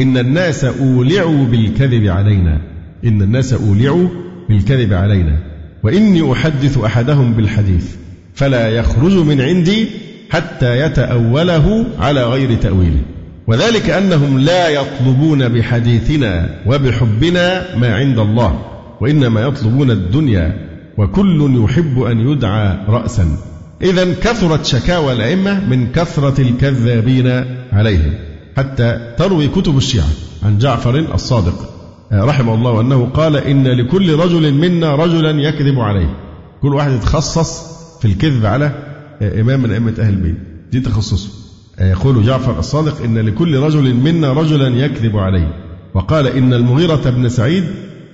إن 0.00 0.18
الناس 0.18 0.64
أولعوا 0.64 1.44
بالكذب 1.44 2.06
علينا 2.06 2.60
إن 3.04 3.22
الناس 3.22 3.52
أولعوا 3.52 4.08
بالكذب 4.48 4.92
علينا 4.92 5.38
وإني 5.82 6.32
أحدث 6.32 6.78
أحدهم 6.78 7.32
بالحديث. 7.32 7.94
فلا 8.36 8.68
يخرج 8.68 9.12
من 9.12 9.40
عندي 9.40 9.88
حتى 10.30 10.80
يتأوله 10.80 11.86
على 11.98 12.24
غير 12.24 12.54
تأويله. 12.54 13.00
وذلك 13.46 13.90
أنهم 13.90 14.38
لا 14.38 14.68
يطلبون 14.68 15.48
بحديثنا 15.48 16.50
وبحبنا 16.66 17.76
ما 17.76 17.94
عند 17.94 18.18
الله 18.18 18.58
وإنما 19.00 19.40
يطلبون 19.40 19.90
الدنيا 19.90 20.68
وكل 20.98 21.64
يحب 21.64 22.02
أن 22.02 22.30
يدعى 22.30 22.76
رأسا. 22.88 23.36
إذا 23.82 24.04
كثرت 24.04 24.64
شكاوى 24.64 25.12
الأئمة 25.12 25.68
من 25.68 25.92
كثرة 25.92 26.40
الكذابين 26.40 27.44
عليهم. 27.72 28.14
حتى 28.56 29.14
تروي 29.18 29.48
كتب 29.48 29.76
الشيعة 29.76 30.08
عن 30.42 30.58
جعفر 30.58 30.98
الصادق 31.14 31.70
رحمه 32.12 32.54
الله 32.54 32.80
أنه 32.80 33.06
قال 33.14 33.36
إن 33.36 33.66
لكل 33.66 34.14
رجل 34.14 34.54
منا 34.54 34.94
رجلا 34.94 35.30
يكذب 35.30 35.78
عليه. 35.78 36.16
كل 36.62 36.74
واحد 36.74 36.92
يتخصص 36.92 37.75
في 38.06 38.12
الكذب 38.12 38.46
على 38.46 38.72
إمام 39.22 39.62
من 39.62 39.70
أئمة 39.70 39.94
أهل 39.98 40.14
البيت. 40.14 40.36
دي 40.72 40.80
تخصصه. 40.80 41.28
يقول 41.80 42.24
جعفر 42.24 42.58
الصادق 42.58 43.02
إن 43.02 43.18
لكل 43.18 43.56
رجل 43.56 43.94
منا 43.94 44.32
رجلا 44.32 44.68
يكذب 44.68 45.16
عليه. 45.16 45.54
وقال 45.94 46.26
إن 46.26 46.54
المغيرة 46.54 47.10
بن 47.10 47.28
سعيد 47.28 47.64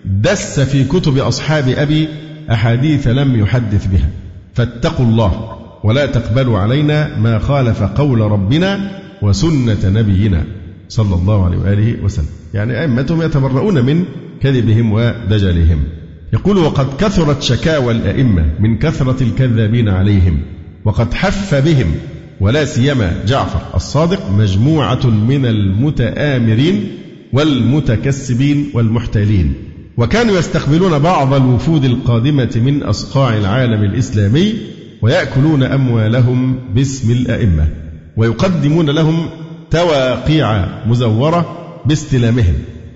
دس 0.05 0.61
في 0.61 0.85
كتب 0.85 1.19
أصحاب 1.19 1.69
أبي 1.69 2.09
أحاديث 2.51 3.09
لم 3.09 3.37
يحدث 3.37 3.87
بها. 3.87 4.11
فاتقوا 4.55 5.07
الله 5.07 5.57
ولا 5.85 6.07
تقبلوا 6.07 6.59
علينا 6.59 7.19
ما 7.19 7.39
خالف 7.39 7.83
قول 7.83 8.21
ربنا 8.21 9.01
وسنة 9.23 9.79
نبينا 9.85 10.45
صلى 10.89 11.15
الله 11.15 11.45
عليه 11.45 11.59
وآله 11.59 12.05
وسلم. 12.05 12.27
يعني 12.55 12.81
أئمتهم 12.81 13.23
يتبرؤون 13.23 13.85
من 13.85 14.05
كذبهم 14.41 14.93
ودجلهم. 14.93 15.85
يقول 16.33 16.59
وقد 16.59 16.87
كثرت 16.99 17.43
شكاوى 17.43 17.93
الأئمة 17.93 18.45
من 18.61 18.79
كثرة 18.79 19.23
الكذابين 19.23 19.89
عليهم 19.89 20.41
وقد 20.85 21.15
حف 21.15 21.55
بهم 21.55 21.95
ولا 22.41 22.65
سيما 22.65 23.13
جعفر 23.27 23.77
الصادق 23.77 24.31
مجموعة 24.31 25.07
من 25.07 25.47
المتآمرين 25.47 26.89
والمتكسبين 27.33 28.71
والمحتالين 28.75 29.55
وكانوا 29.97 30.39
يستقبلون 30.39 30.99
بعض 30.99 31.35
الوفود 31.35 31.85
القادمة 31.85 32.61
من 32.65 32.83
أصقاع 32.83 33.37
العالم 33.37 33.83
الإسلامي 33.85 34.55
ويأكلون 35.03 35.63
أموالهم 35.63 36.59
باسم 36.75 37.11
الأئمة 37.11 37.69
ويقدمون 38.17 38.91
لهم 38.91 39.27
تواقيع 39.71 40.67
مزورة 40.87 41.57
باستلامهم 41.87 42.55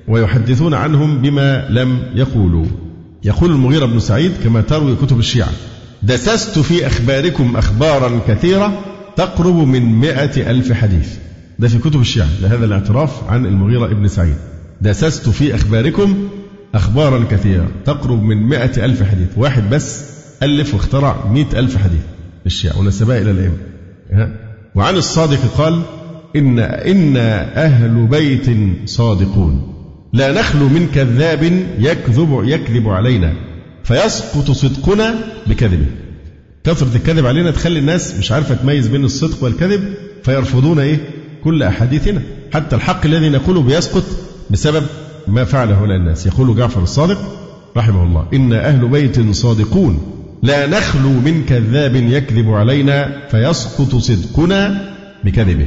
ويحدثون 0.08 0.74
عنهم 0.74 1.22
بما 1.22 1.66
لم 1.70 1.98
يقولوا. 2.14 2.66
يقول 3.24 3.50
المغيرة 3.50 3.86
بن 3.86 4.00
سعيد 4.00 4.32
كما 4.44 4.60
تروي 4.60 4.96
كتب 4.96 5.18
الشيعة 5.18 5.52
دسست 6.02 6.58
في 6.58 6.86
أخباركم 6.86 7.56
أخبارا 7.56 8.20
كثيرة 8.28 8.84
تقرب 9.16 9.54
من 9.54 10.00
مئة 10.00 10.50
ألف 10.50 10.72
حديث. 10.72 11.08
ده 11.58 11.68
في 11.68 11.78
كتب 11.78 12.00
الشيعة 12.00 12.28
لهذا 12.42 12.64
الاعتراف 12.64 13.30
عن 13.30 13.46
المغيرة 13.46 13.86
بن 13.86 14.08
سعيد. 14.08 14.36
دسست 14.80 15.28
في 15.28 15.54
أخباركم 15.54 16.28
أخبارا 16.74 17.24
كثيرة 17.30 17.68
تقرب 17.84 18.22
من 18.22 18.42
مئة 18.42 18.84
ألف 18.84 19.02
حديث. 19.02 19.28
واحد 19.36 19.70
بس 19.70 20.04
ألف 20.42 20.74
واخترع 20.74 21.26
مئة 21.26 21.58
ألف 21.58 21.76
حديث 21.76 22.02
الشيعة 22.46 22.78
ونسبها 22.78 23.18
إلى 23.18 23.30
الأئمة. 23.30 23.56
وعن 24.74 24.94
الصادق 24.94 25.38
قال 25.58 25.82
إن 26.36 26.58
إن 26.58 27.16
أهل 27.16 28.06
بيت 28.06 28.46
صادقون. 28.88 29.75
لا 30.16 30.32
نخلو 30.32 30.68
من 30.68 30.88
كذاب 30.94 31.42
يكذب 31.78 32.40
يكذب 32.44 32.88
علينا 32.88 33.32
فيسقط 33.84 34.50
صدقنا 34.50 35.14
بكذبه. 35.46 35.86
كثرة 36.64 36.96
الكذب 36.96 37.26
علينا 37.26 37.50
تخلي 37.50 37.78
الناس 37.78 38.14
مش 38.14 38.32
عارفة 38.32 38.54
تميز 38.54 38.88
بين 38.88 39.04
الصدق 39.04 39.44
والكذب 39.44 39.94
فيرفضون 40.22 40.78
إيه؟ 40.78 40.98
كل 41.44 41.62
أحاديثنا. 41.62 42.22
حتى 42.54 42.76
الحق 42.76 43.06
الذي 43.06 43.28
نقوله 43.28 43.62
بيسقط 43.62 44.04
بسبب 44.50 44.86
ما 45.28 45.44
فعله 45.44 45.80
هؤلاء 45.80 45.96
الناس. 45.96 46.26
يقول 46.26 46.56
جعفر 46.56 46.82
الصادق 46.82 47.18
رحمه 47.76 48.02
الله 48.02 48.26
إن 48.34 48.52
أهل 48.52 48.88
بيت 48.88 49.30
صادقون 49.30 50.00
لا 50.42 50.66
نخلو 50.66 51.10
من 51.10 51.44
كذاب 51.48 51.96
يكذب 51.96 52.50
علينا 52.50 53.28
فيسقط 53.30 53.96
صدقنا 53.96 54.90
بكذبه. 55.24 55.66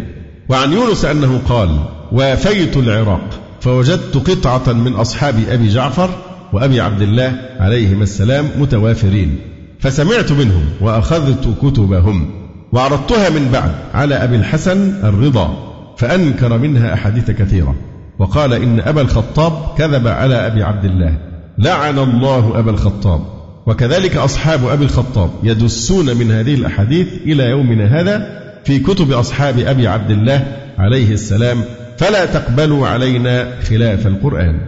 وعن 0.50 0.74
يونس 0.74 1.06
أنه 1.06 1.42
قال 1.50 1.80
وافيت 2.12 2.78
العراق. 2.78 3.49
فوجدت 3.62 4.18
قطعة 4.30 4.74
من 4.74 4.94
أصحاب 4.94 5.36
أبي 5.50 5.68
جعفر 5.68 6.10
وأبي 6.54 6.82
عبد 6.82 7.02
الله 7.02 7.36
عليهما 7.60 8.04
السلام 8.04 8.46
متوافرين 8.60 9.36
فسمعت 9.80 10.32
منهم 10.32 10.66
وأخذت 10.82 11.58
كتبهم 11.62 12.32
وعرضتها 12.72 13.30
من 13.30 13.50
بعد 13.54 13.72
على 13.94 14.16
أبي 14.16 14.36
الحسن 14.36 14.94
الرضا 15.04 15.70
فأنكر 15.98 16.58
منها 16.58 16.94
أحاديث 16.94 17.32
كثيرة 17.32 17.76
وقال 18.20 18.54
إن 18.54 18.80
أبا 18.80 19.02
الخطاب 19.02 19.78
كذب 19.78 20.08
على 20.08 20.48
أبي 20.48 20.64
عبد 20.64 20.86
الله 20.86 21.18
لعن 21.58 22.00
الله 22.00 22.60
أبا 22.60 22.72
الخطاب 22.72 23.22
وكذلك 23.66 24.18
أصحاب 24.18 24.66
أبي 24.66 24.86
الخطاب 24.86 25.30
يدسون 25.44 26.18
من 26.18 26.32
هذه 26.32 26.56
الأحاديث 26.56 27.08
إلى 27.26 27.44
يومنا 27.44 28.00
هذا 28.00 28.40
في 28.64 28.80
كتب 28.80 29.12
أصحاب 29.12 29.60
أبي 29.60 29.88
عبد 29.88 30.12
الله 30.12 30.48
عليه 30.78 31.14
السلام 31.14 31.64
فلا 32.00 32.26
تقبلوا 32.26 32.88
علينا 32.88 33.62
خلاف 33.62 34.08
القرآن. 34.08 34.60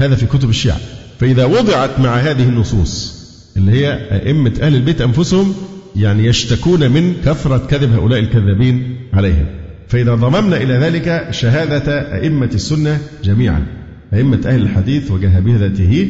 هذا 0.00 0.14
في 0.14 0.26
كتب 0.26 0.50
الشيعة. 0.50 0.78
فإذا 1.20 1.44
وضعت 1.44 2.00
مع 2.00 2.16
هذه 2.16 2.48
النصوص 2.48 3.16
اللي 3.56 3.72
هي 3.72 3.92
أئمة 4.12 4.52
أهل 4.62 4.74
البيت 4.74 5.00
أنفسهم 5.00 5.54
يعني 5.96 6.26
يشتكون 6.26 6.90
من 6.90 7.14
كثرة 7.24 7.58
كذب 7.58 7.92
هؤلاء 7.92 8.18
الكذابين 8.18 8.96
عليهم. 9.12 9.46
فإذا 9.88 10.14
ضممنا 10.14 10.56
إلى 10.56 10.74
ذلك 10.74 11.28
شهادة 11.30 12.14
أئمة 12.14 12.50
السنة 12.54 12.98
جميعا. 13.24 13.66
أئمة 14.14 14.40
أهل 14.46 14.62
الحديث 14.62 15.10
وجهابذته 15.10 16.08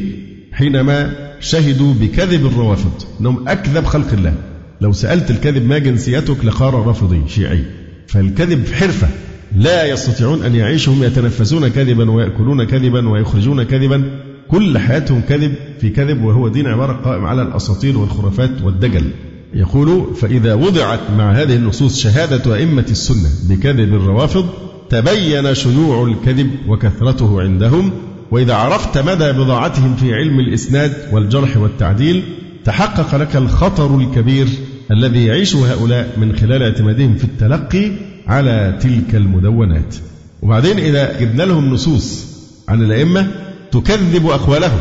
حينما 0.51 1.13
شهدوا 1.39 1.93
بكذب 1.93 2.45
الروافض. 2.45 3.03
أنهم 3.21 3.49
أكذب 3.49 3.85
خلق 3.85 4.13
الله. 4.13 4.33
لو 4.81 4.93
سألت 4.93 5.31
الكذب 5.31 5.65
ما 5.65 5.77
جنسيتك 5.77 6.45
لقال 6.45 6.73
رافضي 6.73 7.21
شيعي. 7.27 7.63
فالكذب 8.07 8.67
حرفة. 8.73 9.07
لا 9.55 9.85
يستطيعون 9.85 10.43
أن 10.43 10.55
يعيشوا 10.55 10.93
هم 10.93 11.03
يتنفسون 11.03 11.67
كذبا 11.67 12.11
ويأكلون 12.11 12.63
كذبا 12.63 13.09
ويخرجون 13.09 13.63
كذبا. 13.63 14.03
كل 14.47 14.77
حياتهم 14.77 15.21
كذب 15.29 15.53
في 15.81 15.89
كذب 15.89 16.23
وهو 16.23 16.47
دين 16.47 16.67
عبارة 16.67 16.93
قائم 16.93 17.25
على 17.25 17.41
الأساطير 17.41 17.97
والخرافات 17.97 18.61
والدجل. 18.63 19.11
يقول 19.53 20.15
فإذا 20.15 20.53
وضعت 20.53 20.99
مع 21.17 21.31
هذه 21.31 21.55
النصوص 21.55 21.99
شهادة 21.99 22.55
أئمة 22.55 22.85
السنة 22.89 23.29
بكذب 23.49 23.93
الروافض 23.93 24.45
تبين 24.89 25.53
شيوع 25.53 26.07
الكذب 26.07 26.49
وكثرته 26.67 27.41
عندهم. 27.41 27.91
وإذا 28.31 28.53
عرفت 28.53 28.97
مدى 28.97 29.31
بضاعتهم 29.31 29.95
في 29.95 30.13
علم 30.13 30.39
الإسناد 30.39 30.93
والجرح 31.11 31.57
والتعديل 31.57 32.23
تحقق 32.65 33.15
لك 33.15 33.35
الخطر 33.35 33.97
الكبير 33.97 34.47
الذي 34.91 35.25
يعيشه 35.25 35.73
هؤلاء 35.73 36.13
من 36.17 36.35
خلال 36.35 36.63
اعتمادهم 36.63 37.15
في 37.15 37.23
التلقي 37.23 37.91
على 38.27 38.77
تلك 38.81 39.15
المدونات. 39.15 39.95
وبعدين 40.41 40.79
إذا 40.79 41.19
جبنا 41.19 41.43
لهم 41.43 41.73
نصوص 41.73 42.25
عن 42.69 42.81
الأئمة 42.81 43.27
تكذب 43.71 44.25
أقوالهم. 44.25 44.79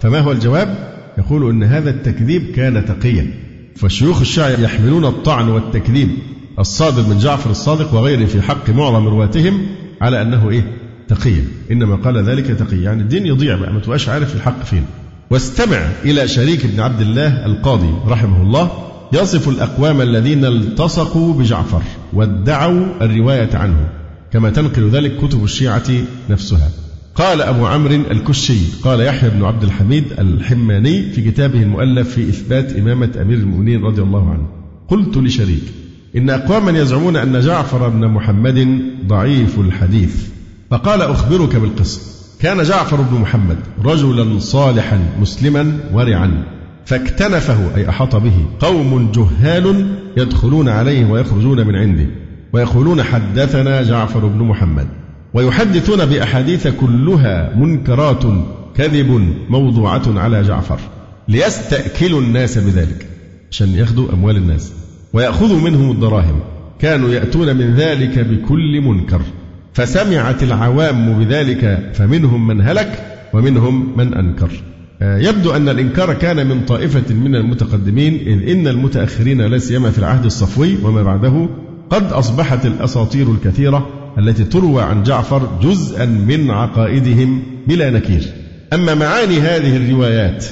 فما 0.00 0.18
هو 0.18 0.32
الجواب؟ 0.32 0.94
يقول 1.18 1.50
أن 1.50 1.62
هذا 1.62 1.90
التكذيب 1.90 2.42
كان 2.56 2.84
تقيا. 2.84 3.26
فشيوخ 3.76 4.20
الشيعة 4.20 4.48
يحملون 4.48 5.04
الطعن 5.04 5.48
والتكذيب. 5.48 6.08
الصادر 6.58 7.02
من 7.02 7.18
جعفر 7.18 7.50
الصادق 7.50 7.94
وغيره 7.94 8.26
في 8.26 8.42
حق 8.42 8.70
معظم 8.70 9.08
رواتهم 9.08 9.66
على 10.00 10.22
أنه 10.22 10.50
إيه؟ 10.50 10.72
تقيا. 11.08 11.44
إنما 11.70 11.96
قال 11.96 12.24
ذلك 12.24 12.46
تقيا. 12.46 12.80
يعني 12.80 13.02
الدين 13.02 13.26
يضيع 13.26 13.56
بقى. 13.56 13.72
ما 13.72 13.80
تبقاش 13.80 14.08
عارف 14.08 14.36
الحق 14.36 14.64
فين. 14.64 14.84
واستمع 15.30 15.88
إلى 16.04 16.28
شريك 16.28 16.66
بن 16.66 16.80
عبد 16.80 17.00
الله 17.00 17.46
القاضي 17.46 17.94
رحمه 18.06 18.42
الله 18.42 18.93
يصف 19.12 19.48
الأقوام 19.48 20.00
الذين 20.00 20.44
التصقوا 20.44 21.34
بجعفر 21.34 21.82
وادعوا 22.12 22.86
الرواية 23.00 23.56
عنه 23.56 23.88
كما 24.32 24.50
تنقل 24.50 24.88
ذلك 24.88 25.16
كتب 25.16 25.44
الشيعة 25.44 25.90
نفسها. 26.30 26.70
قال 27.14 27.42
أبو 27.42 27.66
عمرو 27.66 27.94
الكشي 27.94 28.58
قال 28.82 29.00
يحيى 29.00 29.30
بن 29.30 29.44
عبد 29.44 29.62
الحميد 29.62 30.04
الحماني 30.18 31.12
في 31.12 31.30
كتابه 31.30 31.62
المؤلف 31.62 32.08
في 32.08 32.28
إثبات 32.28 32.72
إمامة 32.72 33.10
أمير 33.22 33.38
المؤمنين 33.38 33.84
رضي 33.84 34.02
الله 34.02 34.30
عنه. 34.30 34.46
قلت 34.88 35.16
لشريك 35.16 35.62
إن 36.16 36.30
أقواما 36.30 36.78
يزعمون 36.78 37.16
أن 37.16 37.40
جعفر 37.40 37.88
بن 37.88 38.08
محمد 38.08 38.78
ضعيف 39.06 39.58
الحديث. 39.58 40.16
فقال 40.70 41.02
أخبرك 41.02 41.56
بالقصة 41.56 42.00
كان 42.40 42.62
جعفر 42.62 43.00
بن 43.00 43.20
محمد 43.20 43.56
رجلا 43.84 44.38
صالحا 44.38 45.00
مسلما 45.20 45.78
ورعا. 45.92 46.44
فاكتنفه 46.86 47.76
أي 47.76 47.88
أحاط 47.88 48.16
به. 48.16 48.46
قوم 48.60 49.12
جهال 49.14 49.86
يدخلون 50.16 50.68
عليه 50.68 51.10
ويخرجون 51.10 51.66
من 51.66 51.76
عنده 51.76 52.06
ويقولون 52.52 53.02
حدثنا 53.02 53.82
جعفر 53.82 54.26
بن 54.26 54.44
محمد. 54.44 54.86
ويحدثون 55.34 56.04
بأحاديث 56.04 56.68
كلها 56.68 57.56
منكرات 57.56 58.22
كذب 58.76 59.34
موضوعة 59.48 60.02
على 60.06 60.42
جعفر. 60.42 60.78
ليستأكلوا 61.28 62.20
الناس 62.20 62.58
بذلك 62.58 63.06
عشان 63.50 63.68
ياخذوا 63.68 64.12
أموال 64.12 64.36
الناس. 64.36 64.72
ويأخذوا 65.12 65.60
منهم 65.60 65.90
الدراهم. 65.90 66.40
كانوا 66.78 67.10
يأتون 67.10 67.56
من 67.56 67.74
ذلك 67.74 68.18
بكل 68.18 68.80
منكر. 68.80 69.20
فسمعت 69.72 70.42
العوام 70.42 71.24
بذلك 71.24 71.90
فمنهم 71.94 72.46
من 72.46 72.60
هلك 72.60 73.04
ومنهم 73.32 73.98
من 73.98 74.14
أنكر. 74.14 74.50
يبدو 75.00 75.50
أن 75.56 75.68
الإنكار 75.68 76.14
كان 76.14 76.46
من 76.46 76.60
طائفة 76.64 77.14
من 77.14 77.34
المتقدمين 77.36 78.14
إذ 78.14 78.50
إن 78.50 78.66
المتأخرين 78.68 79.40
لا 79.42 79.58
سيما 79.58 79.90
في 79.90 79.98
العهد 79.98 80.24
الصفوي 80.24 80.76
وما 80.84 81.02
بعده 81.02 81.48
قد 81.90 82.12
أصبحت 82.12 82.66
الأساطير 82.66 83.30
الكثيرة 83.32 83.88
التي 84.18 84.44
تروى 84.44 84.82
عن 84.82 85.02
جعفر 85.02 85.48
جزءا 85.62 86.04
من 86.06 86.50
عقائدهم 86.50 87.42
بلا 87.68 87.90
نكير. 87.90 88.22
أما 88.72 88.94
معاني 88.94 89.40
هذه 89.40 89.76
الروايات 89.76 90.44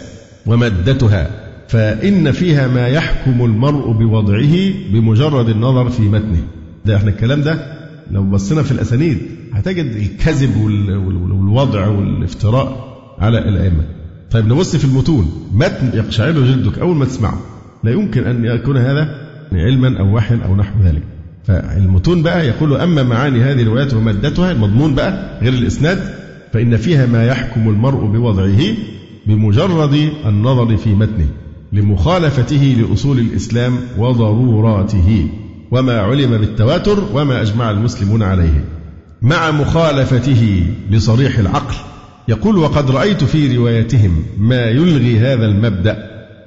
ومادتها 0.47 1.31
فإن 1.69 2.33
فيها 2.33 2.69
ما 2.69 2.89
يحكم 2.89 3.45
المرء 3.45 3.93
بوضعه 3.93 4.57
بمجرد 4.93 5.49
النظر 5.49 5.91
في 5.91 6.03
متنه. 6.03 6.43
ده 6.85 6.97
إحنا 6.97 7.11
الكلام 7.11 7.43
ده 7.43 7.67
لو 8.11 8.23
بصينا 8.23 8.63
في 8.63 8.73
الأسانيد 8.73 9.19
هتجد 9.53 9.87
الكذب 9.87 10.57
والوضع 11.31 11.89
والافتراء 11.89 12.93
على 13.19 13.39
الأئمة. 13.39 13.85
طيب 14.33 14.47
نبص 14.47 14.77
في 14.77 14.85
المتون. 14.85 15.49
متن 15.55 15.91
يقشعر 15.95 16.33
جلدك 16.33 16.79
أول 16.79 16.97
ما 16.97 17.05
تسمعه. 17.05 17.41
لا 17.85 17.91
يمكن 17.91 18.25
أن 18.25 18.45
يكون 18.45 18.77
هذا 18.77 19.09
علما 19.53 19.99
أو 20.01 20.17
وحيا 20.17 20.41
أو 20.45 20.57
نحو 20.57 20.73
ذلك. 20.85 21.03
فالمتون 21.45 22.23
بقى 22.23 22.47
يقول 22.49 22.77
أما 22.77 23.03
معاني 23.03 23.43
هذه 23.43 23.63
الروايات 23.63 23.95
ومادتها 23.95 24.53
المضمون 24.53 24.95
بقى 24.95 25.39
غير 25.43 25.53
الإسناد 25.53 25.99
فإن 26.53 26.77
فيها 26.77 27.07
ما 27.07 27.27
يحكم 27.27 27.69
المرء 27.69 28.07
بوضعه 28.07 28.61
بمجرد 29.27 30.09
النظر 30.27 30.77
في 30.77 30.95
متنه 30.95 31.27
لمخالفته 31.73 32.77
لأصول 32.81 33.19
الإسلام 33.19 33.77
وضروراته 33.99 35.29
وما 35.71 36.01
علم 36.01 36.31
بالتواتر 36.39 36.99
وما 37.15 37.43
أجمع 37.43 37.71
المسلمون 37.71 38.23
عليه. 38.23 38.65
مع 39.23 39.51
مخالفته 39.51 40.67
لصريح 40.91 41.39
العقل 41.39 41.75
يقول 42.29 42.59
وقد 42.59 42.91
رأيت 42.91 43.25
في 43.25 43.57
روايتهم 43.57 44.25
ما 44.39 44.65
يلغي 44.65 45.19
هذا 45.19 45.47
المبدأ 45.47 45.97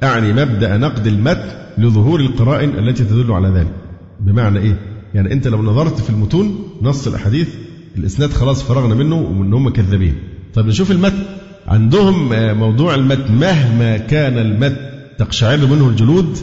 أعني 0.03 0.33
مبدأ 0.33 0.77
نقد 0.77 1.07
المتن 1.07 1.49
لظهور 1.77 2.19
القرائن 2.19 2.69
التي 2.69 3.03
تدل 3.03 3.31
على 3.31 3.47
ذلك. 3.47 3.73
بمعنى 4.19 4.59
إيه؟ 4.59 4.79
يعني 5.13 5.33
أنت 5.33 5.47
لو 5.47 5.63
نظرت 5.63 5.99
في 5.99 6.09
المتون 6.09 6.67
نص 6.81 7.07
الأحاديث 7.07 7.49
الإسناد 7.97 8.33
خلاص 8.33 8.63
فرغنا 8.63 8.95
منه 8.95 9.15
وإن 9.15 9.53
هم 9.53 9.69
كذابين. 9.69 10.15
طيب 10.53 10.67
نشوف 10.67 10.91
المتن. 10.91 11.23
عندهم 11.67 12.29
موضوع 12.59 12.95
المتن. 12.95 13.35
مهما 13.35 13.97
كان 13.97 14.37
المتن 14.37 14.77
تقشعر 15.17 15.57
منه 15.57 15.87
الجلود 15.87 16.37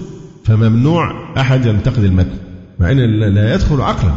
فممنوع 0.45 1.35
أحد 1.41 1.67
ينتقد 1.67 2.05
المتن 2.05 2.39
مع 2.81 2.91
أن 2.91 2.99
لا 3.35 3.55
يدخل 3.55 3.81
عقلا. 3.81 4.15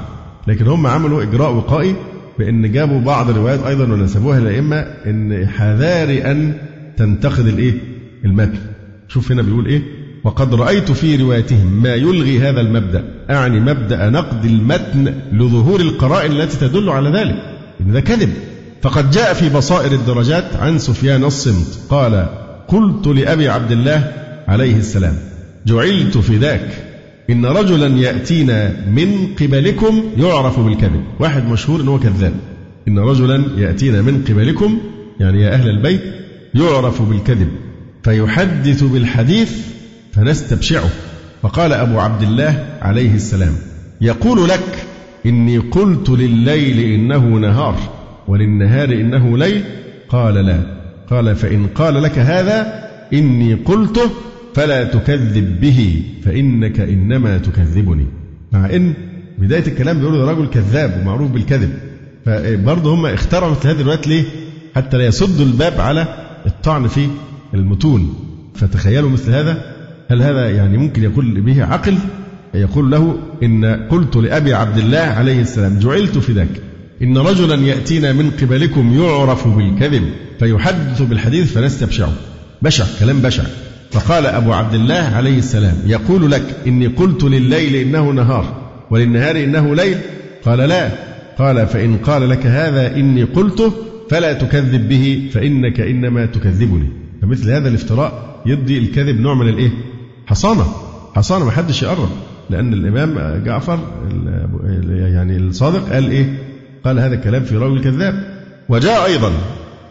لكن 0.47 0.67
هم 0.67 0.87
عملوا 0.87 1.23
إجراء 1.23 1.53
وقائي 1.53 1.95
بأن 2.39 2.71
جابوا 2.71 3.01
بعض 3.01 3.29
الروايات 3.29 3.63
أيضا 3.63 3.83
ونسبوها 3.83 4.39
للأئمة 4.39 4.75
أن 5.05 5.47
حذار 5.47 6.09
أن 6.31 6.53
تنتقد 6.97 7.47
الإيه؟ 7.47 7.73
المتن. 8.25 8.59
شوف 9.07 9.31
هنا 9.31 9.41
بيقول 9.41 9.65
إيه؟ 9.65 9.81
وقد 10.23 10.53
رأيت 10.53 10.91
في 10.91 11.15
روايتهم 11.15 11.83
ما 11.83 11.95
يلغي 11.95 12.39
هذا 12.39 12.61
المبدأ 12.61 13.03
أعني 13.29 13.59
مبدأ 13.59 14.09
نقد 14.09 14.45
المتن 14.45 15.13
لظهور 15.33 15.79
القرائن 15.79 16.31
التي 16.31 16.57
تدل 16.57 16.89
على 16.89 17.09
ذلك. 17.09 17.35
إن 17.81 17.91
ده 17.91 17.99
كذب. 17.99 18.29
فقد 18.81 19.11
جاء 19.11 19.33
في 19.33 19.49
بصائر 19.49 19.91
الدرجات 19.91 20.55
عن 20.55 20.79
سفيان 20.79 21.23
الصمت 21.23 21.79
قال 21.89 22.27
قلت 22.67 23.07
لأبي 23.07 23.49
عبد 23.49 23.71
الله 23.71 24.11
عليه 24.47 24.77
السلام 24.77 25.13
جعلت 25.65 26.17
فداك 26.17 26.84
إن 27.29 27.45
رجلا 27.45 27.99
يأتينا 27.99 28.73
من 28.95 29.27
قبلكم 29.39 30.03
يعرف 30.17 30.59
بالكذب. 30.59 31.03
واحد 31.19 31.49
مشهور 31.49 31.81
أنه 31.81 31.99
كذاب. 31.99 32.33
إن 32.87 32.99
رجلا 32.99 33.43
يأتينا 33.57 34.01
من 34.01 34.23
قبلكم 34.29 34.77
يعني 35.19 35.41
يا 35.41 35.53
أهل 35.53 35.69
البيت 35.69 36.01
يعرف 36.55 37.01
بالكذب 37.01 37.47
فيحدث 38.03 38.83
بالحديث 38.83 39.51
فنستبشعه. 40.13 40.89
فقال 41.41 41.73
أبو 41.73 41.99
عبد 41.99 42.23
الله 42.23 42.65
عليه 42.81 43.15
السلام 43.15 43.53
يقول 44.01 44.49
لك 44.49 44.85
إني 45.25 45.57
قلت 45.57 46.09
لليل 46.09 46.79
إنه 46.79 47.25
نهار 47.25 47.75
وللنهار 48.27 48.89
إنه 48.89 49.37
ليل. 49.37 49.63
قال 50.09 50.33
لا. 50.33 50.59
قال 51.09 51.35
فإن 51.35 51.67
قال 51.67 52.03
لك 52.03 52.19
هذا 52.19 52.89
إني 53.13 53.53
قلته 53.53 54.09
فلا 54.55 54.83
تكذب 54.83 55.59
به 55.61 56.03
فإنك 56.23 56.79
إنما 56.79 57.37
تكذبني. 57.37 58.05
مع 58.51 58.65
إن 58.65 58.93
بداية 59.37 59.67
الكلام 59.67 59.99
بيقولوا 59.99 60.25
ده 60.25 60.31
رجل 60.31 60.47
كذاب 60.47 61.01
ومعروف 61.01 61.31
بالكذب. 61.31 61.69
فبرضه 62.25 62.93
هم 62.93 63.05
اخترعوا 63.05 63.51
مثل 63.51 63.67
هذه 63.67 63.79
الروايات 63.79 64.07
ليه؟ 64.07 64.23
حتى 64.75 64.97
لا 64.97 65.05
يسدوا 65.05 65.45
الباب 65.45 65.81
على 65.81 66.07
الطعن 66.45 66.87
في 66.87 67.07
المتون. 67.53 68.13
فتخيلوا 68.55 69.09
مثل 69.09 69.31
هذا 69.31 69.75
هل 70.11 70.21
هذا 70.21 70.49
يعني 70.49 70.77
ممكن 70.77 71.03
يقول 71.03 71.41
به 71.41 71.63
عقل؟ 71.63 71.97
يقول 72.53 72.91
له 72.91 73.17
إن 73.43 73.65
قلت 73.65 74.15
لأبي 74.15 74.53
عبد 74.53 74.77
الله 74.77 74.97
عليه 74.97 75.41
السلام 75.41 75.79
جعلت 75.79 76.17
فداك 76.17 76.47
إن 77.01 77.17
رجلا 77.17 77.55
يأتينا 77.55 78.13
من 78.13 78.31
قبلكم 78.41 79.01
يعرف 79.01 79.47
بالكذب 79.47 80.03
فيحدث 80.39 81.01
بالحديث 81.01 81.53
فنستبشعه 81.53 82.13
بشع 82.61 82.85
كلام 82.99 83.21
بشع 83.21 83.43
فقال 83.91 84.25
أبو 84.25 84.53
عبد 84.53 84.73
الله 84.73 85.11
عليه 85.15 85.37
السلام 85.37 85.75
يقول 85.85 86.31
لك 86.31 86.55
إني 86.67 86.87
قلت 86.87 87.23
لليل 87.23 87.75
إنه 87.75 88.11
نهار 88.11 88.45
وللنهار 88.91 89.35
إنه 89.35 89.75
ليل. 89.75 89.97
قال 90.45 90.59
لا. 90.59 90.89
قال 91.37 91.67
فإن 91.67 91.97
قال 91.97 92.29
لك 92.29 92.45
هذا 92.45 92.95
إني 92.95 93.23
قلته 93.23 93.73
فلا 94.09 94.33
تكذب 94.33 94.89
به 94.89 95.29
فإنك 95.33 95.79
إنما 95.79 96.25
تكذبني. 96.25 96.89
فمثل 97.21 97.51
هذا 97.51 97.69
الافتراء 97.69 98.41
يدي 98.45 98.77
الكذب 98.77 99.19
نوع 99.19 99.33
من 99.33 99.49
الإيه؟ 99.49 99.71
حصانة. 100.27 100.65
حصانة 101.15 101.45
ما 101.45 101.51
حدش 101.51 101.83
يقرب 101.83 102.09
لأن 102.49 102.73
الإمام 102.73 103.43
جعفر 103.45 103.79
يعني 104.89 105.37
الصادق 105.37 105.93
قال 105.93 106.11
إيه؟ 106.11 106.37
قال 106.85 106.99
هذا 106.99 107.15
الكلام 107.15 107.43
في 107.43 107.57
راوي 107.57 107.77
الكذاب. 107.77 108.23
وجاء 108.69 109.05
أيضا 109.05 109.31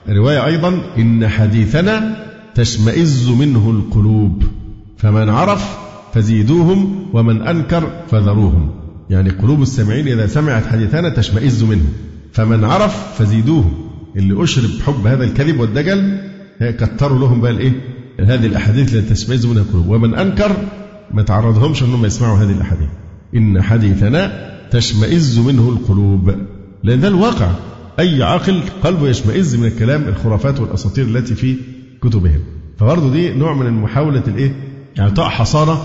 رواية 0.09 0.47
أيضا 0.47 0.81
إن 0.99 1.29
حديثنا 1.29 2.17
تشمئز 2.55 3.29
منه 3.29 3.71
القلوب. 3.71 4.43
فمن 4.97 5.29
عرف 5.29 5.79
فزيدوهم 6.15 7.07
ومن 7.13 7.43
أنكر 7.43 7.91
فذروهم. 8.11 8.71
يعني 9.11 9.31
قلوب 9.31 9.63
السامعين 9.63 10.09
إذا 10.09 10.27
سمعت 10.27 10.67
حديثنا 10.67 11.09
تشمئز 11.09 11.65
منه. 11.65 11.85
فمن 12.33 12.65
عرف 12.65 13.23
فزيدوهم. 13.23 13.73
اللي 14.17 14.45
أشرب 14.45 14.71
حب 14.87 15.07
هذا 15.07 15.25
الكذب 15.25 15.61
والدجل 15.61 16.19
كتروا 16.61 17.19
لهم 17.19 17.41
بقى 17.41 17.51
الإيه؟ 17.51 17.73
هذه 18.21 18.47
الأحاديث 18.47 18.95
التي 18.95 19.15
تشمئز 19.15 19.47
منها 19.47 19.63
القلوب. 19.63 19.89
ومن 19.89 20.15
أنكر 20.15 20.57
ما 21.15 21.23
تعرضهمش 21.23 21.83
أنهم 21.83 22.05
يسمعوا 22.05 22.39
هذه 22.39 22.53
الأحاديث. 22.53 22.89
إن 23.37 23.63
حديثنا 23.63 24.51
تشمئز 24.71 25.39
منه 25.39 25.69
القلوب. 25.69 26.35
لأن 26.83 27.01
ده 27.01 27.09
الواقع. 27.09 27.51
أي 27.99 28.23
عاقل 28.23 28.61
قلبه 28.85 29.09
يشمئز 29.09 29.57
من 29.57 29.67
الكلام 29.67 30.09
الخرافات 30.09 30.61
والأساطير 30.61 31.05
التي 31.05 31.35
في 31.35 31.57
كتبهم. 32.05 32.41
فبرضه 32.79 33.11
دي 33.11 33.33
نوع 33.33 33.55
من 33.55 33.73
محاولة 33.73 34.23
الإيه؟ 34.29 34.57
إعطاء 35.01 35.25
يعني 35.25 35.39
حصانة 35.39 35.79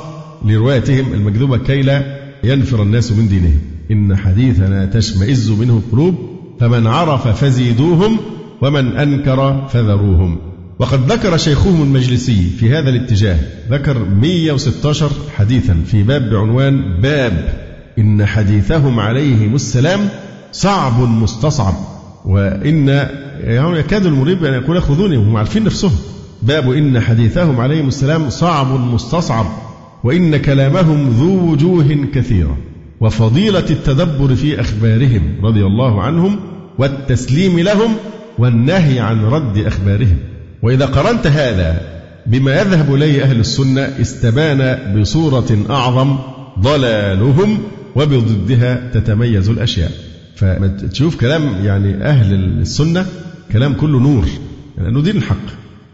لروايتهم 0.46 1.14
المكذوبة 1.14 1.58
كي 1.58 1.82
لا 1.82 2.20
ينفر 2.44 2.84
الناس 2.84 3.12
من 3.12 3.28
دينهم. 3.28 3.60
إن 3.92 4.16
حديثنا 4.16 4.86
تشمئز 4.86 5.52
منه 5.52 5.78
القلوب 5.78 6.16
فمن 6.60 6.88
عرف 6.88 7.28
فزيدوهم 7.28 8.18
ومن 8.62 8.98
أنكر 8.98 9.68
فذروهم. 9.68 10.38
وقد 10.80 11.12
ذكر 11.12 11.38
شيخهم 11.38 11.82
المجلسي 11.84 12.50
في 12.60 12.70
هذا 12.70 12.90
الاتجاه 12.90 13.40
ذكر 13.72 14.06
116 14.22 15.10
حديثا 15.36 15.84
في 15.86 16.04
باب 16.04 16.30
بعنوان 16.30 17.02
باب 17.02 17.54
إن 18.00 18.26
حديثهم 18.26 19.00
عليهم 19.00 19.56
السلام 19.56 20.10
صعب 20.52 21.00
مستصعب. 21.00 21.74
وإن 22.26 22.88
يعني 23.40 23.80
يكاد 23.80 24.06
المريب 24.06 24.46
أن 24.46 24.54
يقول 24.54 24.82
خذوني 24.82 25.18
وهم 25.18 25.38
عارفين 25.38 25.64
نفسهم. 25.64 25.96
باب 26.42 26.72
إن 26.72 27.00
حديثهم 27.00 27.62
عليهم 27.62 27.88
السلام 27.88 28.30
صعب 28.30 28.80
مستصعب 28.80 29.46
وإن 30.04 30.38
كلامهم 30.38 31.10
ذو 31.10 31.52
وجوه 31.52 32.06
كثيرة. 32.14 32.58
وفضيلة 33.02 33.66
التدبر 33.70 34.36
في 34.36 34.62
أخبارهم 34.62 35.36
رضي 35.44 35.66
الله 35.66 36.02
عنهم 36.02 36.40
والتسليم 36.78 37.60
لهم 37.60 37.96
والنهي 38.38 39.00
عن 39.00 39.26
رد 39.26 39.58
أخبارهم. 39.58 40.18
وإذا 40.64 40.86
قرنت 40.86 41.28
هذا 41.28 41.82
بما 42.28 42.62
يذهب 42.62 42.96
إليه 42.96 43.24
أهل 43.24 43.40
السنة 43.40 43.82
استبان 43.82 44.78
بصورة 45.00 45.58
أعظم 45.70 46.18
ضلالهم 46.60 47.58
وبضدها 47.96 48.90
تتميز 48.94 49.50
الأشياء. 49.50 50.09
فتشوف 50.40 51.16
كلام 51.16 51.66
يعني 51.66 52.04
أهل 52.04 52.34
السنة 52.34 53.06
كلام 53.52 53.74
كله 53.74 54.00
نور 54.00 54.26
لأنه 54.78 54.90
يعني 54.90 55.02
دين 55.02 55.18
الحق. 55.18 55.46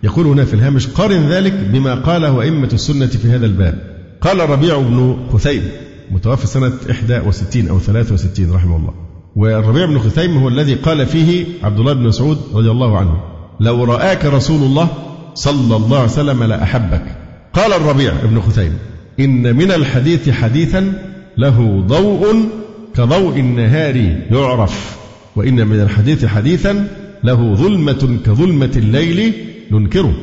يقول 0.03 0.25
هنا 0.25 0.45
في 0.45 0.53
الهامش 0.53 0.87
قارن 0.87 1.29
ذلك 1.29 1.53
بما 1.53 1.95
قاله 1.95 2.41
أئمة 2.41 2.69
السنة 2.73 3.05
في 3.05 3.27
هذا 3.27 3.45
الباب. 3.45 3.95
قال 4.21 4.41
الربيع 4.41 4.79
بن 4.79 5.17
خثيم 5.33 5.63
متوفى 6.11 6.47
سنة 6.47 6.71
61 6.89 7.67
أو 7.67 7.79
63 7.79 8.51
رحمه 8.51 8.75
الله. 8.75 8.93
والربيع 9.35 9.85
بن 9.85 9.99
خثيم 9.99 10.37
هو 10.37 10.47
الذي 10.47 10.73
قال 10.73 11.05
فيه 11.05 11.45
عبد 11.63 11.79
الله 11.79 11.93
بن 11.93 12.03
مسعود 12.03 12.37
رضي 12.53 12.71
الله 12.71 12.97
عنه 12.97 13.17
لو 13.59 13.83
رآك 13.83 14.25
رسول 14.25 14.63
الله 14.63 14.87
صلى 15.33 15.75
الله 15.75 15.97
عليه 15.97 16.09
وسلم 16.09 16.43
لأحبك 16.43 17.03
قال 17.53 17.73
الربيع 17.73 18.13
بن 18.23 18.41
خثيم 18.41 18.77
إن 19.19 19.55
من 19.55 19.71
الحديث 19.71 20.29
حديثا 20.29 20.93
له 21.37 21.83
ضوء 21.87 22.35
كضوء 22.97 23.39
النهار 23.39 23.95
يعرف 24.31 24.97
وإن 25.35 25.67
من 25.67 25.81
الحديث 25.81 26.25
حديثا 26.25 26.87
له 27.23 27.55
ظلمة 27.55 28.17
كظلمة 28.25 28.71
الليل 28.75 29.33
ننكره 29.71 30.13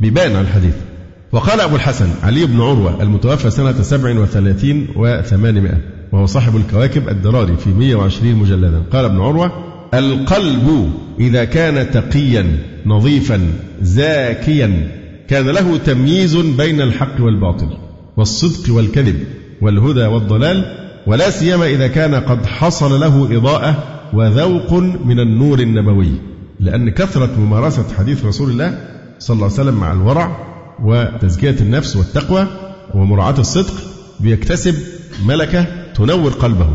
بيبان 0.00 0.36
على 0.36 0.40
الحديث. 0.40 0.74
وقال 1.32 1.60
أبو 1.60 1.76
الحسن 1.76 2.08
علي 2.22 2.46
بن 2.46 2.60
عروة 2.60 3.02
المتوفى 3.02 3.50
سنة 3.50 3.82
سبع 3.82 4.20
وثلاثين 4.20 4.86
وثمانمائة 4.96 5.78
وهو 6.12 6.26
صاحب 6.26 6.56
الكواكب 6.56 7.08
الدراري 7.08 7.56
في 7.56 7.70
120 7.70 8.34
مجلدا. 8.34 8.82
قال 8.92 9.04
ابن 9.04 9.20
عروة 9.20 9.52
القلب 9.94 10.92
إذا 11.20 11.44
كان 11.44 11.90
تقيا 11.90 12.58
نظيفا 12.86 13.40
زاكيا 13.82 14.88
كان 15.28 15.46
له 15.46 15.76
تمييز 15.76 16.36
بين 16.36 16.80
الحق 16.80 17.20
والباطل 17.20 17.68
والصدق 18.16 18.74
والكذب 18.74 19.16
والهدى 19.60 20.06
والضلال 20.06 20.87
ولا 21.06 21.30
سيما 21.30 21.66
إذا 21.66 21.86
كان 21.86 22.14
قد 22.14 22.46
حصل 22.46 23.00
له 23.00 23.36
إضاءة 23.36 23.84
وذوق 24.12 24.72
من 25.04 25.20
النور 25.20 25.60
النبوي 25.60 26.12
لأن 26.60 26.90
كثرة 26.90 27.40
ممارسة 27.40 27.94
حديث 27.98 28.24
رسول 28.24 28.50
الله 28.50 28.78
صلى 29.18 29.34
الله 29.34 29.44
عليه 29.44 29.54
وسلم 29.54 29.74
مع 29.74 29.92
الورع 29.92 30.36
وتزكية 30.84 31.56
النفس 31.60 31.96
والتقوى 31.96 32.46
ومراعاة 32.94 33.38
الصدق 33.38 33.74
بيكتسب 34.20 34.74
ملكة 35.26 35.66
تنور 35.94 36.30
قلبه 36.30 36.68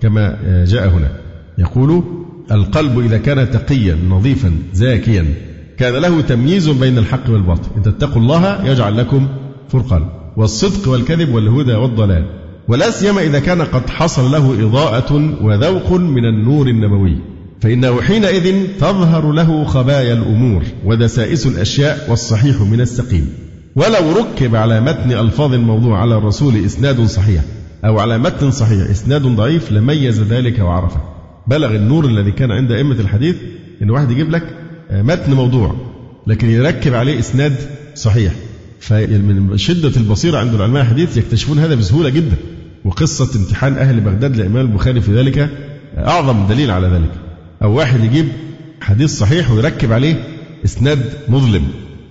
كما 0.00 0.38
جاء 0.64 0.88
هنا. 0.88 1.10
يقول 1.58 2.04
القلب 2.50 2.98
إذا 2.98 3.18
كان 3.18 3.50
تقيا 3.50 3.98
نظيفا 4.08 4.52
زاكيا 4.72 5.34
كان 5.78 5.92
له 5.92 6.20
تمييز 6.20 6.68
بين 6.68 6.98
الحق 6.98 7.30
والباطل. 7.30 7.68
إن 7.76 7.82
تتقوا 7.82 8.22
الله 8.22 8.66
يجعل 8.66 8.96
لكم 8.96 9.28
فرقان 9.68 10.08
والصدق 10.36 10.88
والكذب 10.88 11.34
والهدى 11.34 11.74
والضلال. 11.74 12.45
ولا 12.68 12.90
سيما 12.90 13.22
إذا 13.22 13.38
كان 13.38 13.62
قد 13.62 13.90
حصل 13.90 14.32
له 14.32 14.66
إضاءة 14.66 15.14
وذوق 15.42 15.92
من 15.92 16.24
النور 16.24 16.66
النبوي. 16.68 17.18
فإنه 17.60 18.02
حينئذ 18.02 18.66
تظهر 18.80 19.32
له 19.32 19.64
خبايا 19.64 20.12
الأمور 20.12 20.62
ودسائس 20.84 21.46
الأشياء 21.46 22.10
والصحيح 22.10 22.60
من 22.60 22.80
السقيم. 22.80 23.28
ولو 23.76 24.12
ركب 24.18 24.56
على 24.56 24.80
متن 24.80 25.12
ألفاظ 25.12 25.52
الموضوع 25.54 26.00
على 26.00 26.16
الرسول 26.18 26.64
إسناد 26.64 27.06
صحيح 27.06 27.42
أو 27.84 27.98
على 27.98 28.18
متن 28.18 28.50
صحيح 28.50 28.90
إسناد 28.90 29.22
ضعيف 29.22 29.72
لميز 29.72 30.20
ذلك 30.20 30.58
وعرفه. 30.58 31.00
بلغ 31.46 31.76
النور 31.76 32.04
الذي 32.04 32.32
كان 32.32 32.50
عند 32.50 32.72
أئمة 32.72 33.00
الحديث 33.00 33.36
إن 33.82 33.90
واحد 33.90 34.10
يجيب 34.10 34.30
لك 34.30 34.42
آه، 34.90 35.02
متن 35.02 35.32
موضوع 35.32 35.74
لكن 36.26 36.50
يركب 36.50 36.94
عليه 36.94 37.18
إسناد 37.18 37.54
صحيح. 37.94 38.32
فمن 38.80 39.58
شدة 39.58 39.92
البصيرة 39.96 40.38
عند 40.38 40.54
العلماء 40.54 40.82
الحديث 40.82 41.16
يكتشفون 41.16 41.58
هذا 41.58 41.74
بسهولة 41.74 42.08
جدا 42.08 42.36
وقصة 42.84 43.40
امتحان 43.40 43.72
أهل 43.78 44.00
بغداد 44.00 44.36
للإمام 44.36 44.66
البخاري 44.66 45.00
في 45.00 45.14
ذلك 45.16 45.50
أعظم 45.98 46.46
دليل 46.46 46.70
على 46.70 46.86
ذلك. 46.86 47.10
أو 47.62 47.74
واحد 47.74 48.04
يجيب 48.04 48.28
حديث 48.80 49.18
صحيح 49.18 49.50
ويركب 49.50 49.92
عليه 49.92 50.24
إسناد 50.64 51.12
مظلم. 51.28 51.62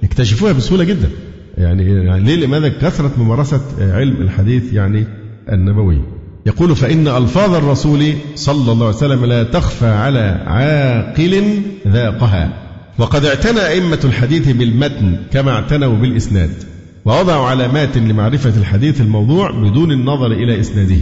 يكتشفوها 0.03 0.51
بسهولة 0.51 0.83
جدا. 0.83 1.09
يعني, 1.57 2.05
يعني 2.05 2.23
ليه؟ 2.23 2.45
لماذا؟ 2.45 2.69
كثرة 2.69 3.11
ممارسة 3.17 3.61
علم 3.79 4.21
الحديث 4.21 4.73
يعني 4.73 5.05
النبوي. 5.51 6.01
يقول 6.45 6.75
فإن 6.75 7.07
ألفاظ 7.07 7.53
الرسول 7.55 8.13
صلى 8.35 8.71
الله 8.71 8.85
عليه 8.85 8.95
وسلم 8.95 9.25
لا 9.25 9.43
تخفى 9.43 9.87
على 9.87 10.43
عاقل 10.45 11.61
ذاقها. 11.87 12.64
وقد 12.97 13.25
اعتنى 13.25 13.59
أئمة 13.59 13.99
الحديث 14.03 14.49
بالمتن 14.49 15.17
كما 15.31 15.51
اعتنوا 15.51 15.95
بالإسناد 15.95 16.49
ووضعوا 17.05 17.47
علامات 17.47 17.97
لمعرفة 17.97 18.57
الحديث 18.57 19.01
الموضوع 19.01 19.51
بدون 19.51 19.91
النظر 19.91 20.31
إلى 20.31 20.59
إسناده. 20.59 21.01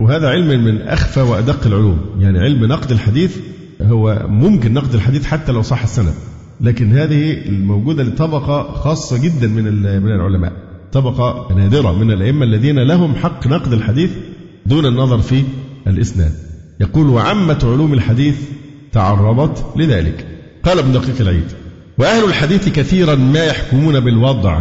وهذا 0.00 0.28
علم 0.28 0.64
من 0.64 0.82
أخفى 0.82 1.20
وأدق 1.20 1.66
العلوم 1.66 1.98
يعني 2.18 2.38
علم 2.38 2.64
نقد 2.64 2.92
الحديث 2.92 3.36
هو 3.82 4.26
ممكن 4.28 4.72
نقد 4.74 4.94
الحديث 4.94 5.26
حتى 5.26 5.52
لو 5.52 5.62
صح 5.62 5.82
السند. 5.82 6.14
لكن 6.60 6.92
هذه 6.92 7.32
الموجودة 7.32 8.02
لطبقة 8.02 8.72
خاصة 8.72 9.18
جدا 9.18 9.46
من 9.46 9.64
من 10.02 10.12
العلماء 10.12 10.52
طبقة 10.92 11.54
نادرة 11.56 11.92
من 11.92 12.10
الأئمة 12.10 12.44
الذين 12.44 12.78
لهم 12.78 13.14
حق 13.14 13.46
نقد 13.46 13.72
الحديث 13.72 14.10
دون 14.66 14.86
النظر 14.86 15.18
في 15.18 15.42
الإسناد. 15.86 16.32
يقول 16.80 17.06
وعامة 17.06 17.58
علوم 17.62 17.92
الحديث 17.92 18.36
تعرضت 18.92 19.64
لذلك. 19.76 20.26
قال 20.64 20.78
ابن 20.78 20.92
دقيق 20.92 21.20
العيد 21.20 21.52
وأهل 21.98 22.24
الحديث 22.24 22.68
كثيرا 22.68 23.14
ما 23.14 23.44
يحكمون 23.44 24.00
بالوضع 24.00 24.60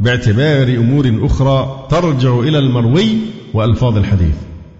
باعتبار 0.00 0.68
أمور 0.68 1.18
أخرى 1.22 1.86
ترجع 1.90 2.38
إلى 2.38 2.58
المروي 2.58 3.16
وألفاظ 3.54 3.96
الحديث. 3.96 4.34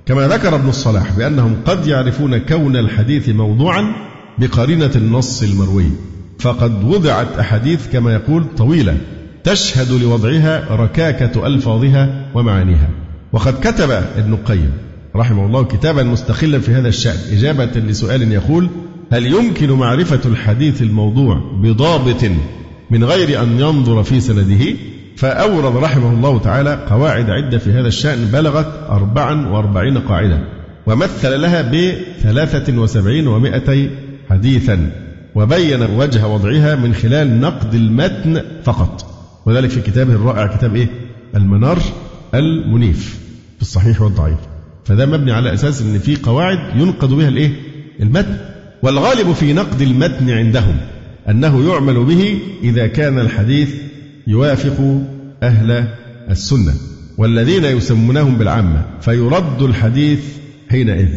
كما 0.06 0.28
ذكر 0.28 0.54
ابن 0.54 0.68
الصلاح 0.68 1.16
بأنهم 1.16 1.56
قد 1.66 1.86
يعرفون 1.86 2.38
كون 2.38 2.76
الحديث 2.76 3.28
موضوعا 3.28 3.92
بقرينة 4.38 4.90
النص 4.96 5.42
المروي 5.42 5.90
فقد 6.38 6.84
وضعت 6.84 7.38
أحاديث 7.38 7.88
كما 7.92 8.14
يقول 8.14 8.44
طويلة 8.56 8.96
تشهد 9.44 10.02
لوضعها 10.02 10.66
ركاكة 10.70 11.46
ألفاظها 11.46 12.30
ومعانيها. 12.34 12.88
وقد 13.32 13.54
كتب 13.60 13.90
ابن 13.90 14.32
القيم 14.32 14.72
رحمه 15.16 15.46
الله 15.46 15.64
كتابا 15.64 16.02
مستقلا 16.02 16.58
في 16.58 16.74
هذا 16.74 16.88
الشأن 16.88 17.18
إجابة 17.32 17.80
لسؤال 17.80 18.32
يقول 18.32 18.70
هل 19.10 19.26
يمكن 19.26 19.72
معرفة 19.72 20.20
الحديث 20.26 20.82
الموضوع 20.82 21.40
بضابط 21.62 22.24
من 22.90 23.04
غير 23.04 23.42
أن 23.42 23.60
ينظر 23.60 24.02
في 24.02 24.20
سنده 24.20 24.76
فأورد 25.16 25.76
رحمه 25.76 26.10
الله 26.10 26.38
تعالى 26.38 26.86
قواعد 26.90 27.30
عدة 27.30 27.58
في 27.58 27.72
هذا 27.72 27.88
الشأن 27.88 28.24
بلغت 28.24 28.86
أربعا 28.88 29.48
وأربعين 29.48 29.98
قاعدة 29.98 30.38
ومثل 30.86 31.40
لها 31.40 31.62
بثلاثة 31.62 32.78
وسبعين 32.78 33.26
ومائتي 33.26 33.90
حديثا 34.30 34.92
وبين 35.34 35.82
وجه 35.82 36.26
وضعها 36.26 36.74
من 36.74 36.94
خلال 36.94 37.40
نقد 37.40 37.74
المتن 37.74 38.42
فقط 38.64 39.06
وذلك 39.46 39.70
في 39.70 39.80
كتابه 39.80 40.12
الرائع 40.12 40.46
كتاب 40.56 40.76
إيه؟ 40.76 40.88
المنار 41.36 41.78
المنيف 42.34 43.18
في 43.56 43.62
الصحيح 43.62 44.02
والضعيف 44.02 44.38
فده 44.84 45.06
مبني 45.06 45.32
على 45.32 45.54
أساس 45.54 45.82
أن 45.82 45.98
في 45.98 46.16
قواعد 46.16 46.58
ينقد 46.76 47.08
بها 47.08 47.28
الإيه؟ 47.28 47.50
المتن 48.00 48.36
والغالب 48.82 49.32
في 49.32 49.52
نقد 49.52 49.80
المتن 49.80 50.30
عندهم 50.30 50.76
أنه 51.28 51.72
يعمل 51.72 52.04
به 52.04 52.38
إذا 52.62 52.86
كان 52.86 53.18
الحديث 53.18 53.74
يوافق 54.26 55.00
أهل 55.42 55.88
السنة 56.30 56.74
والذين 57.18 57.64
يسمونهم 57.64 58.34
بالعامة 58.34 58.84
فيرد 59.00 59.62
الحديث 59.62 60.20
حينئذ. 60.70 61.08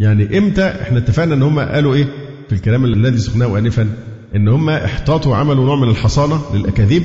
يعني 0.00 0.38
إمتى؟ 0.38 0.74
إحنا 0.82 0.98
اتفقنا 0.98 1.34
أن 1.34 1.42
هم 1.42 1.58
قالوا 1.58 1.94
إيه؟ 1.94 2.04
في 2.48 2.54
الكلام 2.54 2.84
الذي 2.84 3.18
سقناه 3.18 3.58
آنفا 3.58 3.88
إن 4.36 4.48
هم 4.48 4.70
احتاطوا 4.70 5.32
وعملوا 5.32 5.64
نوع 5.64 5.76
من 5.76 5.88
الحصانة 5.88 6.40
للأكاذيب 6.54 7.02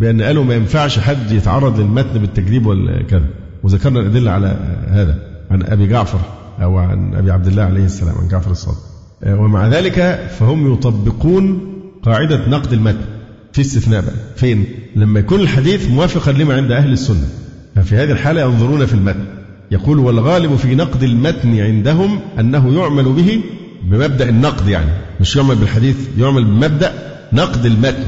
بأن 0.00 0.22
قالوا 0.22 0.44
ما 0.44 0.54
ينفعش 0.54 0.98
حد 0.98 1.32
يتعرض 1.32 1.80
للمتن 1.80 2.18
بالتكذيب 2.18 2.66
والكذا. 2.66 3.26
وذكرنا 3.62 4.00
الأدلة 4.00 4.30
على 4.30 4.56
هذا 4.88 5.18
عن 5.50 5.62
أبي 5.62 5.86
جعفر 5.86 6.20
أو 6.62 6.78
عن 6.78 7.14
أبي 7.14 7.30
عبد 7.30 7.46
الله 7.46 7.62
عليه 7.62 7.84
السلام 7.84 8.14
عن 8.18 8.28
جعفر 8.28 8.50
الصادق. 8.50 8.99
ومع 9.26 9.68
ذلك 9.68 10.28
فهم 10.38 10.72
يطبقون 10.72 11.60
قاعدة 12.02 12.48
نقد 12.48 12.72
المتن 12.72 13.04
في 13.52 13.60
استثناء 13.60 14.00
بقى. 14.00 14.14
فين؟ 14.36 14.64
لما 14.96 15.20
يكون 15.20 15.40
الحديث 15.40 15.90
موافقا 15.90 16.32
لما 16.32 16.54
عند 16.54 16.72
أهل 16.72 16.92
السنة. 16.92 17.28
ففي 17.76 17.96
هذه 17.96 18.10
الحالة 18.10 18.40
ينظرون 18.40 18.86
في 18.86 18.94
المتن. 18.94 19.24
يقول 19.70 19.98
والغالب 19.98 20.56
في 20.56 20.74
نقد 20.74 21.02
المتن 21.02 21.60
عندهم 21.60 22.20
أنه 22.40 22.74
يعمل 22.80 23.04
به 23.04 23.40
بمبدأ 23.84 24.28
النقد 24.28 24.68
يعني. 24.68 24.90
مش 25.20 25.36
يعمل 25.36 25.54
بالحديث 25.56 25.96
يعمل 26.18 26.44
بمبدأ 26.44 26.92
نقد 27.32 27.66
المتن. 27.66 28.04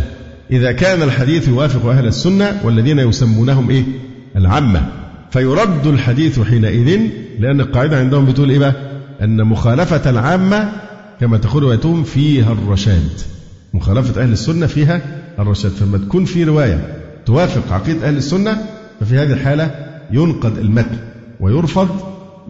إذا 0.50 0.72
كان 0.72 1.02
الحديث 1.02 1.48
يوافق 1.48 1.86
أهل 1.86 2.06
السنة 2.06 2.60
والذين 2.64 2.98
يسمونهم 2.98 3.70
إيه؟ 3.70 3.84
العامة. 4.36 4.86
فيرد 5.30 5.86
الحديث 5.86 6.40
حينئذ 6.40 7.00
لأن 7.40 7.60
القاعدة 7.60 7.98
عندهم 7.98 8.24
بتقول 8.24 8.50
إيه 8.50 8.58
بقى؟ 8.58 8.74
أن 9.22 9.44
مخالفة 9.44 10.10
العامة 10.10 10.72
كما 11.20 11.36
تقول 11.36 11.62
روايتهم 11.62 12.02
فيها 12.02 12.52
الرشاد. 12.52 13.10
مخالفة 13.74 14.22
أهل 14.22 14.32
السنة 14.32 14.66
فيها 14.66 15.00
الرشاد. 15.38 15.70
فلما 15.72 15.98
تكون 15.98 16.24
في 16.24 16.44
رواية 16.44 16.96
توافق 17.26 17.72
عقيدة 17.72 18.08
أهل 18.08 18.16
السنة 18.16 18.56
ففي 19.00 19.18
هذه 19.18 19.32
الحالة 19.32 19.70
ينقد 20.10 20.58
المتن 20.58 20.98
ويرفض 21.40 21.88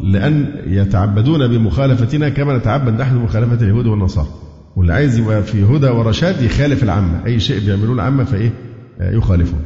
لأن 0.03 0.47
يتعبدون 0.67 1.49
بمخالفتنا 1.49 2.29
كما 2.29 2.57
نتعبد 2.59 3.01
نحن 3.01 3.19
بمخالفة 3.19 3.65
اليهود 3.65 3.87
والنصارى. 3.87 4.29
واللي 4.77 4.93
عايز 4.93 5.19
يبقى 5.19 5.43
في 5.43 5.65
هدى 5.65 5.87
ورشاد 5.89 6.43
يخالف 6.43 6.83
العامة. 6.83 7.27
أي 7.27 7.41
شيء 7.41 7.61
بيعملوه 7.61 7.95
العامة 7.95 8.25
فإيه؟ 8.25 8.53
يخالفه 9.01 9.57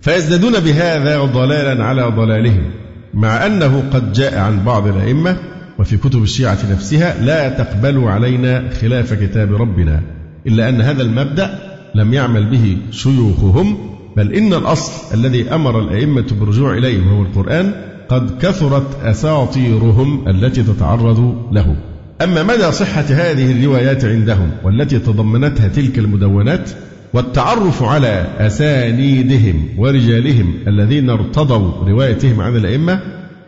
فيزدادون 0.00 0.60
بهذا 0.60 1.20
ضلالا 1.24 1.84
على 1.84 2.02
ضلالهم 2.02 2.70
مع 3.14 3.46
أنه 3.46 3.84
قد 3.92 4.12
جاء 4.12 4.38
عن 4.38 4.64
بعض 4.64 4.86
الأئمة 4.86 5.36
وفي 5.78 5.96
كتب 5.96 6.22
الشيعة 6.22 6.58
نفسها 6.72 7.24
لا 7.24 7.48
تقبلوا 7.48 8.10
علينا 8.10 8.70
خلاف 8.80 9.14
كتاب 9.14 9.54
ربنا 9.54 10.02
إلا 10.46 10.68
أن 10.68 10.80
هذا 10.80 11.02
المبدأ 11.02 11.58
لم 11.94 12.14
يعمل 12.14 12.50
به 12.50 12.76
شيوخهم 12.90 13.76
بل 14.16 14.32
إن 14.32 14.54
الأصل 14.54 15.14
الذي 15.14 15.54
أمر 15.54 15.80
الأئمة 15.80 16.26
بالرجوع 16.40 16.74
إليه 16.74 17.06
وهو 17.06 17.22
القرآن 17.22 17.72
قد 18.08 18.38
كثرت 18.38 19.04
أساطيرهم 19.04 20.28
التي 20.28 20.62
تتعرض 20.62 21.36
له. 21.52 21.76
أما 22.22 22.42
مدى 22.42 22.72
صحة 22.72 23.04
هذه 23.10 23.52
الروايات 23.52 24.04
عندهم 24.04 24.50
والتي 24.64 24.98
تضمنتها 24.98 25.68
تلك 25.68 25.98
المدونات 25.98 26.70
والتعرف 27.14 27.82
على 27.82 28.26
أسانيدهم 28.38 29.68
ورجالهم 29.78 30.54
الذين 30.68 31.10
ارتضوا 31.10 31.88
روايتهم 31.88 32.40
عن 32.40 32.56
الأئمة 32.56 33.00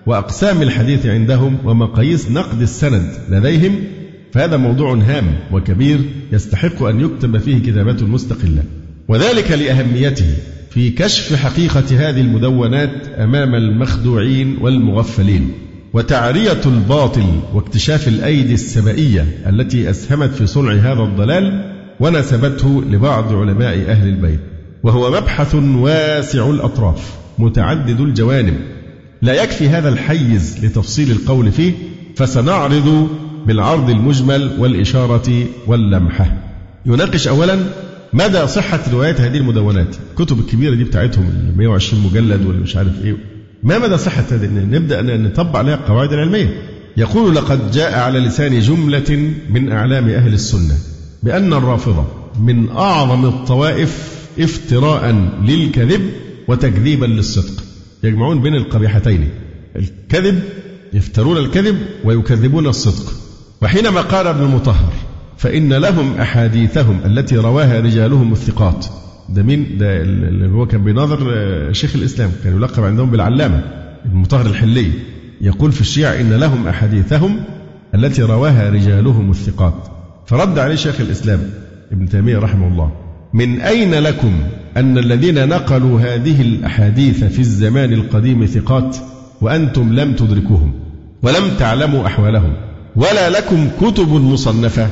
وأقسام 0.08 0.62
الحديث 0.62 1.06
عندهم 1.06 1.58
ومقاييس 1.64 2.30
نقد 2.30 2.62
السند 2.62 3.12
لديهم 3.30 3.84
فهذا 4.32 4.56
موضوع 4.56 4.94
هام 4.94 5.34
وكبير 5.52 6.00
يستحق 6.32 6.82
أن 6.82 7.00
يكتب 7.00 7.38
فيه 7.38 7.58
كتابات 7.58 8.02
مستقلة. 8.02 8.62
وذلك 9.08 9.50
لأهميته 9.50 10.34
في 10.70 10.90
كشف 10.90 11.34
حقيقة 11.34 11.84
هذه 11.90 12.20
المدونات 12.20 12.90
أمام 13.18 13.54
المخدوعين 13.54 14.56
والمغفلين 14.60 15.52
وتعرية 15.92 16.60
الباطل 16.66 17.26
واكتشاف 17.54 18.08
الأيدي 18.08 18.54
السبائية 18.54 19.26
التي 19.46 19.90
أسهمت 19.90 20.30
في 20.30 20.46
صنع 20.46 20.72
هذا 20.72 21.02
الضلال 21.02 21.74
ونسبته 22.00 22.82
لبعض 22.90 23.32
علماء 23.32 23.90
أهل 23.90 24.08
البيت. 24.08 24.40
وهو 24.82 25.10
مبحث 25.10 25.54
واسع 25.54 26.50
الأطراف 26.50 27.14
متعدد 27.38 28.00
الجوانب 28.00 28.77
لا 29.22 29.42
يكفي 29.42 29.68
هذا 29.68 29.88
الحيز 29.88 30.64
لتفصيل 30.64 31.10
القول 31.10 31.52
فيه 31.52 31.72
فسنعرض 32.16 33.08
بالعرض 33.46 33.90
المجمل 33.90 34.56
والإشارة 34.58 35.44
واللمحة. 35.66 36.36
يناقش 36.86 37.28
أولا 37.28 37.58
مدى 38.12 38.46
صحة 38.46 38.80
روايات 38.92 39.20
هذه 39.20 39.36
المدونات؟ 39.36 39.96
الكتب 40.10 40.38
الكبيرة 40.38 40.74
دي 40.74 40.84
بتاعتهم 40.84 41.54
120 41.56 42.02
مجلد 42.04 42.46
ولا 42.46 42.58
مش 42.58 42.76
عارف 42.76 43.04
إيه. 43.04 43.16
ما 43.62 43.78
مدى 43.78 43.98
صحة 43.98 44.24
هذه؟ 44.30 44.46
نبدأ 44.46 45.02
نطبق 45.02 45.56
عليها 45.56 45.74
القواعد 45.74 46.12
العلمية. 46.12 46.62
يقول 46.96 47.34
لقد 47.34 47.70
جاء 47.70 47.98
على 47.98 48.18
لسان 48.18 48.60
جملة 48.60 49.32
من 49.50 49.72
أعلام 49.72 50.08
أهل 50.08 50.32
السنة 50.32 50.74
بأن 51.22 51.52
الرافضة 51.52 52.04
من 52.40 52.68
أعظم 52.68 53.24
الطوائف 53.26 54.18
افتراء 54.38 55.30
للكذب 55.44 56.10
وتكذيبا 56.48 57.06
للصدق. 57.06 57.64
يجمعون 58.04 58.42
بين 58.42 58.54
القبيحتين. 58.54 59.28
الكذب 59.76 60.42
يفترون 60.92 61.36
الكذب 61.36 61.78
ويكذبون 62.04 62.66
الصدق. 62.66 63.12
وحينما 63.62 64.00
قال 64.00 64.26
ابن 64.26 64.42
المطهر 64.42 64.92
فإن 65.36 65.72
لهم 65.72 66.20
أحاديثهم 66.20 67.00
التي 67.04 67.36
رواها 67.36 67.80
رجالهم 67.80 68.32
الثقات. 68.32 68.86
ده 69.28 69.42
مين؟ 69.42 69.78
ده 69.78 70.02
اللي 70.02 70.48
هو 70.48 70.66
كان 70.66 70.84
بيناظر 70.84 71.32
آه، 71.32 71.72
شيخ 71.72 71.96
الإسلام. 71.96 72.30
كان 72.44 72.56
يلقب 72.56 72.84
عندهم 72.84 73.10
بالعلامة 73.10 73.62
المطهر 74.04 74.46
الحلي. 74.46 74.90
يقول 75.40 75.72
في 75.72 75.80
الشيعة 75.80 76.20
إن 76.20 76.32
لهم 76.32 76.68
أحاديثهم 76.68 77.40
التي 77.94 78.22
رواها 78.22 78.70
رجالهم 78.70 79.30
الثقات. 79.30 79.74
فرد 80.26 80.58
عليه 80.58 80.74
شيخ 80.74 81.00
الإسلام 81.00 81.50
ابن 81.92 82.08
تيمية 82.08 82.38
رحمه 82.38 82.68
الله. 82.68 83.07
من 83.32 83.60
أين 83.60 83.94
لكم 83.94 84.32
أن 84.76 84.98
الذين 84.98 85.48
نقلوا 85.48 86.00
هذه 86.00 86.40
الأحاديث 86.40 87.24
في 87.24 87.38
الزمان 87.38 87.92
القديم 87.92 88.46
ثقات 88.46 88.96
وأنتم 89.40 89.92
لم 89.92 90.12
تدركوهم 90.12 90.72
ولم 91.22 91.50
تعلموا 91.58 92.06
أحوالهم 92.06 92.52
ولا 92.96 93.30
لكم 93.30 93.68
كتب 93.80 94.08
مصنفة 94.08 94.88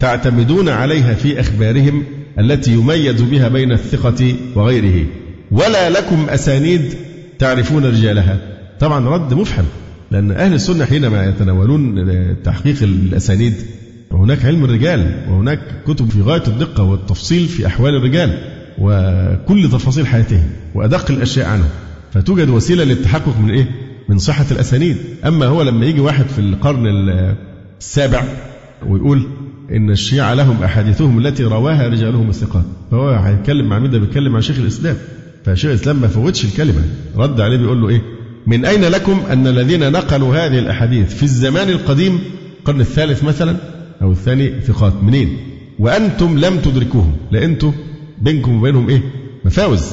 تعتمدون 0.00 0.68
عليها 0.68 1.14
في 1.14 1.40
أخبارهم 1.40 2.04
التي 2.38 2.72
يميز 2.72 3.22
بها 3.22 3.48
بين 3.48 3.72
الثقة 3.72 4.34
وغيره 4.54 5.06
ولا 5.50 5.90
لكم 5.90 6.26
أسانيد 6.28 6.94
تعرفون 7.38 7.84
رجالها 7.84 8.38
طبعا 8.80 9.08
رد 9.08 9.34
مفحم 9.34 9.64
لأن 10.10 10.30
أهل 10.30 10.54
السنة 10.54 10.84
حينما 10.84 11.26
يتناولون 11.28 12.06
تحقيق 12.44 12.82
الأسانيد 12.82 13.54
وهناك 14.10 14.44
علم 14.44 14.64
الرجال 14.64 15.24
وهناك 15.28 15.60
كتب 15.86 16.10
في 16.10 16.22
غاية 16.22 16.42
الدقة 16.46 16.82
والتفصيل 16.82 17.48
في 17.48 17.66
أحوال 17.66 17.94
الرجال 17.94 18.38
وكل 18.78 19.68
تفاصيل 19.72 20.06
حياتهم 20.06 20.50
وأدق 20.74 21.10
الأشياء 21.10 21.48
عنهم 21.48 21.68
فتوجد 22.12 22.48
وسيلة 22.48 22.84
للتحقق 22.84 23.38
من 23.38 23.50
إيه؟ 23.50 23.68
من 24.08 24.18
صحة 24.18 24.46
الأسانيد. 24.50 24.96
أما 25.26 25.46
هو 25.46 25.62
لما 25.62 25.86
يجي 25.86 26.00
واحد 26.00 26.24
في 26.26 26.38
القرن 26.38 26.86
السابع 27.80 28.24
ويقول 28.86 29.26
إن 29.72 29.90
الشيعة 29.90 30.34
لهم 30.34 30.62
أحاديثهم 30.62 31.18
التي 31.18 31.44
رواها 31.44 31.88
رجالهم 31.88 32.28
الثقات 32.28 32.64
فهو 32.90 33.10
هيتكلم 33.10 33.68
مع 33.68 33.78
مين 33.78 33.90
ده؟ 33.90 33.98
بيتكلم 33.98 34.32
مع 34.32 34.40
شيخ 34.40 34.58
الإسلام. 34.58 34.96
فشيخ 35.44 35.70
الإسلام 35.70 36.00
ما 36.00 36.08
فوتش 36.08 36.44
الكلمة 36.44 36.82
رد 37.16 37.40
عليه 37.40 37.56
بيقول 37.56 37.80
له 37.82 37.88
إيه؟ 37.88 38.02
من 38.46 38.64
أين 38.64 38.84
لكم 38.84 39.20
أن 39.30 39.46
الذين 39.46 39.92
نقلوا 39.92 40.36
هذه 40.36 40.58
الأحاديث 40.58 41.14
في 41.14 41.22
الزمان 41.22 41.68
القديم 41.68 42.18
القرن 42.58 42.80
الثالث 42.80 43.24
مثلا؟ 43.24 43.56
أو 44.02 44.12
الثاني 44.12 44.60
ثقات. 44.60 44.92
منين؟ 45.02 45.36
وأنتم 45.78 46.38
لم 46.38 46.58
تدركوهم. 46.58 47.12
لأنتم 47.30 47.72
بينكم 48.18 48.58
وبينهم 48.58 48.88
إيه؟ 48.88 49.02
مفاوز. 49.44 49.84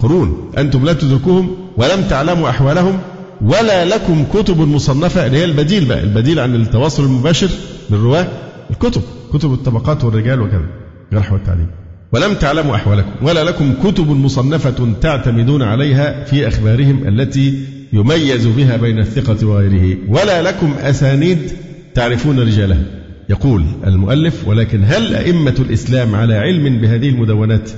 قرون. 0.00 0.52
أنتم 0.58 0.84
لم 0.88 0.92
تدركوهم 0.92 1.56
ولم 1.76 2.02
تعلموا 2.10 2.48
أحوالهم 2.48 2.98
ولا 3.40 3.84
لكم 3.84 4.24
كتب 4.34 4.60
مصنفة. 4.60 5.26
اللي 5.26 5.38
هي 5.38 5.44
البديل 5.44 5.84
بقى. 5.84 6.02
البديل 6.02 6.40
عن 6.40 6.54
التواصل 6.54 7.04
المباشر 7.04 7.48
بالرواة. 7.90 8.28
الكتب. 8.70 9.02
كتب 9.32 9.52
الطبقات 9.52 10.04
والرجال 10.04 10.40
وكذا. 10.40 10.66
جرح 11.12 11.32
والتعديل 11.32 11.66
ولم 12.12 12.34
تعلموا 12.34 12.76
أحوالكم 12.76 13.10
ولا 13.22 13.44
لكم 13.44 13.72
كتب 13.84 14.10
مصنفة 14.10 14.92
تعتمدون 15.00 15.62
عليها 15.62 16.24
في 16.24 16.48
أخبارهم 16.48 17.08
التي 17.08 17.64
يميز 17.92 18.46
بها 18.46 18.76
بين 18.76 18.98
الثقة 18.98 19.46
وغيره. 19.46 19.98
ولا 20.08 20.42
لكم 20.42 20.72
أسانيد 20.72 21.52
تعرفون 21.94 22.40
رجالها. 22.40 22.99
يقول 23.30 23.64
المؤلف 23.86 24.48
ولكن 24.48 24.84
هل 24.84 25.14
أئمة 25.14 25.54
الإسلام 25.58 26.14
على 26.14 26.34
علم 26.34 26.80
بهذه 26.80 27.08
المدونات 27.08 27.70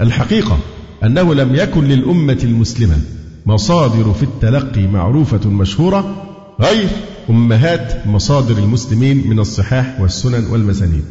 الحقيقة 0.00 0.58
أنه 1.04 1.34
لم 1.34 1.54
يكن 1.54 1.84
للأمة 1.84 2.38
المسلمة 2.44 2.98
مصادر 3.46 4.12
في 4.12 4.22
التلقي 4.22 4.86
معروفة 4.86 5.50
مشهورة 5.50 6.26
غير 6.60 6.88
أمهات 7.30 8.06
مصادر 8.06 8.58
المسلمين 8.58 9.28
من 9.28 9.38
الصحاح 9.38 10.00
والسنن 10.00 10.44
والمسانيد؟ 10.50 11.04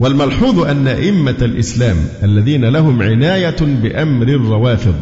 والملحوظ 0.00 0.58
أن 0.58 0.88
أئمة 0.88 1.36
الإسلام 1.42 1.96
الذين 2.22 2.64
لهم 2.64 3.02
عناية 3.02 3.56
بأمر 3.60 4.28
الروافض 4.28 4.94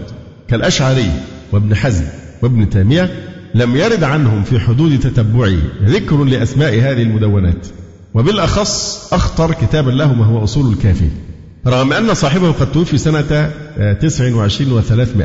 كالأشعري 0.49 1.11
وابن 1.53 1.75
حزم 1.75 2.05
وابن 2.43 2.71
تيمية 2.71 3.11
لم 3.55 3.77
يرد 3.77 4.05
عنهم 4.05 4.43
في 4.43 4.61
حدود 4.61 4.99
تتبعي 4.99 5.59
ذكر 5.85 6.25
لأسماء 6.25 6.75
هذه 6.75 7.03
المدونات. 7.03 7.67
وبالأخص 8.15 9.09
أخطر 9.13 9.53
كتابا 9.53 9.91
لهم 9.91 10.21
وهو 10.21 10.45
أصول 10.45 10.73
الكافي. 10.73 11.09
رغم 11.67 11.93
أن 11.93 12.15
صاحبه 12.15 12.53
قد 12.53 12.73
توفي 12.73 12.99
سنة 12.99 13.51
29 14.01 14.83
و300 14.83 15.23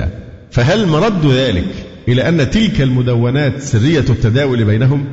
فهل 0.52 0.88
مرد 0.88 1.26
ذلك 1.26 1.68
إلى 2.08 2.30
أن 2.30 2.50
تلك 2.52 2.82
المدونات 2.82 3.62
سرية 3.62 4.00
التداول 4.00 4.64
بينهم؟ 4.66 5.06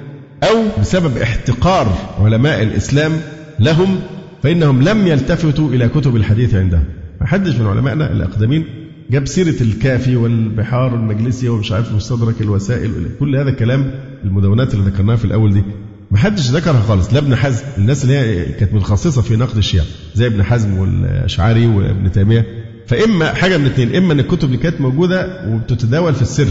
أو 0.42 0.80
بسبب 0.80 1.18
احتقار 1.18 1.98
علماء 2.20 2.62
الإسلام 2.62 3.12
لهم 3.58 4.00
فإنهم 4.42 4.82
لم 4.82 5.06
يلتفتوا 5.06 5.68
إلى 5.68 5.88
كتب 5.88 6.16
الحديث 6.16 6.54
عندهم. 6.54 6.84
ما 7.20 7.26
حدش 7.26 7.54
من 7.56 7.66
علمائنا 7.66 8.12
الأقدمين 8.12 8.64
جاب 9.10 9.26
سيرة 9.26 9.62
الكافي 9.62 10.16
والبحار 10.16 10.94
المجلسية 10.94 11.48
ومش 11.48 11.72
عارف 11.72 11.92
مستدرك 11.92 12.40
الوسائل 12.40 12.90
كل 13.20 13.36
هذا 13.36 13.48
الكلام 13.50 13.90
المدونات 14.24 14.74
اللي 14.74 14.90
ذكرناها 14.90 15.16
في 15.16 15.24
الأول 15.24 15.54
دي. 15.54 15.62
ما 16.10 16.18
حدش 16.18 16.50
ذكرها 16.50 16.80
خالص. 16.80 17.12
لا 17.12 17.18
ابن 17.18 17.36
حزم 17.36 17.62
الناس 17.78 18.04
اللي 18.04 18.16
هي 18.16 18.44
كانت 18.44 18.74
متخصصة 18.74 19.22
في 19.22 19.36
نقد 19.36 19.56
الشيعة 19.56 19.84
زي 20.14 20.26
ابن 20.26 20.42
حزم 20.42 20.78
والأشعري 20.78 21.66
وابن 21.66 22.12
تيمية. 22.12 22.46
فإما 22.86 23.34
حاجة 23.34 23.56
من 23.56 23.66
الاثنين 23.66 23.96
إما 23.96 24.12
أن 24.12 24.20
الكتب 24.20 24.44
اللي 24.44 24.56
كانت 24.56 24.80
موجودة 24.80 25.48
وبتتداول 25.48 26.14
في 26.14 26.22
السر 26.22 26.48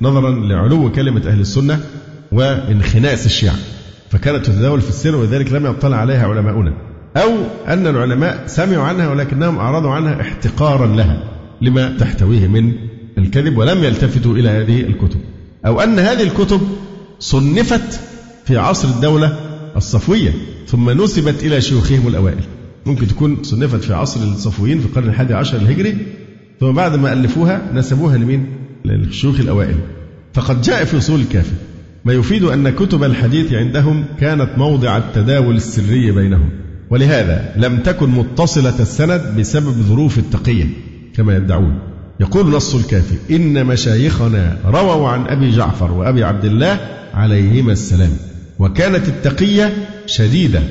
نظرا 0.00 0.30
لعلو 0.30 0.92
كلمة 0.92 1.22
أهل 1.26 1.40
السنة 1.40 1.80
وانخناس 2.32 3.26
الشيعة. 3.26 3.56
فكانت 4.10 4.46
تتداول 4.46 4.80
في 4.80 4.88
السر 4.88 5.16
ولذلك 5.16 5.52
لم 5.52 5.66
يطلع 5.66 5.96
عليها 5.96 6.26
علماؤنا. 6.26 6.72
أو 7.16 7.30
أن 7.68 7.86
العلماء 7.86 8.44
سمعوا 8.46 8.84
عنها 8.84 9.08
ولكنهم 9.08 9.58
أعرضوا 9.58 9.90
عنها 9.90 10.20
احتقارا 10.20 10.86
لها 10.86 11.22
لما 11.62 11.96
تحتويه 11.98 12.46
من 12.46 12.72
الكذب 13.18 13.56
ولم 13.58 13.84
يلتفتوا 13.84 14.34
إلى 14.34 14.48
هذه 14.48 14.80
الكتب. 14.80 15.20
أو 15.66 15.80
أن 15.80 15.98
هذه 15.98 16.22
الكتب 16.22 16.60
صنفت 17.20 18.00
في 18.44 18.56
عصر 18.56 18.88
الدولة 18.88 19.36
الصفوية 19.76 20.32
ثم 20.68 21.02
نسبت 21.02 21.44
إلى 21.44 21.60
شيوخهم 21.60 22.08
الأوائل. 22.08 22.40
ممكن 22.86 23.06
تكون 23.06 23.38
صنفت 23.42 23.84
في 23.84 23.94
عصر 23.94 24.20
الصفويين 24.22 24.80
في 24.80 24.86
القرن 24.86 25.08
الحادي 25.08 25.34
عشر 25.34 25.56
الهجري 25.56 25.96
ثم 26.60 26.72
بعد 26.72 26.96
ما 26.96 27.12
ألفوها 27.12 27.62
نسبوها 27.74 28.16
لمين؟ 28.16 28.46
للشيوخ 28.84 29.40
الأوائل. 29.40 29.74
فقد 30.34 30.62
جاء 30.62 30.84
في 30.84 30.98
أصول 30.98 31.20
الكافي 31.20 31.52
ما 32.04 32.12
يفيد 32.12 32.44
أن 32.44 32.70
كتب 32.70 33.04
الحديث 33.04 33.52
عندهم 33.52 34.04
كانت 34.20 34.50
موضع 34.56 34.96
التداول 34.96 35.56
السري 35.56 36.10
بينهم. 36.10 36.50
ولهذا 36.90 37.52
لم 37.56 37.78
تكن 37.78 38.10
متصلة 38.10 38.80
السند 38.80 39.34
بسبب 39.38 39.72
ظروف 39.88 40.18
التقية 40.18 40.66
كما 41.16 41.36
يدعون. 41.36 41.78
يقول 42.20 42.50
نص 42.50 42.74
الكافي 42.74 43.36
إن 43.36 43.66
مشايخنا 43.66 44.58
رووا 44.64 45.08
عن 45.08 45.26
أبي 45.26 45.50
جعفر 45.50 45.92
وأبي 45.92 46.24
عبد 46.24 46.44
الله 46.44 46.80
عليهما 47.14 47.72
السلام. 47.72 48.10
وكانت 48.62 49.08
التقية 49.08 49.72
شديدة 50.06 50.62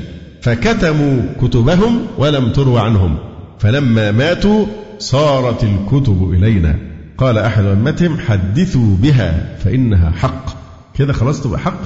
فكتموا 0.42 1.22
كتبهم 1.42 2.08
ولم 2.18 2.52
تروى 2.52 2.80
عنهم. 2.82 3.18
فلما 3.60 4.12
ماتوا 4.12 4.66
صارت 5.00 5.64
الكتب 5.64 6.34
إلينا. 6.34 6.76
قال 7.18 7.38
أحد 7.38 7.66
أمتهم 7.66 8.18
حدثوا 8.18 8.96
بها 8.96 9.58
فإنها 9.64 10.12
حق. 10.12 10.46
كده 10.98 11.14
خلاص 11.14 11.44
تبقى 11.44 11.60
حق 11.60 11.82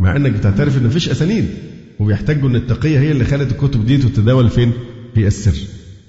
مع 0.00 0.16
أنك 0.16 0.30
بتعترف 0.30 0.78
أن 0.78 0.86
مفيش 0.86 1.08
أسانيد. 1.08 1.46
وبيحتاجوا 1.98 2.48
أن 2.48 2.56
التقية 2.56 2.98
هي 2.98 3.10
اللي 3.10 3.24
خلت 3.24 3.52
الكتب 3.52 3.86
دي 3.86 3.98
تتداول 3.98 4.50
فين؟ 4.50 4.72
في 5.14 5.26
السر. 5.26 5.56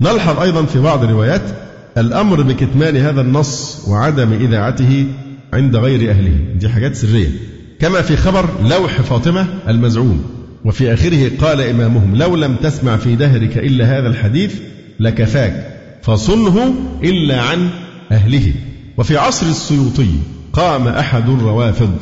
نلحظ 0.01 0.39
أيضا 0.39 0.65
في 0.65 0.79
بعض 0.79 1.03
الروايات 1.03 1.43
الأمر 1.97 2.41
بكتمان 2.41 2.97
هذا 2.97 3.21
النص 3.21 3.85
وعدم 3.87 4.33
إذاعته 4.33 5.05
عند 5.53 5.75
غير 5.75 6.11
أهله. 6.11 6.37
دي 6.55 6.69
حاجات 6.69 6.95
سرية. 6.95 7.29
كما 7.81 8.01
في 8.01 8.17
خبر 8.17 8.49
لوح 8.69 9.01
فاطمة 9.01 9.47
المزعوم. 9.67 10.23
وفي 10.65 10.93
آخره 10.93 11.31
قال 11.41 11.61
إمامهم 11.61 12.15
لو 12.15 12.35
لم 12.35 12.55
تسمع 12.55 12.97
في 12.97 13.15
دهرك 13.15 13.57
إلا 13.57 13.99
هذا 13.99 14.07
الحديث 14.07 14.55
لكفاك 14.99 15.77
فصنه 16.01 16.73
إلا 17.03 17.41
عن 17.41 17.69
أهله. 18.11 18.53
وفي 18.97 19.17
عصر 19.17 19.45
السيوطي 19.45 20.09
قام 20.53 20.87
أحد 20.87 21.29
الروافض 21.29 21.93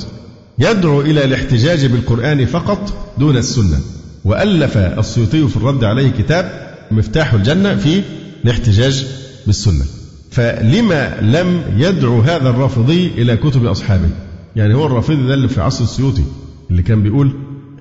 يدعو 0.59 1.01
إلى 1.01 1.23
الاحتجاج 1.23 1.85
بالقرآن 1.85 2.45
فقط 2.45 2.93
دون 3.17 3.37
السنة. 3.37 3.79
وألف 4.25 4.77
السيوطي 4.77 5.47
في 5.47 5.57
الرد 5.57 5.83
عليه 5.83 6.09
كتاب 6.09 6.75
مفتاح 6.91 7.33
الجنة 7.33 7.75
في 7.75 8.01
الاحتجاج 8.45 9.05
بالسنة. 9.47 9.85
فلما 10.31 11.17
لم 11.21 11.61
يدعو 11.77 12.21
هذا 12.21 12.49
الرافضي 12.49 13.07
إلى 13.07 13.37
كتب 13.37 13.65
أصحابه؟ 13.65 14.09
يعني 14.55 14.73
هو 14.73 14.85
الرافضي 14.85 15.27
ده 15.27 15.33
اللي 15.33 15.47
في 15.47 15.61
عصر 15.61 15.83
السيوطي 15.83 16.23
اللي 16.71 16.81
كان 16.81 17.03
بيقول 17.03 17.31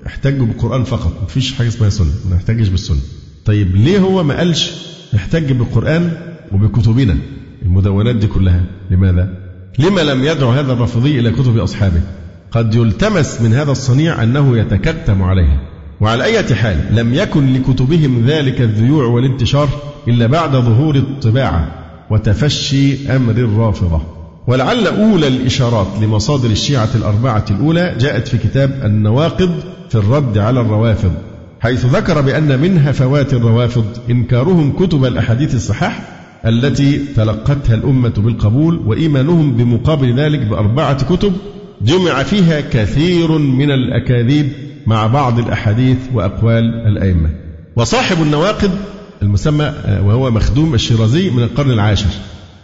احتجوا 0.07 0.45
بالقرآن 0.45 0.83
فقط 0.83 1.23
مفيش 1.23 1.53
حاجة 1.53 1.67
اسمها 1.67 1.89
سنة 1.89 2.11
ما 2.29 2.35
نحتجش 2.35 2.67
بالسنة. 2.67 2.97
طيب 3.45 3.75
ليه 3.75 3.99
هو 3.99 4.23
ما 4.23 4.37
قالش 4.37 4.71
احتج 5.15 5.51
بالقرآن 5.51 6.11
وبكتبنا؟ 6.51 7.17
المدونات 7.61 8.15
دي 8.15 8.27
كلها 8.27 8.63
لماذا؟ 8.91 9.37
لما 9.79 10.01
لم 10.01 10.23
يدعو 10.23 10.51
هذا 10.51 10.73
الرافضي 10.73 11.19
إلى 11.19 11.31
كتب 11.31 11.57
أصحابه. 11.57 12.01
قد 12.51 12.75
يلتمس 12.75 13.41
من 13.41 13.53
هذا 13.53 13.71
الصنيع 13.71 14.23
أنه 14.23 14.57
يتكتم 14.57 15.21
عليها. 15.23 15.59
وعلى 16.01 16.23
أي 16.23 16.55
حال 16.55 16.95
لم 16.95 17.13
يكن 17.13 17.53
لكتبهم 17.53 18.25
ذلك 18.25 18.61
الذيوع 18.61 19.05
والانتشار 19.05 19.69
إلا 20.07 20.27
بعد 20.27 20.51
ظهور 20.51 20.95
الطباعة 20.95 21.71
وتفشي 22.09 23.15
أمر 23.15 23.31
الرافضة. 23.31 24.18
ولعل 24.47 24.87
أولى 24.87 25.27
الإشارات 25.27 25.87
لمصادر 26.01 26.49
الشيعة 26.49 26.89
الأربعة 26.95 27.45
الأولى 27.51 27.95
جاءت 27.99 28.27
في 28.27 28.37
كتاب 28.37 28.81
النواقض 28.83 29.51
في 29.89 29.95
الرد 29.95 30.37
على 30.37 30.61
الروافض 30.61 31.11
حيث 31.59 31.85
ذكر 31.85 32.21
بأن 32.21 32.59
من 32.59 32.77
هفوات 32.77 33.33
الروافض 33.33 33.85
إنكارهم 34.09 34.71
كتب 34.71 35.05
الأحاديث 35.05 35.55
الصحاح 35.55 36.01
التي 36.45 37.05
تلقتها 37.15 37.75
الأمة 37.75 38.13
بالقبول 38.17 38.81
وإيمانهم 38.85 39.51
بمقابل 39.51 40.19
ذلك 40.19 40.39
بأربعة 40.39 41.15
كتب 41.15 41.33
جمع 41.81 42.23
فيها 42.23 42.61
كثير 42.61 43.37
من 43.37 43.71
الأكاذيب 43.71 44.49
مع 44.87 45.07
بعض 45.07 45.39
الأحاديث 45.39 45.97
وأقوال 46.13 46.63
الأئمة. 46.87 47.29
وصاحب 47.75 48.21
النواقض 48.21 48.71
المسمى 49.21 49.65
آه، 49.65 50.01
وهو 50.01 50.31
مخدوم 50.31 50.73
الشيرازي 50.73 51.29
من 51.29 51.43
القرن 51.43 51.71
العاشر. 51.71 52.09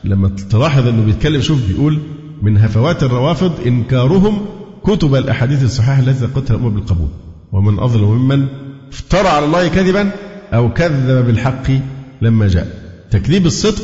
لما 0.05 0.31
تلاحظ 0.49 0.87
أنه 0.87 1.05
بيتكلم 1.05 1.41
شوف 1.41 1.67
بيقول 1.67 1.99
من 2.41 2.57
هفوات 2.57 3.03
الروافض 3.03 3.51
إنكارهم 3.65 4.45
كتب 4.83 5.15
الأحاديث 5.15 5.63
الصحيحة 5.63 5.99
التي 5.99 6.19
تلقتها 6.19 6.55
الأمة 6.55 6.69
بالقبول. 6.69 7.07
ومن 7.51 7.79
أظلم 7.79 8.11
ممن 8.11 8.45
افترى 8.93 9.27
على 9.27 9.45
الله 9.45 9.67
كذبا 9.67 10.11
أو 10.53 10.73
كذب 10.73 11.25
بالحق 11.25 11.71
لما 12.21 12.47
جاء. 12.47 12.67
تكذيب 13.11 13.45
الصدق 13.45 13.83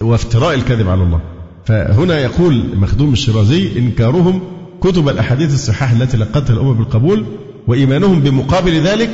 وافتراء 0.00 0.54
الكذب 0.54 0.88
على 0.88 1.02
الله. 1.02 1.20
فهنا 1.64 2.18
يقول 2.18 2.64
مخدوم 2.76 3.12
الشيرازي 3.12 3.78
إنكارهم 3.78 4.40
كتب 4.80 5.08
الأحاديث 5.08 5.54
الصحاح 5.54 5.90
التي 5.90 6.16
لقتها 6.16 6.54
الأمة 6.54 6.72
بالقبول 6.74 7.24
وإيمانهم 7.66 8.20
بمقابل 8.20 8.80
ذلك 8.80 9.10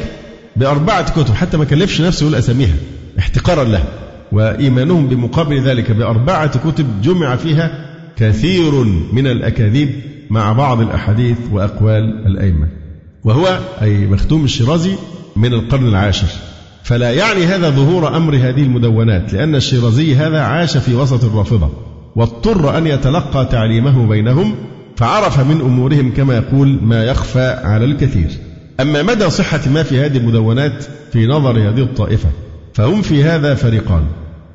بأربعة 0.57 1.23
كتب 1.23 1.35
حتى 1.35 1.57
ما 1.57 1.65
كلفش 1.65 2.01
نفسه 2.01 2.25
يقول 2.25 2.35
أساميها 2.35 2.75
احتقارا 3.19 3.65
لها 3.65 3.85
وإيمانهم 4.33 5.07
بمقابل 5.09 5.61
ذلك 5.61 5.91
بأربعة 5.91 6.71
كتب 6.71 6.87
جمع 7.03 7.37
فيها 7.37 7.71
كثير 8.17 8.73
من 9.13 9.27
الأكاذيب 9.27 9.91
مع 10.31 10.53
بعض 10.53 10.81
الأحاديث 10.81 11.39
وأقوال 11.53 12.27
الأئمة. 12.27 12.69
وهو 13.25 13.59
أي 13.83 14.07
مختوم 14.07 14.45
الشيرازي 14.45 14.93
من 15.37 15.53
القرن 15.53 15.89
العاشر. 15.89 16.29
فلا 16.83 17.13
يعني 17.13 17.45
هذا 17.45 17.71
ظهور 17.71 18.17
أمر 18.17 18.37
هذه 18.37 18.63
المدونات 18.63 19.33
لأن 19.33 19.55
الشيرازي 19.55 20.15
هذا 20.15 20.41
عاش 20.41 20.77
في 20.77 20.95
وسط 20.95 21.25
الرافضة 21.25 21.71
واضطر 22.17 22.79
أن 22.79 22.87
يتلقى 22.87 23.47
تعليمه 23.47 24.07
بينهم 24.07 24.55
فعرف 24.97 25.41
من 25.41 25.61
أمورهم 25.61 26.13
كما 26.17 26.37
يقول 26.37 26.79
ما 26.83 27.05
يخفى 27.05 27.61
على 27.65 27.85
الكثير. 27.85 28.29
أما 28.81 29.03
مدى 29.03 29.31
صحة 29.31 29.61
ما 29.75 29.83
في 29.83 30.01
هذه 30.01 30.17
المدونات 30.17 30.85
في 31.13 31.27
نظر 31.27 31.51
هذه 31.51 31.83
الطائفة؟ 31.83 32.29
فهم 32.77 33.03
في 33.03 33.25
هذا 33.25 33.55
فريقان. 33.55 34.03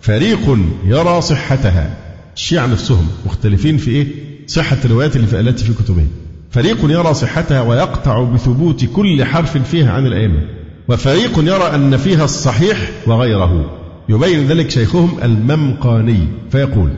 فريق 0.01 0.57
يرى 0.85 1.21
صحتها. 1.21 1.97
الشيعة 2.35 2.67
نفسهم 2.67 3.07
مختلفين 3.25 3.77
في 3.77 3.91
إيه؟ 3.91 4.07
صحة 4.47 4.77
الروايات 4.85 5.15
اللي 5.15 5.39
التي 5.39 5.63
في 5.65 5.73
كتبهم. 5.73 6.07
فريق 6.51 6.77
يرى 6.83 7.13
صحتها 7.13 7.61
ويقطع 7.61 8.23
بثبوت 8.23 8.85
كل 8.85 9.25
حرف 9.25 9.57
فيها 9.57 9.91
عن 9.91 10.05
الأئمة. 10.05 10.41
وفريق 10.87 11.39
يرى 11.39 11.75
أن 11.75 11.97
فيها 11.97 12.23
الصحيح 12.23 12.91
وغيره. 13.07 13.71
يبين 14.09 14.47
ذلك 14.47 14.69
شيخهم 14.69 15.17
الممقاني 15.23 16.27
فيقول 16.51 16.89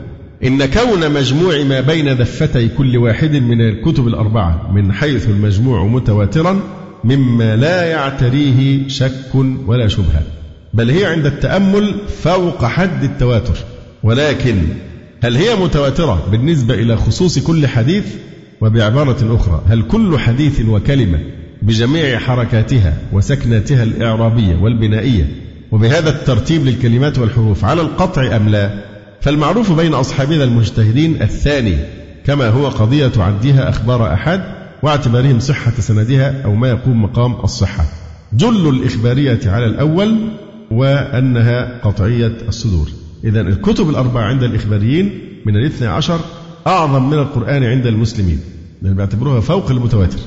إن 0.44 0.64
كون 0.66 1.12
مجموع 1.12 1.62
ما 1.62 1.80
بين 1.80 2.16
دفتي 2.16 2.68
كل 2.68 2.96
واحد 2.96 3.32
من 3.32 3.60
الكتب 3.60 4.08
الأربعة 4.08 4.72
من 4.72 4.92
حيث 4.92 5.28
المجموع 5.28 5.84
متواترا 5.86 6.60
مما 7.04 7.56
لا 7.56 7.84
يعتريه 7.84 8.88
شك 8.88 9.34
ولا 9.66 9.88
شبهة. 9.88 10.43
بل 10.74 10.90
هي 10.90 11.06
عند 11.06 11.26
التأمل 11.26 11.94
فوق 12.22 12.64
حد 12.64 13.04
التواتر. 13.04 13.56
ولكن 14.02 14.62
هل 15.22 15.36
هي 15.36 15.54
متواترة 15.56 16.26
بالنسبة 16.30 16.74
إلى 16.74 16.96
خصوص 16.96 17.38
كل 17.38 17.66
حديث؟ 17.66 18.04
وبعبارة 18.60 19.36
أخرى 19.36 19.62
هل 19.68 19.82
كل 19.82 20.18
حديث 20.18 20.60
وكلمة 20.60 21.18
بجميع 21.62 22.18
حركاتها 22.18 22.94
وسكناتها 23.12 23.82
الإعرابية 23.82 24.56
والبنائية 24.56 25.28
وبهذا 25.72 26.10
الترتيب 26.10 26.64
للكلمات 26.66 27.18
والحروف 27.18 27.64
على 27.64 27.82
القطع 27.82 28.36
أم 28.36 28.48
لا؟ 28.48 28.84
فالمعروف 29.20 29.72
بين 29.72 29.94
أصحابنا 29.94 30.44
المجتهدين 30.44 31.22
الثاني 31.22 31.76
كما 32.26 32.48
هو 32.48 32.68
قضية 32.68 33.12
عدها 33.16 33.68
أخبار 33.68 34.12
أحد 34.12 34.40
واعتبارهم 34.82 35.40
صحة 35.40 35.72
سندها 35.78 36.42
أو 36.44 36.54
ما 36.54 36.68
يقوم 36.68 37.02
مقام 37.02 37.36
الصحة. 37.44 37.84
جل 38.32 38.68
الإخبارية 38.68 39.40
على 39.46 39.66
الأول 39.66 40.16
وأنها 40.74 41.80
قطعية 41.82 42.32
الصدور. 42.48 42.88
إذا 43.24 43.40
الكتب 43.40 43.90
الأربعة 43.90 44.22
عند 44.22 44.42
الإخباريين 44.42 45.20
من 45.46 45.56
الاثنى 45.56 45.88
عشر 45.88 46.20
أعظم 46.66 47.10
من 47.10 47.18
القرآن 47.18 47.64
عند 47.64 47.86
المسلمين. 47.86 48.40
لأن 48.82 48.94
بيعتبروها 48.94 49.40
فوق 49.40 49.70
المتواتر. 49.70 50.18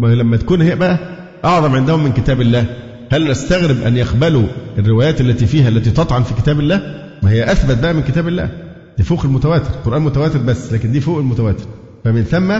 ما 0.00 0.06
لما 0.06 0.36
تكون 0.36 0.62
هي 0.62 0.76
بقى 0.76 0.98
أعظم 1.44 1.74
عندهم 1.76 2.04
من 2.04 2.12
كتاب 2.12 2.40
الله. 2.40 2.66
هل 3.12 3.30
نستغرب 3.30 3.76
أن 3.82 3.96
يقبلوا 3.96 4.46
الروايات 4.78 5.20
التي 5.20 5.46
فيها 5.46 5.68
التي 5.68 5.90
تطعن 5.90 6.22
في 6.22 6.34
كتاب 6.34 6.60
الله؟ 6.60 6.82
ما 7.22 7.30
هي 7.30 7.52
أثبت 7.52 7.78
بقى 7.78 7.94
من 7.94 8.02
كتاب 8.02 8.28
الله. 8.28 8.48
دي 8.98 9.04
فوق 9.04 9.24
المتواتر. 9.24 9.70
القرآن 9.70 10.02
متواتر 10.02 10.38
بس 10.38 10.72
لكن 10.72 10.92
دي 10.92 11.00
فوق 11.00 11.18
المتواتر. 11.18 11.64
فمن 12.04 12.22
ثم 12.22 12.52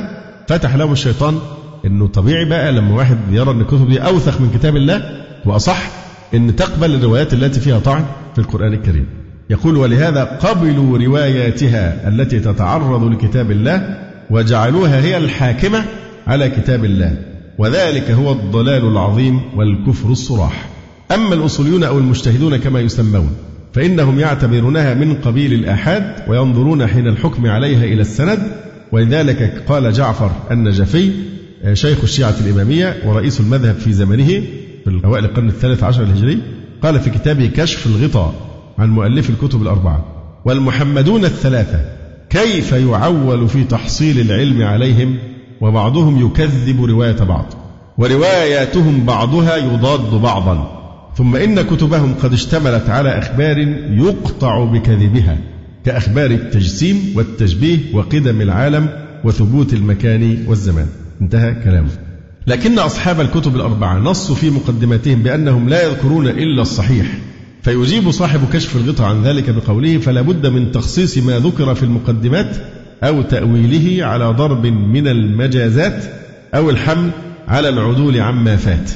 فتح 0.49 0.77
لهم 0.77 0.93
الشيطان 0.93 1.39
إنه 1.87 2.07
طبيعي 2.07 2.45
بقى 2.45 2.73
لما 2.73 2.95
واحد 2.95 3.19
يرى 3.31 3.51
أن 3.51 3.61
الكتب 3.61 3.89
دي 3.89 3.99
أوثق 3.99 4.41
من 4.41 4.51
كتاب 4.55 4.77
الله 4.77 5.23
وأصح 5.45 5.91
إن 6.35 6.57
تقبل 6.57 6.95
الروايات 6.95 7.33
التي 7.33 7.61
فيها 7.61 7.79
طعن 7.79 8.05
في 8.35 8.39
القرآن 8.39 8.73
الكريم. 8.73 9.07
يقول 9.51 9.77
ولهذا 9.77 10.25
قبلوا 10.25 10.99
رواياتها 10.99 12.09
التي 12.09 12.41
تتعرض 12.41 13.05
لكتاب 13.05 13.51
الله 13.51 13.99
وجعلوها 14.31 15.01
هي 15.01 15.17
الحاكمة 15.17 15.85
على 16.27 16.51
كتاب 16.51 16.85
الله 16.85 17.17
وذلك 17.59 18.11
هو 18.11 18.33
الضلال 18.33 18.85
العظيم 18.85 19.41
والكفر 19.57 20.09
الصراح. 20.11 20.69
أما 21.15 21.35
الأصوليون 21.35 21.85
أو 21.85 21.99
المجتهدون 21.99 22.57
كما 22.57 22.81
يسمون 22.81 23.31
فإنهم 23.73 24.21
يعتبرونها 24.21 24.95
من 24.95 25.15
قبيل 25.15 25.53
الآحاد 25.53 26.15
وينظرون 26.29 26.87
حين 26.87 27.09
الحكم 27.09 27.47
عليها 27.47 27.85
إلى 27.85 28.01
السند 28.01 28.39
ولذلك 28.93 29.63
قال 29.69 29.93
جعفر 29.93 30.31
النجفي 30.51 31.13
شيخ 31.73 31.99
الشيعة 32.03 32.35
الإمامية 32.41 32.97
ورئيس 33.07 33.41
المذهب 33.41 33.75
في 33.75 33.93
زمنه 33.93 34.43
في 34.85 35.01
أوائل 35.05 35.25
القرن 35.25 35.49
الثالث 35.49 35.85
عشر 35.85 36.03
الهجري 36.03 36.39
قال 36.83 37.01
في 37.01 37.11
كتابه 37.11 37.47
كشف 37.47 37.87
الغطاء 37.87 38.35
عن 38.79 38.91
مؤلف 38.91 39.31
الكتب 39.31 39.63
الأربعة 39.63 40.05
والمحمدون 40.45 41.25
الثلاثة 41.25 41.81
كيف 42.31 42.73
يعول 42.73 43.49
في 43.49 43.65
تحصيل 43.65 44.21
العلم 44.21 44.63
عليهم 44.63 45.17
وبعضهم 45.61 46.27
يكذب 46.27 46.85
رواية 46.85 47.25
بعض 47.25 47.45
ورواياتهم 47.99 49.07
بعضها 49.07 49.57
يضاد 49.57 50.15
بعضا 50.15 50.83
ثم 51.17 51.37
إن 51.37 51.63
كتبهم 51.63 52.15
قد 52.23 52.33
اشتملت 52.33 52.91
على 52.91 53.19
أخبار 53.19 53.59
يقطع 53.91 54.65
بكذبها 54.65 55.39
كأخبار 55.85 56.31
التجسيم 56.31 57.13
والتشبيه 57.15 57.79
وقدم 57.95 58.41
العالم 58.41 58.89
وثبوت 59.25 59.73
المكان 59.73 60.45
والزمان. 60.47 60.87
انتهى 61.21 61.55
كلامه. 61.55 62.12
لكن 62.47 62.79
أصحاب 62.79 63.21
الكتب 63.21 63.57
الأربعة 63.57 63.99
نصوا 63.99 64.35
في 64.35 64.51
مقدماتهم 64.51 65.23
بأنهم 65.23 65.69
لا 65.69 65.87
يذكرون 65.87 66.29
إلا 66.29 66.63
الصحيح 66.63 67.07
فيجيب 67.63 68.11
صاحب 68.11 68.41
كشف 68.53 68.77
الغطاء 68.77 69.07
عن 69.07 69.23
ذلك 69.23 69.51
بقوله 69.51 69.99
فلا 69.99 70.23
بد 70.23 70.47
من 70.47 70.73
تخصيص 70.73 71.19
ما 71.19 71.39
ذكر 71.39 71.75
في 71.75 71.83
المقدمات 71.83 72.57
أو 73.03 73.23
تأويله 73.23 74.05
على 74.07 74.25
ضرب 74.25 74.67
من 74.67 75.09
المجازات 75.09 76.05
أو 76.55 76.71
الحمل 76.71 77.11
على 77.49 77.69
العدول 77.69 78.21
عما 78.21 78.57
فات 78.57 78.91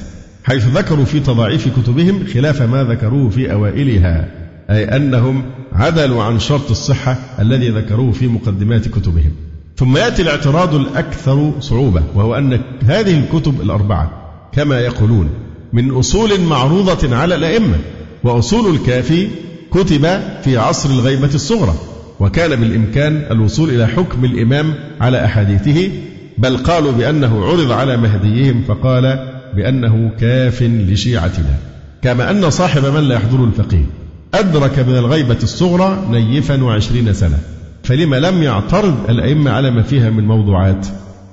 حيث 0.45 0.67
ذكروا 0.67 1.05
في 1.05 1.21
تضاعيف 1.21 1.69
كتبهم 1.81 2.27
خلاف 2.35 2.63
ما 2.63 2.85
ذكروه 2.85 3.31
في 3.31 3.53
أوائلها 3.53 4.29
أي 4.71 4.85
أنهم 4.85 5.43
عدلوا 5.73 6.23
عن 6.23 6.39
شرط 6.39 6.71
الصحة 6.71 7.19
الذي 7.39 7.69
ذكروه 7.69 8.13
في 8.13 8.27
مقدمات 8.27 8.89
كتبهم. 8.89 9.33
ثم 9.77 9.97
يأتي 9.97 10.23
الاعتراض 10.23 10.75
الأكثر 10.75 11.53
صعوبة 11.61 12.03
وهو 12.15 12.35
أن 12.35 12.61
هذه 12.85 13.19
الكتب 13.19 13.61
الأربعة 13.61 14.11
كما 14.53 14.81
يقولون 14.81 15.31
من 15.73 15.91
أصول 15.91 16.41
معروضة 16.41 17.17
على 17.17 17.35
الأئمة 17.35 17.77
وأصول 18.25 18.75
الكافي 18.75 19.29
كتب 19.71 20.21
في 20.43 20.57
عصر 20.59 20.91
الغيبة 20.91 21.35
الصغرى 21.35 21.75
وكان 22.21 22.61
بالإمكان 22.61 23.27
الوصول 23.31 23.71
إلى 23.71 23.87
حكم 23.87 24.25
الإمام 24.25 24.75
على 25.01 25.25
أحاديثه 25.25 25.91
بل 26.39 26.57
قالوا 26.57 26.93
بأنه 26.93 27.45
عرض 27.45 27.71
على 27.71 27.97
مهديهم 27.97 28.63
فقال 28.69 29.33
بأنه 29.57 30.11
كاف 30.21 30.63
لشيعتنا. 30.63 31.55
كما 32.03 32.31
أن 32.31 32.51
صاحب 32.51 32.85
من 32.85 33.01
لا 33.09 33.15
يحضر 33.15 33.45
الفقيه 33.45 33.87
أدرك 34.35 34.79
من 34.79 34.97
الغيبة 34.97 35.39
الصغرى 35.43 36.07
نيفا 36.11 36.65
وعشرين 36.65 37.13
سنة. 37.13 37.39
فلما 37.87 38.17
لم 38.17 38.43
يعترض 38.43 39.11
الأئمة 39.11 39.51
على 39.51 39.71
ما 39.71 39.83
فيها 39.83 40.11
من 40.11 40.25
موضوعات. 40.25 40.87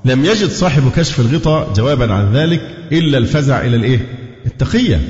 لم 0.06 0.26
يجد 0.26 0.50
صاحب 0.50 0.92
كشف 0.96 1.20
الغطاء 1.20 1.74
جوابا 1.76 2.14
عن 2.14 2.34
ذلك 2.34 2.62
إلا 2.92 3.18
الفزع 3.18 3.62
إلى 3.62 3.76
الإيه؟ 3.76 4.00
التقية 4.46 5.02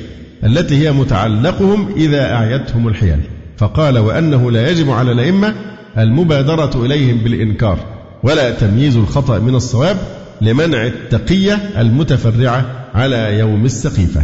التي 0.43 0.75
هي 0.77 0.91
متعلقهم 0.91 1.93
إذا 1.95 2.33
أعيتهم 2.33 2.87
الحيل. 2.87 3.19
فقال 3.57 3.97
وأنه 3.97 4.51
لا 4.51 4.69
يجب 4.69 4.89
على 4.89 5.11
الأئمة 5.11 5.55
المبادرة 5.97 6.85
إليهم 6.85 7.17
بالإنكار 7.17 7.79
ولا 8.23 8.51
تمييز 8.51 8.97
الخطأ 8.97 9.39
من 9.39 9.55
الصواب 9.55 9.97
لمنع 10.41 10.85
التقية 10.85 11.53
المتفرعة 11.77 12.65
على 12.93 13.39
يوم 13.39 13.65
السقيفة 13.65 14.21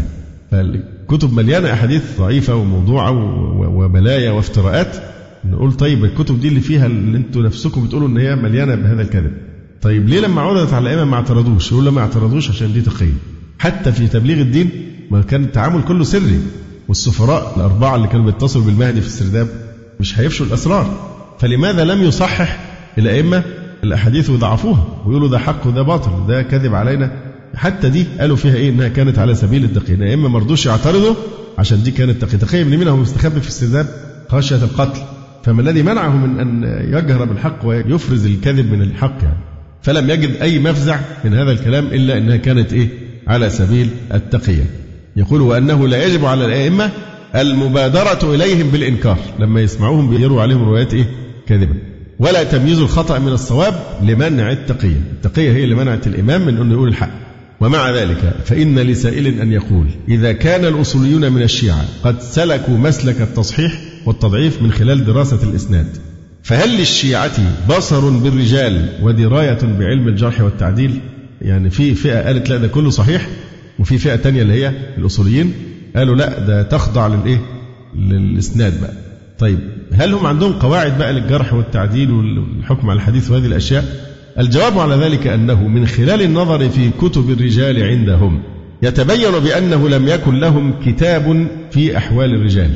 فالكتب 0.51 1.33
مليانة 1.33 1.73
أحاديث 1.73 2.01
ضعيفة 2.19 2.55
وموضوعة 2.55 3.11
وبلايا 3.75 4.31
وافتراءات 4.31 4.95
نقول 5.45 5.73
طيب 5.73 6.05
الكتب 6.05 6.39
دي 6.39 6.47
اللي 6.47 6.59
فيها 6.59 6.85
اللي 6.85 7.17
أنتوا 7.17 7.41
نفسكم 7.43 7.85
بتقولوا 7.85 8.07
إن 8.07 8.17
هي 8.17 8.35
مليانة 8.35 8.75
بهذا 8.75 9.01
الكذب. 9.01 9.31
طيب 9.81 10.09
ليه 10.09 10.19
لما 10.19 10.41
عرضت 10.41 10.73
على 10.73 10.83
الأئمة 10.83 11.05
ما 11.11 11.15
اعترضوش؟ 11.15 11.71
يقول 11.71 11.89
ما 11.89 12.01
اعترضوش 12.01 12.49
عشان 12.49 12.73
دي 12.73 12.81
تقيه. 12.81 13.13
حتى 13.59 13.91
في 13.91 14.07
تبليغ 14.07 14.41
الدين 14.41 14.69
ما 15.11 15.21
كان 15.21 15.43
التعامل 15.43 15.81
كله 15.83 16.03
سري 16.03 16.39
والسفراء 16.87 17.53
الأربعة 17.57 17.95
اللي 17.95 18.07
كانوا 18.07 18.25
بيتصلوا 18.25 18.65
بالمهدي 18.65 19.01
في 19.01 19.07
السرداب 19.07 19.47
مش 19.99 20.19
هيفشوا 20.19 20.45
الأسرار. 20.45 21.09
فلماذا 21.39 21.83
لم 21.83 22.03
يصحح 22.03 22.59
الأئمة 22.97 23.43
الأحاديث 23.83 24.29
وضعفوها 24.29 24.87
ويقولوا 25.05 25.27
ده 25.27 25.39
حق 25.39 25.67
وده 25.67 25.81
باطل 25.81 26.27
ده 26.27 26.41
كذب 26.41 26.75
علينا 26.75 27.11
حتى 27.55 27.89
دي 27.89 28.05
قالوا 28.19 28.35
فيها 28.35 28.55
إيه 28.55 28.69
إنها 28.69 28.87
كانت 28.87 29.19
على 29.19 29.35
سبيل 29.35 29.63
التقية 29.63 29.97
يا 30.05 30.13
اما 30.13 30.29
ما 30.29 30.39
رضوش 30.39 30.65
يعترضوا 30.65 31.15
عشان 31.57 31.83
دي 31.83 31.91
كانت 31.91 32.21
تقية 32.25 32.37
تقية 32.37 32.63
من 32.63 32.77
مين 32.77 32.87
هو 32.87 32.97
مستخبي 32.97 33.41
في 33.41 33.47
السرداب 33.47 33.87
خشية 34.29 34.55
القتل 34.55 35.01
فما 35.43 35.61
الذي 35.61 35.83
منعه 35.83 36.17
من 36.17 36.39
أن 36.39 36.63
يجهر 36.93 37.25
بالحق 37.25 37.65
ويفرز 37.65 38.25
الكذب 38.25 38.71
من 38.71 38.81
الحق 38.81 39.17
يعني؟ 39.23 39.37
فلم 39.81 40.09
يجد 40.09 40.41
أي 40.41 40.59
مفزع 40.59 40.99
من 41.23 41.33
هذا 41.33 41.51
الكلام 41.51 41.85
إلا 41.85 42.17
أنها 42.17 42.37
كانت 42.37 42.73
إيه؟ 42.73 42.87
على 43.27 43.49
سبيل 43.49 43.89
التقية. 44.13 44.65
يقول 45.15 45.41
وأنه 45.41 45.87
لا 45.87 46.05
يجب 46.05 46.25
على 46.25 46.45
الأئمة 46.45 46.89
المبادرة 47.35 48.35
إليهم 48.35 48.69
بالإنكار 48.69 49.17
لما 49.39 49.61
يسمعوهم 49.61 50.09
بيروا 50.09 50.41
عليهم 50.41 50.63
روايات 50.63 50.93
إيه؟ 50.93 51.05
كاذبة. 51.47 51.75
ولا 52.19 52.43
تمييز 52.43 52.79
الخطأ 52.79 53.19
من 53.19 53.31
الصواب 53.31 53.73
لمنع 54.03 54.51
التقية. 54.51 55.01
التقية 55.11 55.51
هي 55.51 55.63
اللي 55.63 55.75
منعت 55.75 56.07
الإمام 56.07 56.45
من 56.45 56.57
أنه 56.57 56.73
يقول 56.73 56.87
الحق. 56.87 57.11
ومع 57.61 57.91
ذلك 57.91 58.33
فإن 58.45 58.79
لسائل 58.79 59.27
أن 59.27 59.51
يقول 59.51 59.87
إذا 60.09 60.31
كان 60.31 60.65
الأصوليون 60.65 61.31
من 61.31 61.41
الشيعة 61.41 61.85
قد 62.03 62.21
سلكوا 62.21 62.77
مسلك 62.77 63.21
التصحيح 63.21 63.79
والتضعيف 64.05 64.61
من 64.61 64.71
خلال 64.71 65.05
دراسة 65.05 65.49
الإسناد. 65.49 65.87
فهل 66.43 66.77
للشيعة 66.77 67.31
بصر 67.69 68.09
بالرجال 68.09 68.89
ودراية 69.01 69.59
بعلم 69.79 70.07
الجرح 70.07 70.41
والتعديل؟ 70.41 70.99
يعني 71.41 71.69
في 71.69 71.95
فئة 71.95 72.19
قالت 72.25 72.49
لا 72.49 72.57
ده 72.57 72.67
كله 72.67 72.89
صحيح. 72.89 73.27
وفي 73.79 73.97
فئة 73.97 74.15
تانية 74.15 74.41
اللي 74.41 74.53
هي 74.53 74.73
الأصوليين 74.97 75.53
قالوا 75.95 76.15
لا 76.15 76.39
ده 76.39 76.63
تخضع 76.63 77.07
للإيه 77.07 77.41
للإسناد 77.95 78.81
بقى. 78.81 78.93
طيب 79.39 79.59
هل 79.93 80.13
هم 80.13 80.25
عندهم 80.25 80.53
قواعد 80.53 80.97
بقى 80.97 81.13
للجرح 81.13 81.53
والتعديل 81.53 82.11
والحكم 82.11 82.89
على 82.89 82.97
الحديث 82.97 83.31
وهذه 83.31 83.45
الأشياء؟ 83.45 83.85
الجواب 84.39 84.79
على 84.79 84.95
ذلك 84.95 85.27
أنه 85.27 85.67
من 85.67 85.87
خلال 85.87 86.21
النظر 86.21 86.69
في 86.69 86.89
كتب 87.01 87.29
الرجال 87.29 87.83
عندهم 87.83 88.41
يتبين 88.83 89.31
بأنه 89.43 89.89
لم 89.89 90.07
يكن 90.07 90.39
لهم 90.39 90.73
كتاب 90.85 91.47
في 91.71 91.97
أحوال 91.97 92.33
الرجال. 92.35 92.71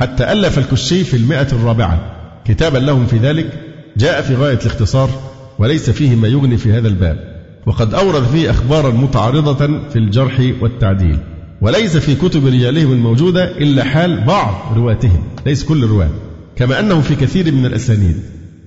حتى 0.00 0.32
ألف 0.32 0.58
الكشي 0.58 1.04
في 1.04 1.16
المئة 1.16 1.46
الرابعة. 1.52 2.00
كتابا 2.44 2.78
لهم 2.78 3.06
في 3.06 3.16
ذلك. 3.16 3.60
جاء 3.96 4.22
في 4.22 4.34
غاية 4.34 4.58
الاختصار 4.58 5.10
وليس 5.58 5.90
فيه 5.90 6.16
ما 6.16 6.28
يغني 6.28 6.56
في 6.56 6.72
هذا 6.72 6.88
الباب. 6.88 7.44
وقد 7.66 7.94
أورد 7.94 8.22
فيه 8.22 8.50
أخبارا 8.50 8.90
متعارضة 8.90 9.88
في 9.90 9.96
الجرح 9.96 10.52
والتعديل. 10.60 11.18
وليس 11.60 11.96
في 11.96 12.14
كتب 12.14 12.46
رجالهم 12.46 12.92
الموجودة 12.92 13.58
إلا 13.58 13.84
حال 13.84 14.24
بعض 14.24 14.54
رواتهم. 14.76 15.22
ليس 15.46 15.64
كل 15.64 15.84
الرواة. 15.84 16.10
كما 16.56 16.80
أنه 16.80 17.00
في 17.00 17.14
كثير 17.14 17.52
من 17.52 17.66
الأسانيد. 17.66 18.16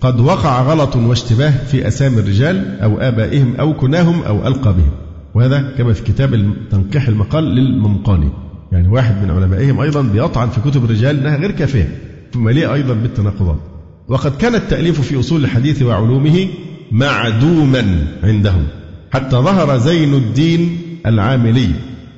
قد 0.01 0.19
وقع 0.19 0.61
غلط 0.61 0.95
واشتباه 0.95 1.53
في 1.71 1.88
أسامي 1.88 2.19
الرجال 2.19 2.80
أو 2.80 2.97
آبائهم 2.97 3.55
أو 3.55 3.73
كناهم 3.73 4.23
أو 4.23 4.47
ألقابهم. 4.47 4.91
وهذا 5.36 5.73
كما 5.78 5.93
في 5.93 6.03
كتاب 6.03 6.53
تنقيح 6.71 7.07
المقال 7.07 7.43
للممقاني 7.43 8.30
يعني 8.72 8.88
واحد 8.88 9.24
من 9.24 9.32
علمائهم 9.32 9.80
أيضا 9.80 10.01
بيطعن 10.01 10.49
في 10.49 10.61
كتب 10.61 10.86
الرجال 10.86 11.20
أنها 11.20 11.38
غير 11.38 11.51
كافية 11.51 11.89
مليئة 12.36 12.74
أيضا 12.74 12.93
بالتناقضات. 12.93 13.59
وقد 14.07 14.38
كان 14.38 14.55
التأليف 14.55 15.01
في 15.01 15.20
أصول 15.20 15.43
الحديث 15.43 15.82
وعلومه 15.82 16.47
معدوما 16.91 18.07
عندهم. 18.24 18.63
حتى 19.11 19.36
ظهر 19.36 19.78
زين 19.78 20.13
الدين 20.13 20.78
العاملي 21.05 21.70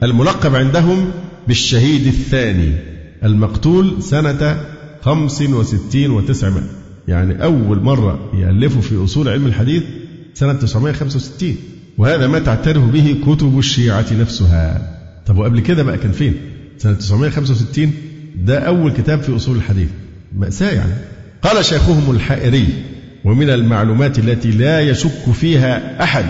الملقب 0.03 0.55
عندهم 0.55 1.11
بالشهيد 1.47 2.07
الثاني 2.07 2.73
المقتول 3.23 4.03
سنة 4.03 4.61
خمس 5.01 5.41
وستين 5.41 6.11
وتسعمائة. 6.11 6.63
يعني 7.07 7.43
أول 7.43 7.79
مرة 7.79 8.19
يألفوا 8.33 8.81
في 8.81 9.03
أصول 9.03 9.29
علم 9.29 9.45
الحديث 9.45 9.83
سنة 10.33 10.53
965 10.53 11.55
وهذا 11.97 12.27
ما 12.27 12.39
تعترف 12.39 12.83
به 12.83 13.15
كتب 13.25 13.59
الشيعة 13.59 14.05
نفسها. 14.21 14.98
طب 15.29 15.37
وقبل 15.37 15.59
كده 15.59 15.83
بقى 15.83 15.97
كان 15.97 16.11
فين؟ 16.11 16.33
سنة 16.77 16.93
965 16.93 17.91
ده 18.35 18.59
أول 18.59 18.91
كتاب 18.91 19.21
في 19.21 19.35
أصول 19.35 19.55
الحديث. 19.57 19.89
مأساة 20.37 20.71
يعني. 20.71 20.93
قال 21.41 21.65
شيخهم 21.65 22.11
الحائري 22.15 22.67
ومن 23.25 23.49
المعلومات 23.49 24.19
التي 24.19 24.51
لا 24.51 24.81
يشك 24.81 25.31
فيها 25.33 26.03
أحد 26.03 26.25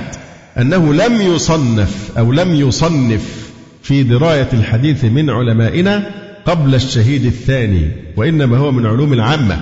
أنه 0.58 0.93
لم 0.93 1.22
يصنف 1.22 2.12
أو 2.18 2.32
لم 2.34 2.56
يصنف 2.56 3.52
في 3.84 4.04
دراية 4.04 4.47
الحديث 4.54 5.06
من 5.06 5.30
علمائنا 5.30 6.04
قبل 6.45 6.76
الشهيد 6.76 7.26
الثاني 7.26 7.91
وإنما 8.18 8.58
هو 8.58 8.72
من 8.72 8.86
علوم 8.86 9.14
العامة. 9.14 9.62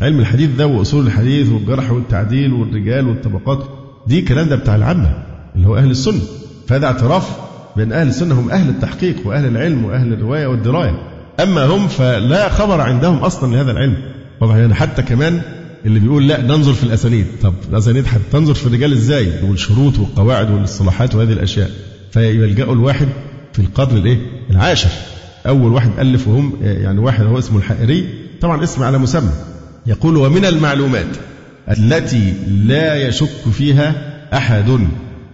علم 0.00 0.20
الحديث 0.20 0.50
ده 0.50 0.66
وأصول 0.66 1.06
الحديث 1.06 1.48
والجرح 1.48 1.90
والتعديل 1.90 2.52
والرجال 2.52 3.08
والطبقات 3.08 3.64
دي 4.06 4.22
كلام 4.22 4.48
ده 4.48 4.56
بتاع 4.56 4.76
العامة 4.76 5.22
اللي 5.56 5.68
هو 5.68 5.76
أهل 5.76 5.90
السنة. 5.90 6.20
فهذا 6.68 6.86
اعتراف 6.86 7.47
بأن 7.78 7.92
أهل 7.92 8.08
السنة 8.08 8.40
هم 8.40 8.50
أهل 8.50 8.68
التحقيق 8.68 9.16
وأهل 9.24 9.46
العلم 9.46 9.84
وأهل 9.84 10.12
الرواية 10.12 10.46
والدراية. 10.46 11.02
أما 11.40 11.66
هم 11.66 11.88
فلا 11.88 12.48
خبر 12.48 12.80
عندهم 12.80 13.16
أصلا 13.16 13.54
لهذا 13.54 13.70
العلم. 13.70 13.96
واضح 14.40 14.54
يعني 14.54 14.74
حتى 14.74 15.02
كمان 15.02 15.40
اللي 15.86 16.00
بيقول 16.00 16.28
لا 16.28 16.42
ننظر 16.42 16.72
في 16.72 16.84
الأسانيد. 16.84 17.26
طب 17.42 17.54
الأسانيد 17.70 18.04
هتنظر 18.08 18.54
في 18.54 18.66
الرجال 18.66 18.92
إزاي؟ 18.92 19.32
والشروط 19.42 19.98
والقواعد 19.98 20.50
والاصطلاحات 20.50 21.14
وهذه 21.14 21.32
الأشياء. 21.32 21.70
فيلجأوا 22.10 22.72
الواحد 22.72 23.08
في 23.52 23.58
القرن 23.58 23.96
الإيه؟ 23.96 24.18
العاشر. 24.50 24.90
أول 25.46 25.72
واحد 25.72 25.90
ألف 25.98 26.28
وهم 26.28 26.52
يعني 26.62 26.98
واحد 26.98 27.24
هو 27.24 27.38
اسمه 27.38 27.58
الحائري 27.58 28.08
طبعا 28.40 28.64
اسم 28.64 28.82
على 28.82 28.98
مسمى. 28.98 29.32
يقول 29.86 30.16
ومن 30.16 30.44
المعلومات 30.44 31.16
التي 31.78 32.32
لا 32.48 33.08
يشك 33.08 33.50
فيها 33.52 33.94
أحد 34.34 34.78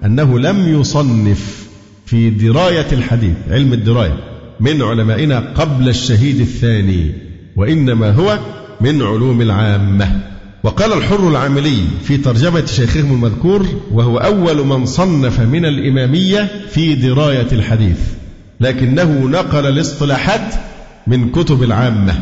أنه 0.04 0.38
لم 0.38 0.80
يصنف 0.80 1.63
في 2.06 2.30
دراية 2.30 2.86
الحديث 2.92 3.34
علم 3.50 3.72
الدراية 3.72 4.16
من 4.60 4.82
علمائنا 4.82 5.38
قبل 5.54 5.88
الشهيد 5.88 6.40
الثاني 6.40 7.12
وإنما 7.56 8.10
هو 8.10 8.38
من 8.80 9.02
علوم 9.02 9.40
العامة. 9.42 10.20
وقال 10.62 10.92
الحر 10.92 11.28
العاملي 11.28 11.76
في 12.04 12.16
ترجمة 12.16 12.66
شيخهم 12.66 13.12
المذكور 13.12 13.66
وهو 13.92 14.18
أول 14.18 14.66
من 14.66 14.86
صنف 14.86 15.40
من 15.40 15.64
الإمامية 15.64 16.48
في 16.70 16.94
دراية 16.94 17.46
الحديث 17.52 17.98
لكنه 18.60 19.28
نقل 19.28 19.66
الاصطلاحات 19.66 20.54
من 21.06 21.30
كتب 21.30 21.62
العامة 21.62 22.14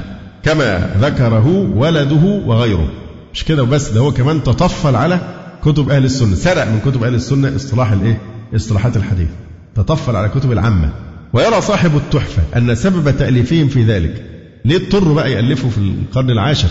كما 0.42 0.96
ذكره 1.00 1.48
ولده 1.76 2.42
وغيره. 2.46 2.90
مش 3.34 3.44
كده 3.44 3.62
وبس 3.62 3.88
ده 3.88 4.00
هو 4.00 4.12
كمان 4.12 4.42
تطفل 4.42 4.96
على 4.96 5.20
كتب 5.64 5.90
أهل 5.90 6.04
السنة 6.04 6.34
سرق 6.34 6.64
من 6.64 6.80
كتب 6.86 7.04
أهل 7.04 7.14
السنة 7.14 7.56
اصطلاح 7.56 7.92
الإيه؟ 7.92 8.18
اصطلاحات 8.56 8.96
الحديث. 8.96 9.28
تطفل 9.76 10.16
على 10.16 10.28
كتب 10.28 10.52
العامة 10.52 10.90
ويرى 11.32 11.60
صاحب 11.60 11.96
التحفة 11.96 12.42
أن 12.56 12.74
سبب 12.74 13.16
تأليفهم 13.18 13.68
في 13.68 13.84
ذلك. 13.84 14.24
ليه 14.64 14.76
اضطروا 14.76 15.14
بقى 15.14 15.32
يألفوا 15.32 15.70
في 15.70 15.78
القرن 15.78 16.30
العاشر؟ 16.30 16.68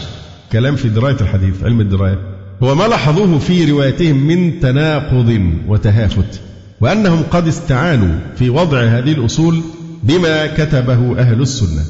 كلام 0.51 0.75
في 0.75 0.89
دراية 0.89 1.17
الحديث 1.21 1.63
علم 1.63 1.81
الدراية. 1.81 2.19
هو 2.63 2.75
ما 2.75 2.83
لاحظوه 2.83 3.39
في 3.39 3.71
روايتهم 3.71 4.27
من 4.27 4.59
تناقض 4.59 5.53
وتهافت 5.67 6.41
وأنهم 6.81 7.23
قد 7.31 7.47
استعانوا 7.47 8.15
في 8.35 8.49
وضع 8.49 8.83
هذه 8.83 9.11
الأصول 9.11 9.61
بما 10.03 10.47
كتبه 10.47 11.19
أهل 11.19 11.41
السنة. 11.41 11.83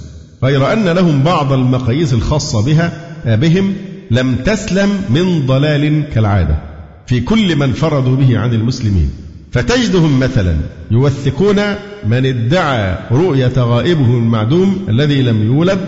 غير 0.43 0.73
أن 0.73 0.89
لهم 0.89 1.23
بعض 1.23 1.53
المقاييس 1.53 2.13
الخاصة 2.13 2.65
بها 2.65 2.91
بهم 3.35 3.73
لم 4.11 4.35
تسلم 4.35 4.89
من 5.09 5.45
ضلال 5.45 6.09
كالعادة. 6.13 6.55
في 7.05 7.19
كل 7.19 7.55
من 7.55 7.73
فرضوا 7.73 8.15
به 8.15 8.39
عن 8.39 8.53
المسلمين. 8.53 9.09
فتجدهم 9.51 10.19
مثلا 10.19 10.55
يوثقون 10.91 11.55
من 12.07 12.25
ادعى 12.25 12.95
رؤية 13.11 13.53
غائبه 13.57 14.05
المعدوم 14.17 14.85
الذي 14.89 15.21
لم 15.21 15.43
يولد 15.45 15.79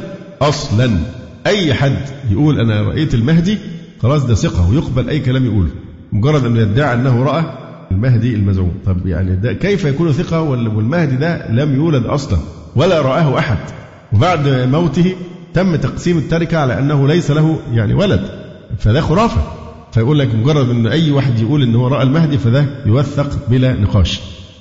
أصلا. 0.41 0.99
أي 1.47 1.73
حد 1.73 1.97
يقول 2.31 2.59
أنا 2.59 2.81
رأيت 2.81 3.13
المهدي 3.13 3.57
خلاص 4.01 4.23
ده 4.25 4.35
ثقة 4.35 4.69
ويقبل 4.69 5.09
أي 5.09 5.19
كلام 5.19 5.45
يقوله. 5.45 5.69
مجرد 6.11 6.45
أنه 6.45 6.59
يدعي 6.59 6.93
أنه 6.93 7.23
رأى 7.23 7.43
المهدي 7.91 8.35
المزعوم. 8.35 8.71
طب 8.85 9.07
يعني 9.07 9.35
ده 9.35 9.53
كيف 9.53 9.85
يكون 9.85 10.11
ثقة 10.11 10.41
والمهدي 10.41 11.15
ده 11.15 11.51
لم 11.51 11.75
يولد 11.75 12.05
أصلا 12.05 12.39
ولا 12.75 13.01
رآه 13.01 13.39
أحد؟ 13.39 13.57
وبعد 14.13 14.47
موته 14.47 15.15
تم 15.53 15.75
تقسيم 15.75 16.17
التركة 16.17 16.57
على 16.57 16.79
أنه 16.79 17.07
ليس 17.07 17.31
له 17.31 17.59
يعني 17.71 17.93
ولد 17.93 18.21
فده 18.79 19.01
خرافة. 19.01 19.41
فيقول 19.93 20.19
لك 20.19 20.35
مجرد 20.35 20.69
أن 20.69 20.87
أي 20.87 21.11
واحد 21.11 21.39
يقول 21.39 21.63
أنه 21.63 21.87
رأى 21.87 22.03
المهدي 22.03 22.37
فده 22.37 22.65
يوثق 22.85 23.49
بلا 23.49 23.73
نقاش. 23.73 24.19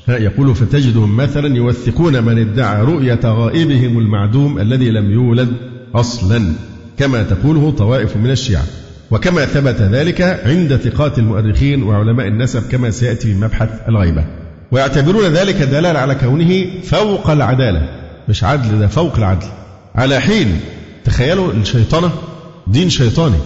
يقول 0.08 0.54
فتجدهم 0.54 1.16
مثلا 1.16 1.56
يوثقون 1.56 2.24
من 2.24 2.38
ادعى 2.38 2.82
رؤية 2.82 3.20
غائبهم 3.24 3.98
المعدوم 3.98 4.58
الذي 4.58 4.90
لم 4.90 5.12
يولد 5.12 5.48
أصلا. 5.94 6.52
كما 6.98 7.22
تقوله 7.22 7.70
طوائف 7.70 8.16
من 8.16 8.30
الشيعة. 8.30 8.64
وكما 9.10 9.44
ثبت 9.44 9.76
ذلك 9.80 10.40
عند 10.44 10.76
ثقات 10.76 11.18
المؤرخين 11.18 11.82
وعلماء 11.82 12.26
النسب 12.26 12.62
كما 12.70 12.90
سيأتي 12.90 13.28
في 13.28 13.34
مبحث 13.34 13.68
الغيبة. 13.88 14.24
ويعتبرون 14.72 15.24
ذلك 15.24 15.56
دلالة 15.56 15.98
على 15.98 16.14
كونه 16.14 16.64
فوق 16.84 17.30
العدالة. 17.30 17.88
مش 18.28 18.44
عدل 18.44 18.78
ده 18.78 18.86
فوق 18.86 19.16
العدل. 19.16 19.46
على 19.94 20.20
حين 20.20 20.60
تخيلوا 21.04 21.52
الشيطنة 21.52 22.10
دين 22.66 22.90
شيطاني. 22.90 23.38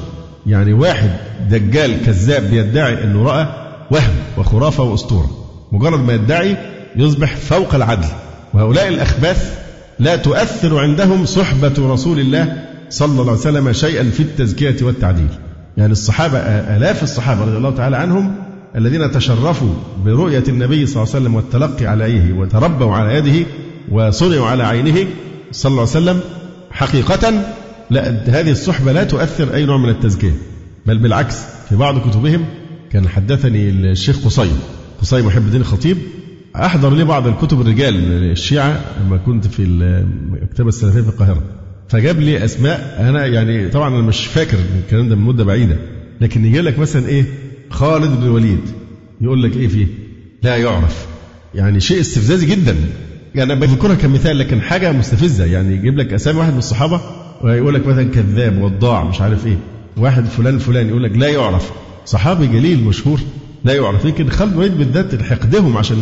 يعني 0.46 0.72
واحد 0.72 1.10
دجال 1.50 2.04
كذاب 2.06 2.50
بيدعي 2.50 3.04
إنه 3.04 3.22
رأى 3.22 3.46
وهم 3.90 4.14
وخرافة 4.38 4.82
وأسطورة. 4.82 5.30
مجرد 5.72 6.00
ما 6.00 6.12
يدعي 6.12 6.56
يصبح 6.96 7.36
فوق 7.36 7.74
العدل. 7.74 8.08
وهؤلاء 8.54 8.88
الأخباث 8.88 9.58
لا 9.98 10.16
تؤثر 10.16 10.78
عندهم 10.78 11.26
صحبة 11.26 11.74
رسول 11.78 12.20
الله 12.20 12.64
صلى 12.90 13.20
الله 13.20 13.32
عليه 13.32 13.40
وسلم 13.40 13.72
شيئا 13.72 14.10
في 14.10 14.20
التزكية 14.20 14.76
والتعديل. 14.82 15.28
يعني 15.76 15.92
الصحابة 15.92 16.38
آلاف 16.38 17.02
الصحابة 17.02 17.44
رضي 17.44 17.56
الله 17.56 17.70
تعالى 17.70 17.96
عنهم 17.96 18.34
الذين 18.76 19.10
تشرفوا 19.10 19.74
برؤية 20.04 20.44
النبي 20.48 20.86
صلى 20.86 21.02
الله 21.02 21.14
عليه 21.14 21.24
وسلم 21.24 21.34
والتلقي 21.34 21.86
عليه 21.86 22.32
وتربوا 22.32 22.92
على 22.94 23.14
يده 23.14 23.46
وصنعوا 23.92 24.46
على 24.46 24.64
عينه 24.64 25.06
صلى 25.52 25.70
الله 25.70 25.80
عليه 25.80 25.90
وسلم 25.90 26.20
حقيقة 26.70 27.32
لا 27.90 28.24
هذه 28.40 28.50
الصحبة 28.50 28.92
لا 28.92 29.04
تؤثر 29.04 29.54
أي 29.54 29.66
نوع 29.66 29.76
من 29.76 29.88
التزكية 29.88 30.32
بل 30.86 30.98
بالعكس 30.98 31.36
في 31.68 31.76
بعض 31.76 32.08
كتبهم 32.10 32.44
كان 32.90 33.08
حدثني 33.08 33.70
الشيخ 33.70 34.24
قصي 34.24 34.50
قصي 35.00 35.22
محب 35.22 35.42
الدين 35.42 35.60
الخطيب 35.60 35.96
أحضر 36.56 36.94
لي 36.94 37.04
بعض 37.04 37.26
الكتب 37.26 37.60
الرجال 37.60 37.94
الشيعة 38.30 38.80
لما 39.00 39.16
كنت 39.16 39.46
في 39.46 39.62
المكتبة 39.62 40.68
السلفية 40.68 41.00
في 41.00 41.08
القاهرة. 41.08 41.42
فجاب 41.88 42.20
لي 42.20 42.44
أسماء 42.44 42.96
أنا 43.00 43.26
يعني 43.26 43.68
طبعا 43.68 43.88
أنا 43.88 44.02
مش 44.06 44.26
فاكر 44.26 44.56
الكلام 44.84 45.08
ده 45.08 45.16
من 45.16 45.22
مدة 45.22 45.44
بعيدة 45.44 45.76
لكن 46.20 46.44
يجي 46.44 46.60
لك 46.60 46.78
مثلا 46.78 47.08
إيه 47.08 47.24
خالد 47.70 48.20
بن 48.20 48.22
الوليد 48.22 48.60
يقول 49.20 49.42
لك 49.42 49.56
إيه 49.56 49.68
فيه؟ 49.68 49.86
لا 50.42 50.56
يعرف. 50.56 51.06
يعني 51.54 51.80
شيء 51.80 52.00
استفزازي 52.00 52.46
جدا. 52.46 52.76
يعني 53.34 53.52
أنا 53.52 53.60
بذكرها 53.60 53.94
كمثال 53.94 54.38
لكن 54.38 54.60
حاجة 54.60 54.92
مستفزة. 54.92 55.44
يعني 55.44 55.74
يجيب 55.74 55.98
لك 55.98 56.12
أسامي 56.12 56.38
واحد 56.38 56.52
من 56.52 56.58
الصحابة 56.58 57.00
ويقول 57.44 57.74
لك 57.74 57.86
مثلا 57.86 58.04
كذاب 58.04 58.62
وضاع 58.62 59.04
مش 59.04 59.20
عارف 59.20 59.46
إيه. 59.46 59.58
واحد 59.96 60.24
فلان 60.24 60.58
فلان 60.58 60.88
يقول 60.88 61.02
لك 61.04 61.16
لا 61.16 61.28
يعرف. 61.28 61.72
صحابي 62.04 62.46
جليل 62.46 62.84
مشهور 62.84 63.20
لا 63.64 63.74
يعرف. 63.74 64.04
يمكن 64.04 64.28
خالد 64.28 64.56
بن 64.56 64.68
بالذات 64.68 65.22
حقدهم 65.22 65.76
عشان 65.76 65.96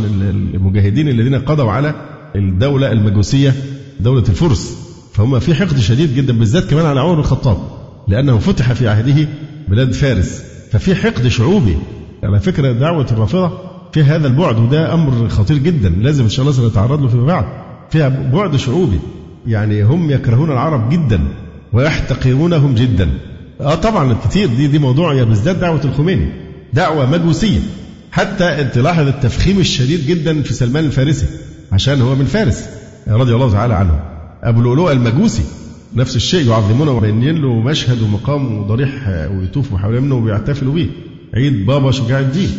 المجاهدين 0.54 1.08
الذين 1.08 1.34
قضوا 1.34 1.70
على 1.70 1.94
الدولة 2.36 2.92
المجوسية 2.92 3.54
دولة 4.00 4.24
الفرس. 4.28 4.78
فهم 5.12 5.38
في 5.38 5.54
حقد 5.54 5.78
شديد 5.78 6.14
جدا 6.14 6.32
بالذات 6.32 6.64
كمان 6.70 6.86
على 6.86 7.00
عمر 7.00 7.14
بن 7.14 7.20
الخطاب 7.20 7.58
لأنه 8.08 8.38
فتح 8.38 8.72
في 8.72 8.88
عهده 8.88 9.28
بلاد 9.68 9.92
فارس. 9.92 10.42
ففي 10.72 10.94
حقد 10.94 11.28
شعوبي. 11.28 11.76
على 12.22 12.40
فكرة 12.40 12.72
دعوة 12.72 13.06
الرافضة 13.12 13.58
في 13.92 14.02
هذا 14.02 14.26
البعد 14.26 14.58
وده 14.58 14.94
أمر 14.94 15.28
خطير 15.28 15.58
جدا. 15.58 15.88
لازم 15.88 16.24
إن 16.24 16.30
شاء 16.30 16.46
الله 16.46 16.56
سنتعرض 16.56 17.02
له 17.02 17.08
فيما 17.08 17.24
بعد. 17.24 17.44
فيها 17.90 18.08
بعد 18.08 18.56
شعوبي. 18.56 18.98
يعني 19.46 19.82
هم 19.82 20.10
يكرهون 20.10 20.50
العرب 20.50 20.90
جدا 20.90 21.20
ويحتقرونهم 21.72 22.74
جدا. 22.74 23.10
آه 23.60 23.74
طبعا 23.74 24.16
كتير 24.28 24.48
دي 24.48 24.66
دي 24.66 24.78
موضوع 24.78 25.14
يعني 25.14 25.28
بالذات 25.28 25.56
دعوة 25.56 25.84
الخميني 25.84 26.28
دعوة 26.72 27.10
مجوسية. 27.10 27.60
حتى 28.12 28.64
تلاحظ 28.64 29.06
التفخيم 29.06 29.58
الشديد 29.60 30.06
جدا 30.06 30.42
في 30.42 30.54
سلمان 30.54 30.84
الفارسي 30.84 31.26
عشان 31.72 32.00
هو 32.02 32.14
من 32.14 32.24
فارس 32.24 32.68
رضي 33.08 33.34
الله 33.34 33.52
تعالى 33.52 33.74
عنه. 33.74 34.00
أبو 34.42 34.60
لؤلؤ 34.60 34.92
المجوسي 34.92 35.42
نفس 35.96 36.16
الشيء 36.16 36.48
يعظمونه 36.50 36.90
وبينين 36.90 37.42
له 37.42 37.60
مشهد 37.60 38.02
ومقام 38.02 38.58
وضريح 38.58 39.08
ويطوفوا 39.08 39.78
حول 39.78 40.00
منه 40.00 40.14
وبيحتفلوا 40.14 40.74
به. 40.74 40.88
عيد 41.34 41.66
بابا 41.66 41.90
شجاع 41.90 42.18
الدين. 42.20 42.50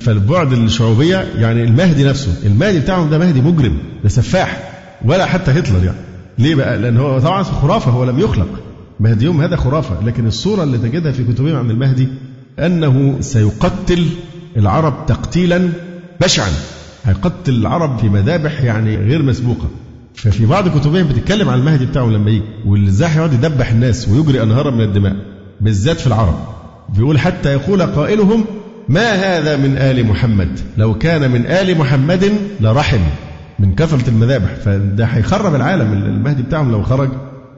فالبعد 0.00 0.52
الشعوبية 0.52 1.26
يعني 1.38 1.64
المهدي 1.64 2.04
نفسه 2.04 2.46
المهدي 2.46 2.80
بتاعهم 2.80 3.10
ده 3.10 3.18
مهدي 3.18 3.40
مجرم 3.40 3.78
ده 4.02 4.08
سفاح 4.08 4.72
ولا 5.04 5.26
حتى 5.26 5.50
هتلر 5.50 5.84
يعني. 5.84 6.11
ليه 6.38 6.54
بقى؟ 6.54 6.78
لأن 6.78 6.96
هو 6.96 7.18
طبعا 7.18 7.42
خرافة 7.42 7.90
هو 7.90 8.04
لم 8.04 8.18
يخلق. 8.18 8.48
مهديهم 9.00 9.40
هذا 9.40 9.56
خرافة. 9.56 10.04
لكن 10.06 10.26
الصورة 10.26 10.62
اللي 10.62 10.78
تجدها 10.78 11.12
في 11.12 11.24
كتبهم 11.24 11.56
عن 11.56 11.70
المهدي 11.70 12.08
أنه 12.58 13.16
سيقتل 13.20 14.06
العرب 14.56 15.06
تقتيلا 15.06 15.68
بشعا. 16.20 16.50
هيقتل 17.04 17.52
العرب 17.52 17.98
في 17.98 18.08
مذابح 18.08 18.62
يعني 18.62 18.96
غير 18.96 19.22
مسبوقة. 19.22 19.68
ففي 20.14 20.46
بعض 20.46 20.78
كتبهم 20.78 21.08
بتتكلم 21.08 21.48
عن 21.48 21.58
المهدي 21.58 21.86
بتاعه 21.86 22.06
لما 22.06 22.30
يجي 22.30 22.42
وازاي 22.66 23.08
هيقعد 23.08 23.32
يدبح 23.32 23.70
الناس 23.70 24.08
ويجري 24.08 24.42
أنهارا 24.42 24.70
من 24.70 24.80
الدماء 24.80 25.16
بالذات 25.60 26.00
في 26.00 26.06
العرب. 26.06 26.38
بيقول 26.96 27.18
حتى 27.18 27.52
يقول 27.52 27.82
قائلهم 27.82 28.44
ما 28.88 29.12
هذا 29.12 29.56
من 29.56 29.76
آل 29.76 30.06
محمد؟ 30.06 30.60
لو 30.76 30.98
كان 30.98 31.30
من 31.30 31.46
آل 31.46 31.78
محمد 31.78 32.32
لرحم. 32.60 33.00
من 33.62 33.74
كثرة 33.74 34.08
المذابح 34.10 34.54
فده 34.54 35.04
هيخرب 35.04 35.54
العالم. 35.54 35.92
المهدي 35.92 36.42
بتاعهم 36.42 36.72
لو 36.72 36.82
خرج 36.82 37.08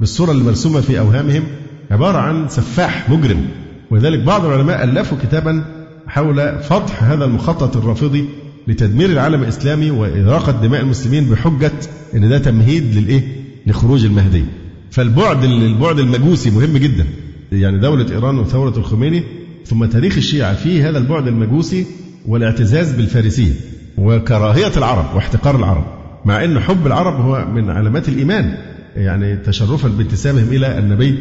بالصورة 0.01 0.31
اللي 0.31 0.45
مرسومة 0.45 0.81
في 0.81 0.99
أوهامهم 0.99 1.43
عبارة 1.91 2.19
عن 2.19 2.49
سفاح 2.49 3.11
مجرم. 3.11 3.47
ولذلك 3.91 4.19
بعض 4.19 4.45
العلماء 4.45 4.85
ألفوا 4.85 5.19
كتابا 5.23 5.65
حول 6.07 6.59
فضح 6.59 7.03
هذا 7.03 7.25
المخطط 7.25 7.77
الرافضي 7.77 8.25
لتدمير 8.69 9.11
العالم 9.11 9.43
الإسلامي 9.43 9.91
وإراقة 9.91 10.53
دماء 10.53 10.81
المسلمين 10.81 11.25
بحجة 11.25 11.73
أن 12.15 12.29
ده 12.29 12.39
تمهيد 12.39 12.97
للإيه؟ 12.97 13.23
لخروج 13.67 14.05
المهدي. 14.05 14.45
فالبعد 14.91 15.45
البعد 15.45 15.99
المجوسي 15.99 16.51
مهم 16.51 16.77
جدا. 16.77 17.07
يعني 17.53 17.79
دولة 17.79 18.11
إيران 18.13 18.39
وثورة 18.39 18.77
الخميني 18.77 19.23
ثم 19.67 19.85
تاريخ 19.85 20.17
الشيعة 20.17 20.55
فيه 20.55 20.89
هذا 20.89 20.99
البعد 20.99 21.27
المجوسي 21.27 21.87
والاعتزاز 22.27 22.93
بالفارسية 22.93 23.53
وكراهية 23.99 24.73
العرب 24.77 25.05
واحتقار 25.15 25.57
العرب. 25.57 25.94
مع 26.25 26.45
أن 26.45 26.61
حب 26.61 26.87
العرب 26.87 27.21
هو 27.21 27.47
من 27.55 27.71
علامات 27.71 28.09
الإيمان 28.09 28.55
يعني 28.97 29.37
تشرفا 29.37 29.89
بانتسابهم 29.89 30.49
إلى 30.49 30.79
النبي 30.79 31.19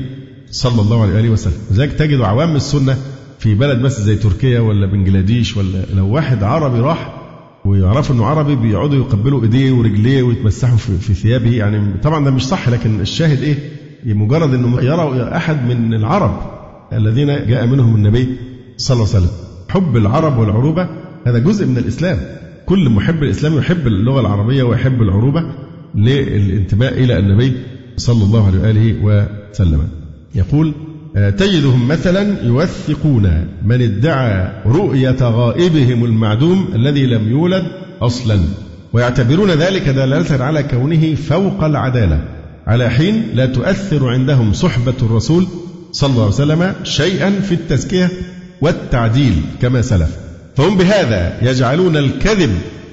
صلى 0.52 0.82
الله 0.82 1.02
عليه 1.02 1.30
وسلم 1.30 1.54
لذلك 1.72 1.94
تجد 1.94 2.22
عوام 2.22 2.56
السنة 2.56 2.98
في 3.40 3.56
بلد 3.56 3.82
بس 3.82 4.02
زي 4.02 4.16
تركيا 4.16 4.60
ولا 4.60 4.86
بنجلاديش 4.86 5.58
ولا 5.58 5.86
لو 5.96 6.08
واحد 6.08 6.44
عربي 6.44 6.80
راح 6.80 7.14
ويعرفوا 7.66 8.16
إنه 8.16 8.26
عربي 8.26 8.56
بيقعدوا 8.56 8.98
يقبلوا 8.98 9.44
إيديه 9.44 9.72
ورجليه 9.72 10.24
ويتمسحوا 10.24 10.78
في, 10.78 10.98
في 10.98 11.14
ثيابه 11.14 11.52
يعني 11.52 11.94
طبعا 12.04 12.26
ده 12.26 12.32
مش 12.32 12.48
صح 12.48 12.70
لكن 12.70 13.02
الشاهد 13.02 13.44
إيه؟ 13.44 13.56
مجرد 14.06 14.54
إنه 14.54 14.82
يرى 14.82 15.30
أحد 15.36 15.68
من 15.68 15.94
العرب 15.94 16.42
الذين 16.94 17.28
جاء 17.28 17.66
منهم 17.66 17.96
النبي 17.96 18.36
صلى 18.78 18.96
الله 18.96 19.08
عليه 19.16 19.18
وسلم. 19.26 19.38
حب 19.70 19.98
العرب 19.98 20.38
والعروبة 20.38 20.88
هذا 21.28 21.40
جزء 21.40 21.66
من 21.66 21.78
الإسلام. 21.78 22.18
كل 22.66 22.90
محب 22.90 23.24
الإسلام 23.24 23.58
يحب 23.58 23.88
اللغة 23.88 24.22
العربية 24.22 24.64
ويحب 24.64 25.02
العروبة 25.02 25.44
للانتماء 25.96 26.94
إلى 26.94 27.18
النبي 27.20 27.54
صلى 27.98 28.24
الله 28.24 28.48
عليه 28.48 28.60
وآله 28.60 28.96
وسلم. 29.52 29.88
يقول 30.36 30.74
آه، 31.16 31.30
تجدهم 31.30 31.88
مثلا 31.88 32.46
يوثقون 32.46 33.48
من 33.66 33.82
ادعى 33.82 34.62
رؤية 34.66 35.18
غائبهم 35.22 36.06
المعدوم 36.06 36.68
الذي 36.76 37.06
لم 37.06 37.30
يولد 37.32 37.64
أصلا 38.02 38.40
ويعتبرون 38.94 39.52
ذلك 39.52 39.90
دلالة 39.90 40.44
على 40.44 40.64
كونه 40.64 41.16
فوق 41.16 41.64
العدالة 41.64 42.24
على 42.68 42.90
حين 42.90 43.24
لا 43.34 43.46
تؤثر 43.46 44.10
عندهم 44.10 44.54
صحبة 44.54 44.94
الرسول 45.02 45.48
صلى 45.92 46.10
الله 46.10 46.24
عليه 46.24 46.34
وسلم 46.34 46.74
شيئا 46.84 47.30
في 47.32 47.52
التزكية 47.52 48.10
والتعديل 48.62 49.34
كما 49.62 49.82
سلف 49.82 50.18
فهم 50.56 50.78
بهذا 50.78 51.38
يجعلون 51.42 51.98
الكذب 51.98 52.52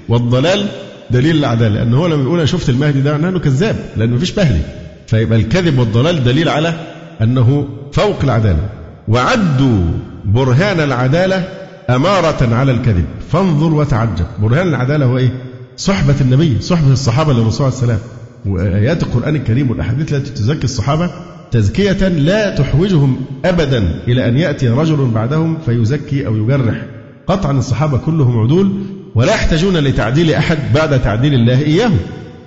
والضلال 0.08 0.66
دليل 1.10 1.36
العدالة 1.36 1.74
لأنه 1.74 1.96
هو 1.96 2.06
لما 2.06 2.22
يقول 2.22 2.38
أنا 2.38 2.46
شفت 2.46 2.68
المهدي 2.68 3.00
ده 3.00 3.16
أنه 3.16 3.38
كذاب 3.38 3.76
لأنه 3.96 4.16
مفيش 4.16 4.38
مهدي 4.38 4.60
فيبقى 5.06 5.38
الكذب 5.38 5.78
والضلال 5.78 6.24
دليل 6.24 6.48
على 6.48 6.74
أنه 7.22 7.68
فوق 7.92 8.16
العدالة. 8.24 8.68
وعدوا 9.08 9.82
برهان 10.24 10.80
العدالة 10.80 11.48
أمارة 11.90 12.54
على 12.54 12.72
الكذب. 12.72 13.04
فانظر 13.32 13.74
وتعجب. 13.74 14.26
برهان 14.38 14.68
العدالة 14.68 15.06
هو 15.06 15.18
إيه؟ 15.18 15.30
صحبة 15.76 16.14
النبي 16.20 16.56
صحبة 16.60 16.92
الصحابة 16.92 17.32
للرسول 17.32 17.72
صلى 17.72 17.82
الله 17.82 17.82
عليه 17.82 17.94
وسلم. 17.94 18.52
وآيات 18.52 19.02
القرآن 19.02 19.36
الكريم 19.36 19.70
والأحاديث 19.70 20.12
التي 20.14 20.30
تزكي 20.30 20.64
الصحابة 20.64 21.10
تزكية 21.50 22.08
لا 22.08 22.54
تحوجهم 22.54 23.20
أبدا 23.44 23.78
إلى 24.08 24.28
أن 24.28 24.36
يأتي 24.38 24.68
رجل 24.68 25.10
بعدهم 25.14 25.58
فيزكي 25.66 26.26
أو 26.26 26.36
يجرح. 26.36 26.84
قطعا 27.26 27.52
الصحابة 27.52 27.98
كلهم 27.98 28.40
عدول 28.40 28.72
ولا 29.14 29.34
يحتاجون 29.34 29.76
لتعديل 29.76 30.32
أحد 30.32 30.58
بعد 30.74 31.02
تعديل 31.02 31.34
الله 31.34 31.58
إياهم 31.62 31.98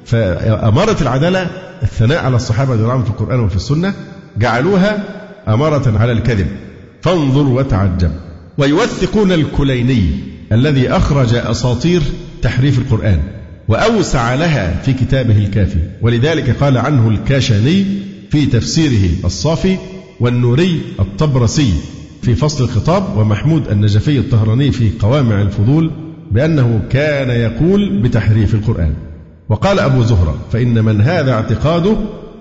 فأمارة 0.05 1.01
العدالة 1.01 1.47
الثناء 1.83 2.23
على 2.25 2.35
الصحابة 2.35 2.73
رضي 2.73 3.03
في 3.03 3.09
القرآن 3.09 3.39
وفي 3.39 3.55
السنة 3.55 3.93
جعلوها 4.37 5.03
أمارة 5.47 5.97
على 5.99 6.11
الكذب. 6.11 6.47
فانظر 7.01 7.47
وتعجب. 7.47 8.11
ويوثقون 8.57 9.31
الكليني 9.31 10.09
الذي 10.51 10.89
أخرج 10.89 11.33
أساطير 11.33 12.01
تحريف 12.41 12.79
القرآن 12.79 13.19
وأوسع 13.67 14.33
لها 14.33 14.81
في 14.85 14.93
كتابه 14.93 15.37
الكافي. 15.37 15.79
ولذلك 16.01 16.49
قال 16.49 16.77
عنه 16.77 17.09
الكاشاني 17.09 17.85
في 18.31 18.45
تفسيره 18.45 19.09
الصافي 19.25 19.77
والنوري 20.19 20.81
الطبرسي. 20.99 21.73
في 22.23 22.35
فصل 22.35 22.63
الخطاب 22.63 23.17
ومحمود 23.17 23.67
النجفي 23.67 24.19
الطهراني 24.19 24.71
في 24.71 24.91
قوامع 24.99 25.41
الفضول 25.41 25.91
بأنه 26.31 26.81
كان 26.89 27.29
يقول 27.29 28.01
بتحريف 28.01 28.53
القرآن. 28.53 28.93
وقال 29.49 29.79
أبو 29.79 30.03
زهرة 30.03 30.35
فإن 30.51 30.85
من 30.85 31.01
هذا 31.01 31.31
اعتقاده 31.33 31.95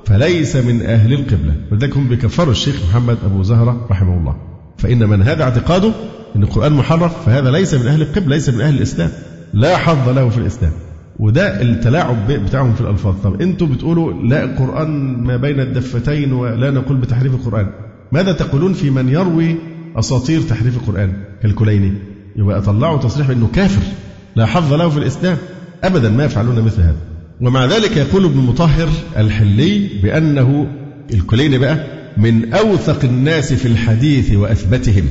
فليس 0.05 0.57
من 0.57 0.83
أهل 0.83 1.13
القبلة. 1.13 1.55
ولذلك 1.73 1.97
هم 1.97 2.09
بيكفروا 2.09 2.53
الشيخ 2.53 2.77
محمد 2.89 3.17
أبو 3.25 3.43
زهرة 3.43 3.87
رحمه 3.91 4.19
الله. 4.19 4.37
فإن 4.79 5.09
من 5.09 5.23
هذا 5.23 5.43
اعتقاده 5.43 5.93
أن 6.37 6.43
القرآن 6.43 6.73
محرف 6.73 7.27
فهذا 7.27 7.51
ليس 7.51 7.75
من 7.75 7.87
أهل 7.87 8.03
القبلة 8.03 8.29
ليس 8.29 8.49
من 8.49 8.61
أهل 8.61 8.75
الإسلام. 8.75 9.11
لا 9.55 9.77
حظ 9.77 10.09
له 10.09 10.29
في 10.29 10.39
الإسلام. 10.39 10.73
وده 11.19 11.63
التلاعب 11.63 12.17
بتاعهم 12.29 12.75
في 12.75 12.81
الألفاظ. 12.81 13.15
طب 13.25 13.43
أنتم 13.43 13.67
بتقولوا 13.67 14.13
لا 14.13 14.45
القرآن 14.45 15.23
ما 15.25 15.37
بين 15.37 15.61
الدفتين 15.61 16.33
ولا 16.33 16.71
نقول 16.71 16.97
بتحريف 16.97 17.35
القرآن. 17.35 17.67
ماذا 18.13 18.33
تقولون 18.33 18.73
في 18.73 18.91
من 18.91 19.09
يروي 19.09 19.57
أساطير 19.97 20.41
تحريف 20.41 20.77
القرآن 20.77 21.13
كالكليني 21.43 21.93
يبقى 22.37 22.63
طلعوا 22.63 22.99
تصريح 22.99 23.31
أنه 23.31 23.49
كافر. 23.55 23.83
لا 24.37 24.47
حظ 24.47 24.73
له 24.73 24.89
في 24.89 24.99
الإسلام. 24.99 25.37
أبدا 25.85 26.11
ما 26.11 26.25
يفعلون 26.25 26.61
مثل 26.61 26.81
هذا. 26.81 26.97
ومع 27.41 27.67
ذلك 27.67 27.97
يقول 27.97 28.25
ابن 28.25 28.39
مطهر 28.39 28.89
الحلي 29.17 29.89
بأنه 30.03 30.67
الكليني 31.15 31.59
بقى 31.59 31.87
من 32.17 32.55
أوثق 32.55 33.05
الناس 33.05 33.53
في 33.53 33.69
الحديث 33.69 34.33
وأثبتهم 34.33 35.05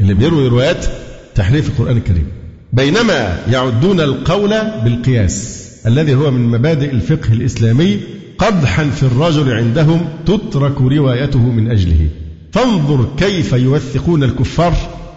اللي 0.00 0.14
بيروي 0.14 0.48
روايات 0.48 0.86
تحريف 1.34 1.68
القرآن 1.68 1.96
الكريم. 1.96 2.26
بينما 2.72 3.38
يعدون 3.52 4.00
القول 4.00 4.50
بالقياس 4.84 5.64
الذي 5.86 6.14
هو 6.14 6.30
من 6.30 6.40
مبادئ 6.40 6.90
الفقه 6.90 7.32
الإسلامي 7.32 8.00
قدحا 8.38 8.84
في 8.84 9.02
الرجل 9.02 9.52
عندهم 9.52 10.08
تترك 10.26 10.80
روايته 10.80 11.38
من 11.38 11.70
أجله. 11.70 12.08
فانظر 12.54 13.08
كيف 13.16 13.52
يوثقون 13.52 14.24
الكفار 14.24 14.74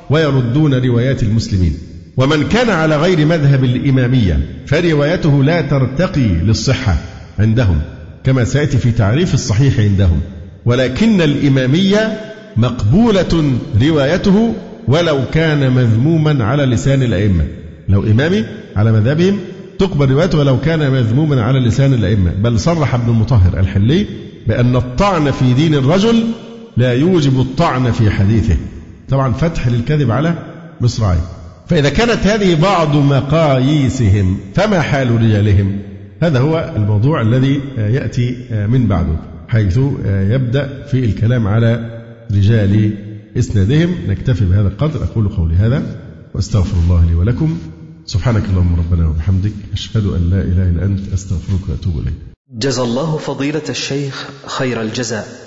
ويردون 0.09 0.73
روايات 0.73 1.23
المسلمين. 1.23 1.77
ومن 2.17 2.43
كان 2.43 2.69
على 2.69 2.97
غير 2.97 3.25
مذهب 3.25 3.63
الإمامية 3.63 4.39
فروايته 4.65 5.43
لا 5.43 5.61
ترتقي 5.61 6.27
للصحة 6.27 6.97
عندهم 7.39 7.81
كما 8.23 8.43
سيأتي 8.43 8.77
في 8.77 8.91
تعريف 8.91 9.33
الصحيح 9.33 9.79
عندهم. 9.79 10.21
ولكن 10.65 11.21
الإمامية 11.21 12.19
مقبولة 12.57 13.53
روايته 13.81 14.53
ولو 14.87 15.19
كان 15.33 15.71
مذموما 15.71 16.43
على 16.43 16.65
لسان 16.65 17.03
الأئمة. 17.03 17.43
لو 17.89 18.03
إمامي 18.03 18.45
على 18.75 18.91
مذهبهم 18.91 19.39
تقبل 19.79 20.11
روايته 20.11 20.39
ولو 20.39 20.59
كان 20.59 20.91
مذموما 20.91 21.41
على 21.41 21.59
لسان 21.59 21.93
الأئمة. 21.93 22.31
بل 22.31 22.59
صرح 22.59 22.93
ابن 22.93 23.09
المطهر 23.09 23.59
الحلي 23.59 24.05
بأن 24.47 24.75
الطعن 24.75 25.31
في 25.31 25.53
دين 25.53 25.75
الرجل 25.75 26.23
لا 26.77 26.93
يوجب 26.93 27.39
الطعن 27.39 27.91
في 27.91 28.09
حديثه. 28.09 28.57
طبعا 29.09 29.33
فتح 29.33 29.67
للكذب 29.67 30.11
على 30.11 30.35
مصراعي 30.81 31.19
فإذا 31.67 31.89
كانت 31.89 32.27
هذه 32.27 32.61
بعض 32.61 32.95
مقاييسهم 32.95 34.37
فما 34.53 34.81
حال 34.81 35.21
رجالهم؟ 35.21 35.79
هذا 36.21 36.39
هو 36.39 36.73
الموضوع 36.75 37.21
الذي 37.21 37.61
يأتي 37.77 38.35
من 38.51 38.87
بعده 38.87 39.15
حيث 39.47 39.79
يبدأ 40.05 40.85
في 40.91 41.05
الكلام 41.05 41.47
على 41.47 42.01
رجال 42.31 42.93
إسنادهم. 43.37 43.95
نكتفي 44.07 44.45
بهذا 44.45 44.67
القدر 44.67 45.03
أقول 45.03 45.27
قولي 45.27 45.55
هذا 45.55 45.83
وأستغفر 46.35 46.77
الله 46.83 47.05
لي 47.05 47.15
ولكم. 47.15 47.57
سبحانك 48.05 48.43
اللهم 48.49 48.75
ربنا 48.75 49.07
وبحمدك 49.07 49.53
أشهد 49.73 50.05
أن 50.05 50.29
لا 50.29 50.41
إله 50.41 50.69
إلا 50.69 50.85
أنت 50.85 51.13
أستغفرك 51.13 51.69
وأتوب 51.69 51.99
إليك. 51.99 52.13
جزى 52.51 52.81
الله 52.81 53.17
فضيلة 53.17 53.69
الشيخ 53.69 54.29
خير 54.47 54.81
الجزاء. 54.81 55.46